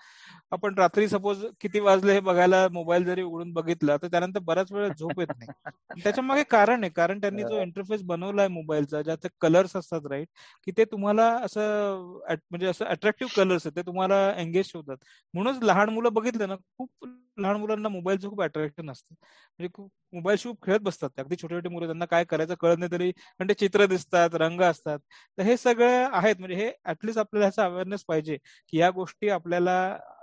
आपण 0.52 0.74
रात्री 0.78 1.08
सपोज 1.08 1.46
किती 1.62 1.80
वाजले 1.80 2.13
हे 2.13 2.20
बघायला 2.22 2.68
मोबाईल 2.72 3.06
जरी 3.06 3.22
उघडून 3.24 3.52
बघितला 3.54 3.98
तर 3.98 4.08
त्यानंतर 4.08 4.39
बऱ्याच 4.41 4.72
वेळा 4.72 4.88
झोप 4.89 5.20
येत 5.20 5.28
नाही. 5.30 6.02
त्याच्यामागे 6.04 6.44
कारण 6.52 6.84
आहे 6.84 6.91
कारण 6.91 7.20
त्यांनी 7.22 7.44
जो 7.44 7.60
इंटरफेस 7.62 8.02
बनवलाय 8.06 8.48
मोबाईलचा 8.50 9.02
ज्यात 9.02 9.28
कलर्स 9.41 9.76
असतात 9.76 10.06
राईट 10.10 10.28
की 10.68 10.72
ते 10.78 10.84
तुम्हाला 10.86 11.28
असं 11.44 12.20
म्हणजे 12.52 12.68
असं 12.68 12.86
अट्रॅक्टिव्ह 12.88 13.32
कलर्स 13.36 13.65
आहेत 13.65 13.76
ते 13.76 13.82
तुम्हाला 13.86 14.15
एंगेज 14.38 14.72
होतात 14.76 14.98
म्हणूनच 15.34 15.63
लहान 15.63 15.89
मुलं 15.95 16.13
बघितलं 16.13 16.47
ना 16.49 16.55
खूप 16.77 17.05
लहान 17.38 17.55
मुलांना 17.58 17.89
मोबाईलचं 17.89 18.29
खूप 18.29 18.41
अट्रॅक्शन 18.41 18.89
असतं. 18.89 19.15
म्हणजे 19.60 19.69
खूप 19.73 19.89
मोबाईल 20.13 20.38
खूप 20.43 20.62
खेळत 20.65 20.79
बसतात 20.81 21.19
अगदी 21.19 21.36
छोटे 21.36 21.55
छोटे 21.55 21.69
मुलं 21.69 21.86
त्यांना 21.88 22.05
काय 22.05 22.23
करायचं 22.25 22.55
कळत 22.60 22.77
नाही 22.79 22.91
तरी 22.91 23.12
पण 23.39 23.47
ते 23.49 23.53
चित्र 23.55 23.86
दिसतात 23.86 24.36
रंग 24.36 24.62
असतात. 24.62 24.99
तर 25.38 25.43
हे 25.43 25.58
सगळं 25.58 26.10
आहेत. 26.12 26.36
म्हणजे 26.39 26.55
हे 26.55 26.71
ऍटलिस्ट 26.86 27.19
आपल्याला 27.19 27.45
ह्याचा 27.45 27.65
अवेअरनेस 27.65 28.03
पाहिजे 28.08 28.38
की 28.69 28.77
या 28.79 28.89
गोष्टी 28.91 29.29
आपल्याला 29.29 29.77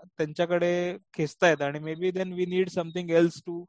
त्यांच्याकडे 0.08 0.72
खेचतायत. 1.14 1.62
आणि 1.62 1.78
maybe 1.94 2.10
then 2.10 2.32
we 2.32 2.46
need 2.46 2.68
something 2.70 3.10
else 3.12 3.42
to 3.46 3.64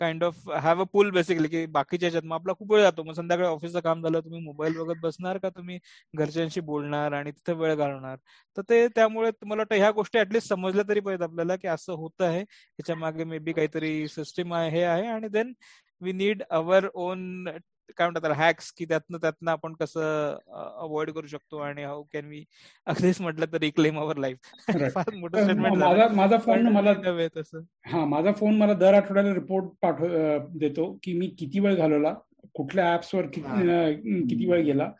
kind 0.00 0.24
of 0.24 0.48
have 0.58 0.80
a 0.80 0.84
pool 0.92 1.10
basically 1.10 1.48
की 1.48 1.64
बाकीच्या 1.68 2.06
ह्याच्यात. 2.06 2.24
मग 2.24 2.34
आपला 2.34 2.52
खूप 2.58 2.72
वेळ 2.72 2.82
जातो. 2.82 3.02
मग 3.02 3.12
संध्याकाळी 3.14 3.48
ऑफिसचं 3.48 3.80
काम 3.80 4.02
झालं 4.02 4.20
तुम्ही 4.20 4.40
मोबाईल 4.40 4.76
बघत 4.78 5.00
बसणार 5.02 5.38
का? 5.38 5.48
तुम्ही 5.48 5.78
घरच्यांशी 6.14 6.60
बोलणार 6.62 7.12
आणि 7.12 7.30
तिथे 7.32 7.52
वेळ 7.54 7.74
घालवणार? 7.74 8.16
तर 8.56 8.62
ते 8.68 8.86
त्यामुळे 8.88 9.30
तुम्हाला 9.30 9.60
वाटतं 9.60 9.76
ह्या 9.76 9.90
गोष्टी 9.90 10.18
ऍटलीस्ट 10.18 10.48
समजल्या 10.48 10.84
तरी 10.88 11.00
पाहिजे 11.00 11.24
आपल्याला 11.24 11.56
की 11.56 11.68
असं 11.68 11.92
होत 11.94 12.22
आहे. 12.22 12.40
ह्याच्या 12.40 12.96
मागे 12.96 13.24
मे 13.24 13.38
बी 13.38 13.52
काहीतरी 13.52 14.06
सिस्टीम 14.08 14.54
हे 14.54 14.82
आहे. 14.84 15.06
आणि 15.08 15.28
then 15.28 15.52
we 16.00 16.12
need 16.12 16.42
our 16.50 16.86
own 16.94 17.48
काय 17.96 18.08
म्हणतात 18.08 18.30
हॅक्स 18.36 18.72
की 18.72 18.84
त्यातनं 18.84 19.18
त्यातनं 19.18 19.50
आपण 19.50 19.72
कसं 19.72 20.36
अवॉइड 20.52 21.10
करू 21.10 21.26
शकतो 21.26 21.58
आणि 21.58 21.84
हाऊ 21.84 22.02
कॅन 22.12 22.28
वी 22.28 22.44
अगदीच 22.86 23.20
म्हटलं 23.20 23.52
तर 23.52 23.58
रिक्लेम 23.58 23.98
अवर 24.00 24.16
लाईफ 24.16 24.50
फार 24.94 25.14
मोठं 25.14 25.42
स्टेटमेंट 25.42 26.14
माझा 26.14 26.38
फोन 26.38 26.66
मला 26.66 26.92
तसं 27.36 27.60
हा 27.86 28.04
माझा 28.06 28.32
फोन 28.32 28.56
मला 28.56 28.74
दर 28.74 28.94
आठवड्याला 28.94 29.34
रिपोर्ट 29.34 29.68
पाठव 29.82 30.48
देतो 30.58 30.92
की 31.02 31.12
मी 31.12 31.26
किती 31.38 31.60
वेळ 31.60 31.76
घालवला 31.76 32.14
कुठल्या 32.54 32.92
ऍप्सवर 32.94 33.26
किती 33.26 34.46
वेळ 34.46 34.64
गेला 34.64 34.90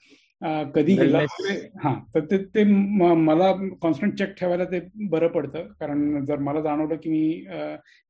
कधी 0.74 0.94
गेला. 0.96 1.18
हा 1.82 1.94
तर 2.14 2.20
ते 2.20 2.36
ते 2.44 2.62
मला 2.64 3.50
कॉन्स्टंट 3.82 4.14
चेक 4.18 4.32
ठेवायला 4.38 4.64
ते 4.64 4.80
बरं 5.08 5.28
पडतं. 5.28 5.66
कारण 5.80 6.24
जर 6.24 6.38
मला 6.38 6.60
जाणवलं 6.60 6.96
की 6.96 7.10
मी 7.10 7.28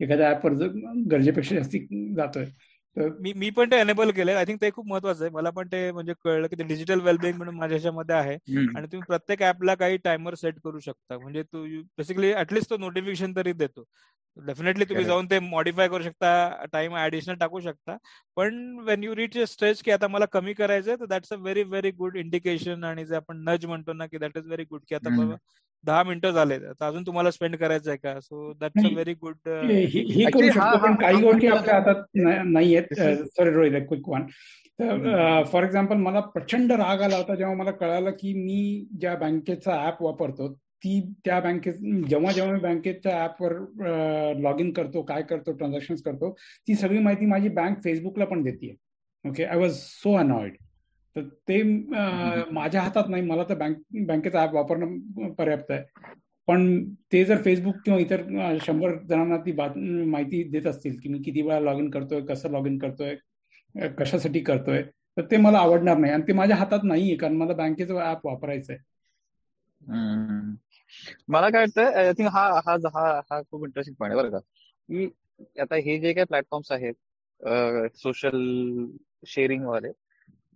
एखाद्या 0.00 0.30
ऍपवर 0.30 0.52
गरजेपेक्षा 1.10 1.54
जास्ती 1.54 1.78
जातोय 2.16 2.44
मी 2.96 3.32
मी 3.34 3.50
पण 3.50 3.70
ते 3.70 3.76
एनेबल 3.76 4.10
केलंय. 4.10 4.34
आय 4.34 4.44
थिंक 4.44 4.60
ते 4.60 4.70
खूप 4.70 4.86
महत्वाचं 4.86 5.24
आहे. 5.24 5.30
मला 5.32 5.50
पण 5.50 5.68
ते 5.72 5.90
म्हणजे 5.92 6.12
कळलं 6.24 6.46
की 6.46 6.56
ते 6.58 6.62
डिजिटल 6.64 7.00
वेलबिंग 7.00 7.36
म्हणून 7.36 7.54
माझ्या 7.54 7.74
ह्याच्यामध्ये 7.76 8.14
आहे. 8.16 8.34
आणि 8.74 8.86
तुम्ही 8.86 9.04
प्रत्येक 9.08 9.42
ऍपला 9.42 9.74
काही 9.74 9.96
टायमर 10.04 10.34
सेट 10.34 10.58
करू 10.64 10.78
शकता. 10.80 11.18
म्हणजे 11.18 11.42
तू 11.44 11.64
बेसिकली 11.98 12.32
ऍटलिस्ट 12.34 12.70
तो 12.70 12.76
नोटिफिकेशन 12.78 13.32
तरी 13.36 13.52
देतो. 13.54 13.84
डेफिनेटली 14.36 14.84
तुम्ही 14.84 15.04
जाऊन 15.04 15.26
ते 15.26 15.38
मॉडीफाय 15.40 15.88
करू 15.88 16.02
शकता 16.02 16.64
टाइम 16.72 16.96
ऍडिशनल 16.96 17.34
टाकू 17.36 17.60
शकता. 17.60 17.96
पण 18.36 18.78
वेन 18.86 19.04
यू 19.04 19.14
रीच 19.14 19.38
स्ट्रेच 19.50 19.82
की 19.82 19.90
आता 19.90 20.08
मला 20.08 20.24
कमी 20.32 20.52
करायचंय 20.54 20.96
तर 20.96 21.06
that's 21.06 21.32
a 21.32 21.36
very 21.36 21.62
very 21.64 21.90
good 21.98 22.16
indication 22.16 22.84
आणि 22.84 23.04
जे 23.06 23.16
आपण 23.16 23.42
नज 23.48 23.66
म्हणतो 23.66 23.92
ना 23.92 24.06
की 24.06 24.18
दॅट 24.18 24.38
इज 24.38 24.46
व्हेरी 24.46 24.64
गुड 24.70 24.80
की 24.88 24.94
आता 24.94 25.16
बाबा 25.16 25.36
दहा 25.84 26.02
मिनिटं 26.02 26.30
झाले 26.30 26.58
तर 26.58 26.84
अजून 26.86 27.02
तुम्हाला 27.06 27.30
स्पेंड 27.30 27.56
करायचं 27.56 27.90
आहे 27.90 27.98
का 27.98 28.18
so 28.20 28.52
that's 28.60 28.84
a 28.84 28.92
very 28.92 29.14
good 29.14 29.48
ही 29.48 30.24
करू 30.24 30.50
शकतो 30.50 30.78
पण 30.82 30.94
काही 30.94 31.22
गोष्टी 31.22 31.46
आपल्या 31.46 31.74
हातात 31.74 32.02
नाही 32.14 32.74
आहेत 32.76 32.94
सॉरी 33.26 33.50
रोहित 33.50 33.86
क्विक 33.88 34.08
वन 34.08 34.26
तर 34.78 35.42
फॉर 35.52 35.64
एक्झाम्पल 35.64 35.96
मला 35.96 36.20
प्रचंड 36.34 36.72
राग 36.72 37.00
आला 37.02 37.16
होता 37.16 37.34
जेव्हा 37.34 37.54
मला 37.54 37.70
कळालं 37.70 38.10
की 38.10 38.32
मी 38.34 38.88
ज्या 39.00 39.14
बँकेचा 39.16 39.84
ऍप 39.86 40.02
वापरतो 40.02 40.52
ती 40.82 41.00
त्या 41.24 41.38
बँकेत 41.40 41.74
जेव्हा 42.08 42.32
जेव्हा 42.32 42.52
मी 42.52 42.60
बँकेच्या 42.60 43.22
ऍपवर 43.24 43.52
लॉग 44.40 44.60
इन 44.60 44.70
करतो 44.72 45.02
काय 45.02 45.22
करतो 45.30 45.52
ट्रान्झॅक्शन 45.52 45.94
करतो 46.04 46.32
ती 46.68 46.74
सगळी 46.74 46.98
माहिती 46.98 47.26
माझी 47.26 47.48
बँक 47.48 47.82
फेसबुकला 47.84 48.24
पण 48.24 48.42
देते. 48.42 48.74
Okay? 49.24 49.44
I 49.44 49.56
was 49.58 49.72
so 49.76 50.14
annoyed 50.18 50.56
तर 51.16 51.22
ते 51.48 51.62
माझ्या 52.52 52.82
हातात 52.82 53.08
नाही 53.08 53.22
मला 53.22 53.44
तर 53.48 53.54
बँक 53.58 53.76
बँकेचा 54.06 54.42
ऍप 54.42 54.54
वापरणं 54.54 55.32
पर्याप्त 55.38 55.70
आहे. 55.70 55.82
पण 56.48 56.82
ते 57.12 57.24
जर 57.24 57.42
फेसबुक 57.44 57.74
किंवा 57.84 57.98
इतर 58.00 58.22
शंभर 58.62 58.96
जणांना 59.08 59.36
ती 59.46 59.52
माहिती 59.52 60.42
देत 60.50 60.66
असतील 60.66 60.98
की 61.02 61.08
मी 61.08 61.18
किती 61.24 61.42
वेळा 61.42 61.58
लॉग 61.60 61.78
इन 61.78 61.90
करतोय 61.90 62.20
कसं 62.28 62.50
लॉग 62.52 62.66
इन 62.66 62.78
करतोय 62.78 63.14
कशासाठी 63.98 64.40
करतोय 64.44 64.82
तर 65.16 65.24
ते 65.30 65.36
मला 65.36 65.58
आवडणार 65.58 65.96
नाही. 65.98 66.12
आणि 66.12 66.22
ते 66.28 66.32
माझ्या 66.32 66.56
हातात 66.56 66.84
नाहीये 66.84 67.16
कारण 67.16 67.36
मला 67.36 67.52
बँकेचं 67.54 68.00
ऍप 68.10 68.26
वापरायचं 68.26 68.72
आहे 68.72 68.88
मला 71.28 71.48
काय 71.50 71.60
वाटतं 71.60 71.98
आय 71.98 72.12
थिंक 72.12 72.28
हा 72.28 72.48
हा 72.66 72.76
हा 72.94 73.08
हा 73.30 73.40
खूप 73.42 73.64
इंटरेस्टिंग 73.64 73.94
पॉईंट 73.94 74.14
आहे 74.14 74.22
बरं 74.22 74.30
का. 74.30 74.38
की 74.38 75.60
आता 75.60 75.74
हे 75.76 75.98
जे 75.98 76.12
काही 76.12 76.24
प्लॅटफॉर्म्स 76.24 76.72
आहेत 76.72 76.94
सोशल 77.96 78.40
शेअरिंग 79.26 79.64
वाले 79.66 79.90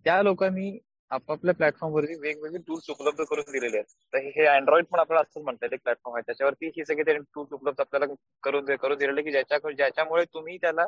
त्या 0.06 0.22
लोकांनी 0.22 0.78
आपापल्या 1.10 1.54
प्लॅटफॉर्मवरती 1.54 2.14
वेगवेगळे 2.20 2.58
टूल्स 2.66 2.90
उपलब्ध 2.90 3.22
करून 3.24 3.52
दिलेले 3.52 3.76
आहेत. 3.76 3.86
तर 4.12 4.18
हे 4.36 4.46
अँड्रॉइड 4.46 4.84
पण 4.84 4.98
आपल्याला 4.98 5.20
असंच 5.20 5.42
म्हणता 5.44 5.66
येईल 5.66 5.78
प्लॅटफॉर्म 5.84 6.16
आहे. 6.16 6.22
त्याच्यावरती 6.26 6.66
हे 6.76 6.84
सगळे 6.84 7.16
टूल्स 7.16 7.52
उपलब्ध 7.52 7.80
आपल्याला 7.80 8.06
करून 8.42 8.74
करून 8.76 8.98
दिलेले 8.98 9.22
की 9.22 9.30
ज्याच्या 9.30 9.70
ज्याच्यामुळे 9.72 10.24
तुम्ही 10.24 10.56
त्याला 10.56 10.86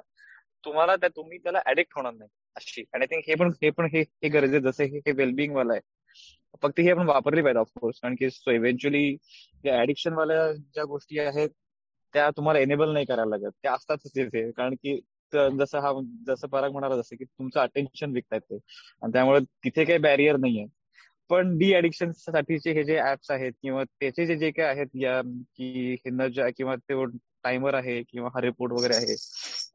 तुम्हाला 0.65 0.97
त्या 0.97 1.09
तुम्ही 1.17 1.39
त्याला 1.39 1.61
ऍडिक्ट 1.67 1.93
होणार 1.97 2.13
नाही 2.13 2.29
अशी. 2.57 2.85
आणि 2.95 3.03
आय 3.05 3.07
थिंक 3.07 3.25
हे 3.29 3.35
पण 3.35 3.53
हे 3.63 3.71
पण 3.71 3.89
हे 3.93 4.29
गरजेचं 4.29 4.71
जसं 4.71 4.85
हे 4.85 5.13
वेलबिंग 5.13 5.55
वाला 5.57 5.73
आहे. 5.73 5.81
फक्त 6.63 6.81
ही 6.81 6.91
आपण 6.91 7.07
वापरली 7.07 7.43
पाहिजे 7.43 7.59
ऑफकोर्स 7.59 7.99
कारण 8.03 8.15
की 8.15 8.31
सो 8.31 8.51
इव्हेंच्युअली 8.51 9.17
या 9.65 9.81
ऍडिक्शन 9.83 10.13
वाल्या 10.13 10.53
ज्या 10.53 10.85
गोष्टी 10.85 11.19
आहेत 11.19 11.49
त्या 12.15 12.31
तुम्हाला 12.31 12.59
एनेबल 12.59 12.93
नाही 12.93 13.05
करायला 13.07 13.37
लागत. 13.37 13.51
त्या 13.63 13.73
असतातच 13.73 14.11
तिथे. 14.17 14.51
कारण 14.51 14.75
की 14.75 15.01
जसं 15.33 15.79
हा 15.79 15.93
जसं 16.27 16.49
पराग 16.49 16.73
म्हणाला 16.73 16.97
जसं 16.97 17.17
की 17.17 17.25
तुमचं 17.25 17.61
अटेन्शन 17.61 18.11
विकतायत 18.11 18.41
ते. 18.41 18.59
आणि 19.03 19.13
त्यामुळे 19.13 19.41
तिथे 19.41 19.85
काही 19.85 19.99
बॅरियर 19.99 20.37
नाहीये. 20.37 20.67
पण 21.31 21.59
डी 21.59 21.75
ऍडिक्शन 21.75 22.11
साठीचे 22.13 22.73
हे 22.73 22.85
जे 22.85 22.99
ऍप्स 23.01 23.31
आहेत 23.31 23.53
किंवा 23.63 23.85
त्याचे 23.85 24.27
जे 24.27 24.37
जे 24.37 24.51
काही 24.51 24.69
आहेत 24.69 24.87
या 24.95 25.21
की 25.57 25.97
किंवा 25.97 26.77
ते 26.77 27.05
टायमर 27.45 27.75
आहे 27.75 28.03
किंवा 28.03 28.29
हा 28.35 28.41
रिपोर्ट 28.41 28.73
वगैरे 28.73 28.95
आहे 28.97 29.13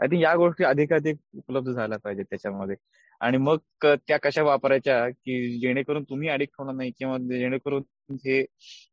आय 0.01 0.07
थिंक 0.07 0.23
या 0.23 0.35
गोष्टी 0.35 0.63
अधिकाधिक 0.63 1.17
उपलब्ध 1.35 1.71
झाल्या 1.71 1.97
पाहिजेत 1.99 2.25
त्याच्यामध्ये. 2.29 2.75
आणि 3.21 3.37
मग 3.37 3.57
त्या 3.83 4.17
कशा 4.17 4.43
वापरायच्या 4.43 5.09
की 5.09 5.59
जेणेकरून 5.59 6.03
तुम्ही 6.03 6.29
ऍडिक्ट 6.29 6.53
होणार 6.59 6.75
नाही 6.75 6.91
किंवा 6.91 7.17
जेणेकरून 7.17 7.83
हे 8.25 8.43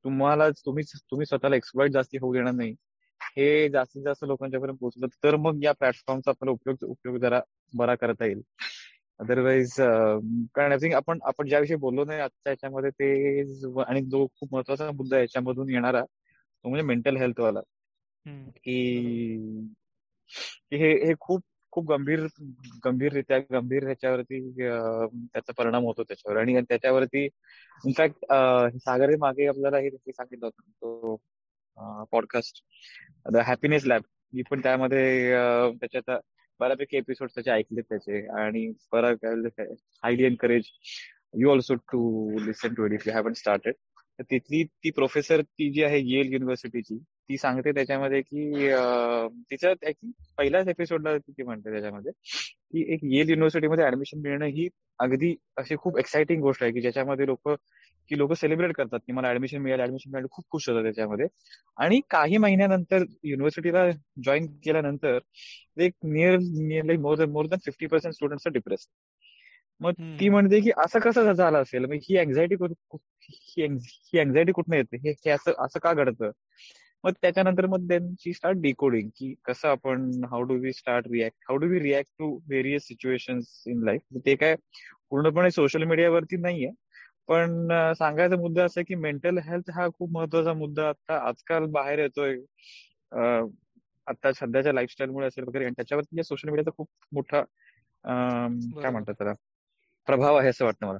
तुम्हाला 0.05 0.49
तुम्ही 0.67 0.85
तुम्ही 1.11 1.27
स्वतःला 1.27 1.57
एक्सप्लॉइट 1.57 1.93
जास्ती 1.93 2.19
होऊ 2.19 2.33
देणार 2.35 2.53
नाही 2.53 2.75
हे 3.37 3.69
जास्तीत 3.69 4.03
जास्त 4.03 4.25
लोकांच्यापर्यंत 4.25 4.79
पोहोचलं 4.79 5.07
तर 5.25 5.37
मग 5.37 5.65
या 5.65 5.73
प्लॅटफॉर्मचा 5.73 6.31
आपल्याला 6.31 6.53
उपयोग 6.53 6.91
उपयोग 6.91 7.17
जरा 7.19 7.41
बरा 7.75 7.95
करता 7.95 8.25
येईल. 8.25 8.43
अदरवाईज 9.21 9.75
कारण 10.55 10.73
आय 10.73 10.79
थिंक 10.79 10.95
आपण 10.95 11.19
आपण 11.23 11.49
ज्याविषयी 11.49 11.77
बोललो 11.77 12.05
नाही 12.05 12.21
आजच्या 12.21 12.51
याच्यामध्ये 12.51 12.91
ते 12.91 13.41
आणि 13.83 14.03
जो 14.03 14.27
खूप 14.27 14.55
महत्त्वाचा 14.55 14.91
मुद्दा 14.91 15.19
याच्यामधून 15.21 15.71
येणारा 15.71 16.03
तो 16.05 16.69
म्हणजे 16.69 16.85
मेंटल 16.87 17.17
हेल्थ 17.17 17.41
वाला. 17.41 17.61
की 18.65 19.67
हे 20.73 20.93
हे 21.07 21.15
खूप 21.21 21.43
खूप 21.73 21.91
गंभीर 21.91 22.21
गंभीररित्या 22.85 23.39
गंभीर 23.53 23.85
ह्याच्यावरती 23.85 24.41
त्याचा 24.53 25.53
परिणाम 25.59 25.85
होतो 25.85 26.03
त्याच्यावर. 26.03 26.39
आणि 26.41 26.61
त्याच्यावरती 26.69 27.25
इनफॅक्ट 27.25 28.25
सागरे 28.85 29.17
मागे 29.21 29.47
आपल्याला 29.47 29.79
हे 29.79 29.91
सांगितलं 29.91 30.47
होतं 30.47 30.71
तो 30.73 31.17
पॉडकास्ट 32.13 32.63
द 33.33 33.37
हॅपीनेस 33.47 33.85
लॅब 33.87 34.03
मी 34.33 34.43
पण 34.51 34.61
त्यामध्ये 34.63 35.31
त्याच्यात 35.81 36.19
बऱ्यापैकी 36.61 36.97
एपिसोड 36.97 37.29
त्याचे 37.35 37.51
ऐकले 37.51 37.81
त्याचे. 37.81 38.27
आणि 38.41 38.71
परत 38.93 39.25
highly 40.03 40.25
encourage 40.25 40.71
you 41.41 41.51
also 41.51 41.75
to 41.93 42.39
listen 42.47 42.75
to 42.75 42.87
it 42.87 42.93
if 42.93 43.07
you 43.09 43.13
haven't 43.15 43.33
started 43.33 43.75
तिथली 44.31 44.63
ती 44.65 44.91
प्रोफेसर 44.91 45.41
ती 45.43 45.71
जी 45.73 45.83
आहे 45.85 45.99
येल 46.05 46.33
युनिव्हर्सिटीची 46.33 46.99
ती 47.29 47.37
सांगते 47.37 47.73
त्याच्यामध्ये 47.73 48.21
की 48.23 48.51
तिच्या 49.51 49.73
पहिल्याच 50.39 50.69
एपिसोडला 50.69 51.17
ती 51.19 51.43
म्हणते 51.43 51.71
त्याच्यामध्ये 51.71 52.13
की 52.73 52.85
एक 52.95 53.01
येल 53.03 53.29
युनिव्हर्सिटीमध्ये 53.29 53.85
ऍडमिशन 53.85 54.21
मिळणं 54.21 54.45
ही 54.47 54.69
अगदी 54.99 55.35
अशी 55.57 55.77
खूप 55.77 55.99
एक्साइटिंग 55.99 56.41
गोष्ट 56.43 56.63
आहे 56.63 56.73
की 56.73 56.81
ज्याच्यामध्ये 56.81 57.27
लोक 57.27 57.49
की 58.11 58.19
लोक 58.19 58.33
सेलिब्रेट 58.33 58.73
करतात 58.75 58.99
की 58.99 59.13
मला 59.13 59.31
ऍडमिशन 59.31 59.59
मिळालं 59.59 59.83
ऍडमिशन 59.83 60.11
मिळालं 60.11 60.29
खूप 60.31 60.45
खुश 60.51 60.69
होतात 60.69 60.83
त्याच्यामध्ये. 60.83 61.27
आणि 61.77 62.01
काही 62.11 62.37
महिन्यानंतर 62.37 63.05
युनिव्हर्सिटीला 63.25 63.85
जॉईन 64.25 64.47
केल्यानंतर 64.65 65.19
एक 65.77 65.93
near 66.05 66.37
nearly 66.39 66.97
more 66.97 67.25
more 67.27 67.47
than 67.47 67.59
fifty 67.65 67.87
percent 67.87 68.15
students 68.15 68.49
depress 68.49 68.87
मग 69.81 69.93
ती 70.21 70.29
म्हणते 70.29 70.61
की 70.61 70.71
असं 70.77 70.99
कसं 70.99 71.33
झालं 71.33 71.59
असेल? 71.63 71.85
मग 71.85 71.99
ही 72.03 72.17
अँझायटी 72.17 72.55
ही 74.13 74.19
अँझायटी 74.19 74.53
कुठनं 74.53 74.77
येते? 74.77 74.97
हे 75.09 75.31
असं 75.31 75.53
असं 75.59 75.79
का 75.83 75.93
घडतं? 75.95 76.31
मग 77.05 77.13
त्याच्यानंतर 77.23 77.67
मग 77.67 77.87
त्यांची 77.89 78.33
स्टार्ट 78.33 78.59
डिकोडिंग 78.61 79.09
की 79.17 79.35
कसं 79.45 79.69
आपण 79.69 80.11
how 80.31 80.43
do 80.43 80.55
we 80.61 80.73
start 80.73 81.07
react 81.09 81.37
how 81.49 81.57
do 81.57 81.67
we 81.69 81.81
react 81.81 82.11
to 82.19 82.31
various 82.49 82.87
situation 82.89 83.41
in 83.67 83.83
life 83.85 84.19
ते 84.27 84.35
काय 84.37 84.55
पूर्णपणे 85.11 85.51
सोशल 85.51 85.85
मीडियावरती 85.85 86.37
नाहीये. 86.39 86.71
पण 87.29 87.69
सांगायचा 87.99 88.37
मुद्दा 88.39 88.65
असा 88.65 88.83
की 88.89 88.95
मेंटल 88.97 89.39
हेल्थ 89.47 89.71
हा 89.73 89.89
खूप 89.91 90.11
महत्त्वाचा 90.13 90.53
मुद्दा 90.55 90.89
आता 90.89 91.19
आजकाल 91.29 91.67
बाहेर 91.73 91.99
येतोय. 91.99 92.37
आता 94.07 94.33
सध्याच्या 94.33 94.73
लाईफस्टाईलमुळे 94.73 95.27
असेल 95.27 95.45
वगैरे 95.45 95.65
आणि 95.65 95.75
त्याच्यावरती 95.77 96.23
सोशल 96.25 96.49
मीडियाचा 96.51 96.71
खूप 96.77 96.89
मोठा 97.13 97.43
काय 98.05 98.91
म्हणतात 98.91 99.15
त्याला 99.15 99.35
प्रभाव 100.09 100.37
आहे 100.37 100.49
असं 100.49 100.65
वाटतं 100.65 100.87
मला. 100.87 100.99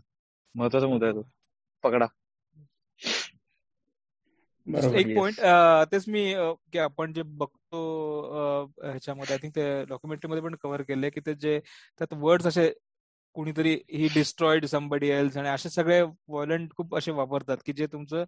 महत्त्वाचा 0.55 0.87
मुद्दा 0.89 1.07
आहे 1.07 1.15
तो. 1.17 1.23
पकडा. 1.85 2.07
एक 4.69 5.15
पॉइंट 5.17 5.41
तेच 5.93 6.05
मी 6.09 6.33
की 6.73 6.79
आपण 6.79 7.13
जे 7.13 7.23
बघतो 7.23 7.81
ह्याच्यामध्ये 8.83 9.35
आय 9.35 9.39
थिंक 9.43 9.55
ते 9.57 9.85
डॉक्युमेंटरी 9.89 10.31
मध्ये 10.31 10.43
पण 10.43 10.55
कव्हर 10.63 10.83
केले 10.89 11.11
की 11.11 11.21
ते 11.27 11.35
जे 11.35 11.59
त्यात 11.99 12.15
वर्ड्स 12.21 12.47
असे 12.47 12.71
कुणीतरी 13.37 13.73
ही 13.91 14.09
डिस्ट्रॉइड 14.15 14.65
समबडी 14.67 15.09
एल्स 15.11 15.37
आणि 15.37 15.49
असे 15.49 15.69
सगळे 15.71 16.01
व्हायलंट 16.03 16.71
खूप 16.77 16.97
असे 16.97 17.13
वापरतात 17.13 17.57
की 17.67 17.73
जे 17.73 17.87
तुमचं 17.93 18.25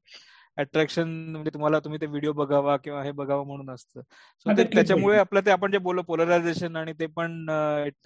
अट्रॅक्शन 0.59 1.09
म्हणजे 1.31 1.51
तुम्हाला 1.55 1.79
तुम्ही 1.81 2.01
ते 2.01 2.07
व्हिडिओ 2.07 2.33
बघावा 2.33 2.77
किंवा 2.77 3.03
हे 3.05 3.11
बघावं 3.13 3.47
म्हणून 3.47 3.71
असतं. 3.71 4.01
सो 4.01 4.63
त्याच्यामुळे 4.63 5.19
आपलं 5.19 5.41
ते 5.47 5.51
आपण 5.51 5.73
जे 5.73 5.79
बोललो 5.79 6.03
पोलरायझेशन 6.03 6.77
आणि 6.77 6.93
ते 7.01 7.07
पण 7.17 7.47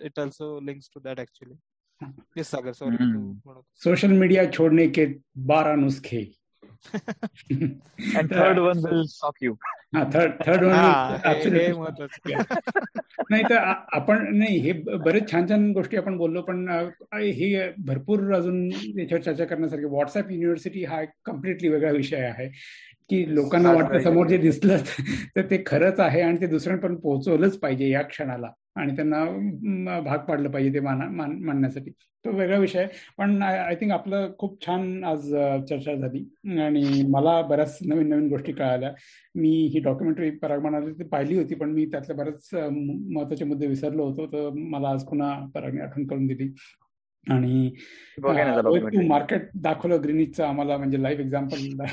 it 0.05 0.21
also 0.21 0.59
links 0.61 0.91
to 0.95 1.01
that 1.01 1.21
actually 1.21 2.43
Sagar 2.45 2.73
sorry 2.73 2.97
social 3.83 4.13
media 4.19 4.45
छोड़ने 4.53 4.87
के 4.89 5.07
बारह 5.47 5.75
नुस्खे. 5.75 6.25
and 8.19 8.31
third 8.31 8.59
one 8.59 8.83
will 8.83 9.07
shock 9.07 9.37
you. 9.41 9.59
Third 10.15 10.33
third 10.47 10.65
नाही 13.31 13.43
तर 13.43 13.57
आपण 13.93 14.39
नाही 14.39 14.59
हे 14.59 14.97
बरेच 14.97 15.33
छान 15.33 15.49
छान 15.49 15.73
गोष्टी 15.73 15.97
आपण 15.97 16.17
बोललो 16.17 16.43
पण 16.43 16.69
हे 17.15 17.73
भरपूर 17.79 18.35
अजून 18.35 18.73
याच्यावर 18.73 19.23
चर्चा 19.23 19.45
करण्यासारखी 19.45 19.85
व्हॉट्सअप 19.85 20.31
युनिव्हर्सिटी 20.31 20.85
हा 20.85 21.03
एक 21.03 21.09
कम्प्लिटली 21.25 21.69
वेगळा 21.69 21.91
विषय 21.91 22.17
आहे. 22.17 22.51
की 23.11 23.35
लोकांना 23.35 23.73
वाटतं 23.73 24.01
समोर 24.01 24.27
जे 24.27 24.37
दिसलं 24.39 24.77
तर 25.37 25.51
ते 25.51 25.63
खरंच 25.67 26.01
आहे 26.01 26.21
आणि 26.21 26.41
ते 26.41 26.47
दुसऱ्यांपर्यंत 26.47 26.99
पोहोचवलंच 26.99 27.59
पाहिजे 27.59 27.89
या 27.89 28.03
क्षणाला. 28.03 28.51
आणि 28.77 28.95
त्यांना 28.97 30.01
भाग 30.01 30.19
पाडलं 30.19 30.51
पाहिजे 30.51 30.73
ते 30.75 30.81
माना 30.81 31.05
मानण्यासाठी. 31.11 31.91
तो 32.25 32.31
वेगळा 32.31 32.59
विषय 32.59 32.87
पण 33.19 33.43
आय 33.43 33.75
थिंक 33.75 33.93
आपलं 33.93 34.31
खूप 34.39 34.67
छान 34.67 35.05
आज 35.05 35.29
चर्चा 35.69 35.95
झाली. 35.95 36.25
आणि 36.61 37.03
मला 37.09 37.41
बऱ्याच 37.43 37.79
नवीन 37.87 38.09
नवीन 38.09 38.29
गोष्टी 38.29 38.53
कळाल्या. 38.53 38.93
मी 39.35 39.51
ही 39.75 39.81
डॉक्युमेंटरी 39.81 40.31
पराग 40.31 40.61
म्हणाले 40.61 40.93
ती 40.93 41.05
पाहिली 41.05 41.37
होती 41.39 41.55
पण 41.55 41.71
मी 41.71 41.87
त्यातले 41.87 42.15
बरेच 42.15 42.49
महत्त्वाचे 42.55 43.45
मुद्दे 43.45 43.67
विसरलो 43.67 44.05
होतो. 44.05 44.27
तर 44.27 44.49
मला 44.55 44.89
आज 44.89 45.05
पुन्हा 45.05 45.35
परागने 45.55 45.83
आठवण 45.83 46.07
करून 46.07 46.27
दिली. 46.27 46.53
आणि 47.27 47.71
मार्केट 49.09 49.49
दाखवलं 49.55 50.03
ग्रीनिजचं 50.03 50.45
आम्हाला 50.45 50.77
म्हणजे 50.77 51.03
लाईव्ह 51.03 51.25
एक्झाम्पल 51.25 51.85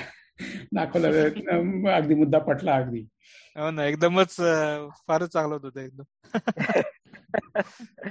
दाखवलं 0.74 1.88
अगदी 1.96 2.16
मुद्दा 2.16 2.40
पटला 2.40 2.76
अगदी. 2.76 3.08
हो 3.58 3.72
ना 3.72 3.86
एकदमच 3.86 4.36
फारच 5.08 5.30
चांगलं 5.30 5.56
होतं 5.56 5.80
एकदम. 5.80 6.04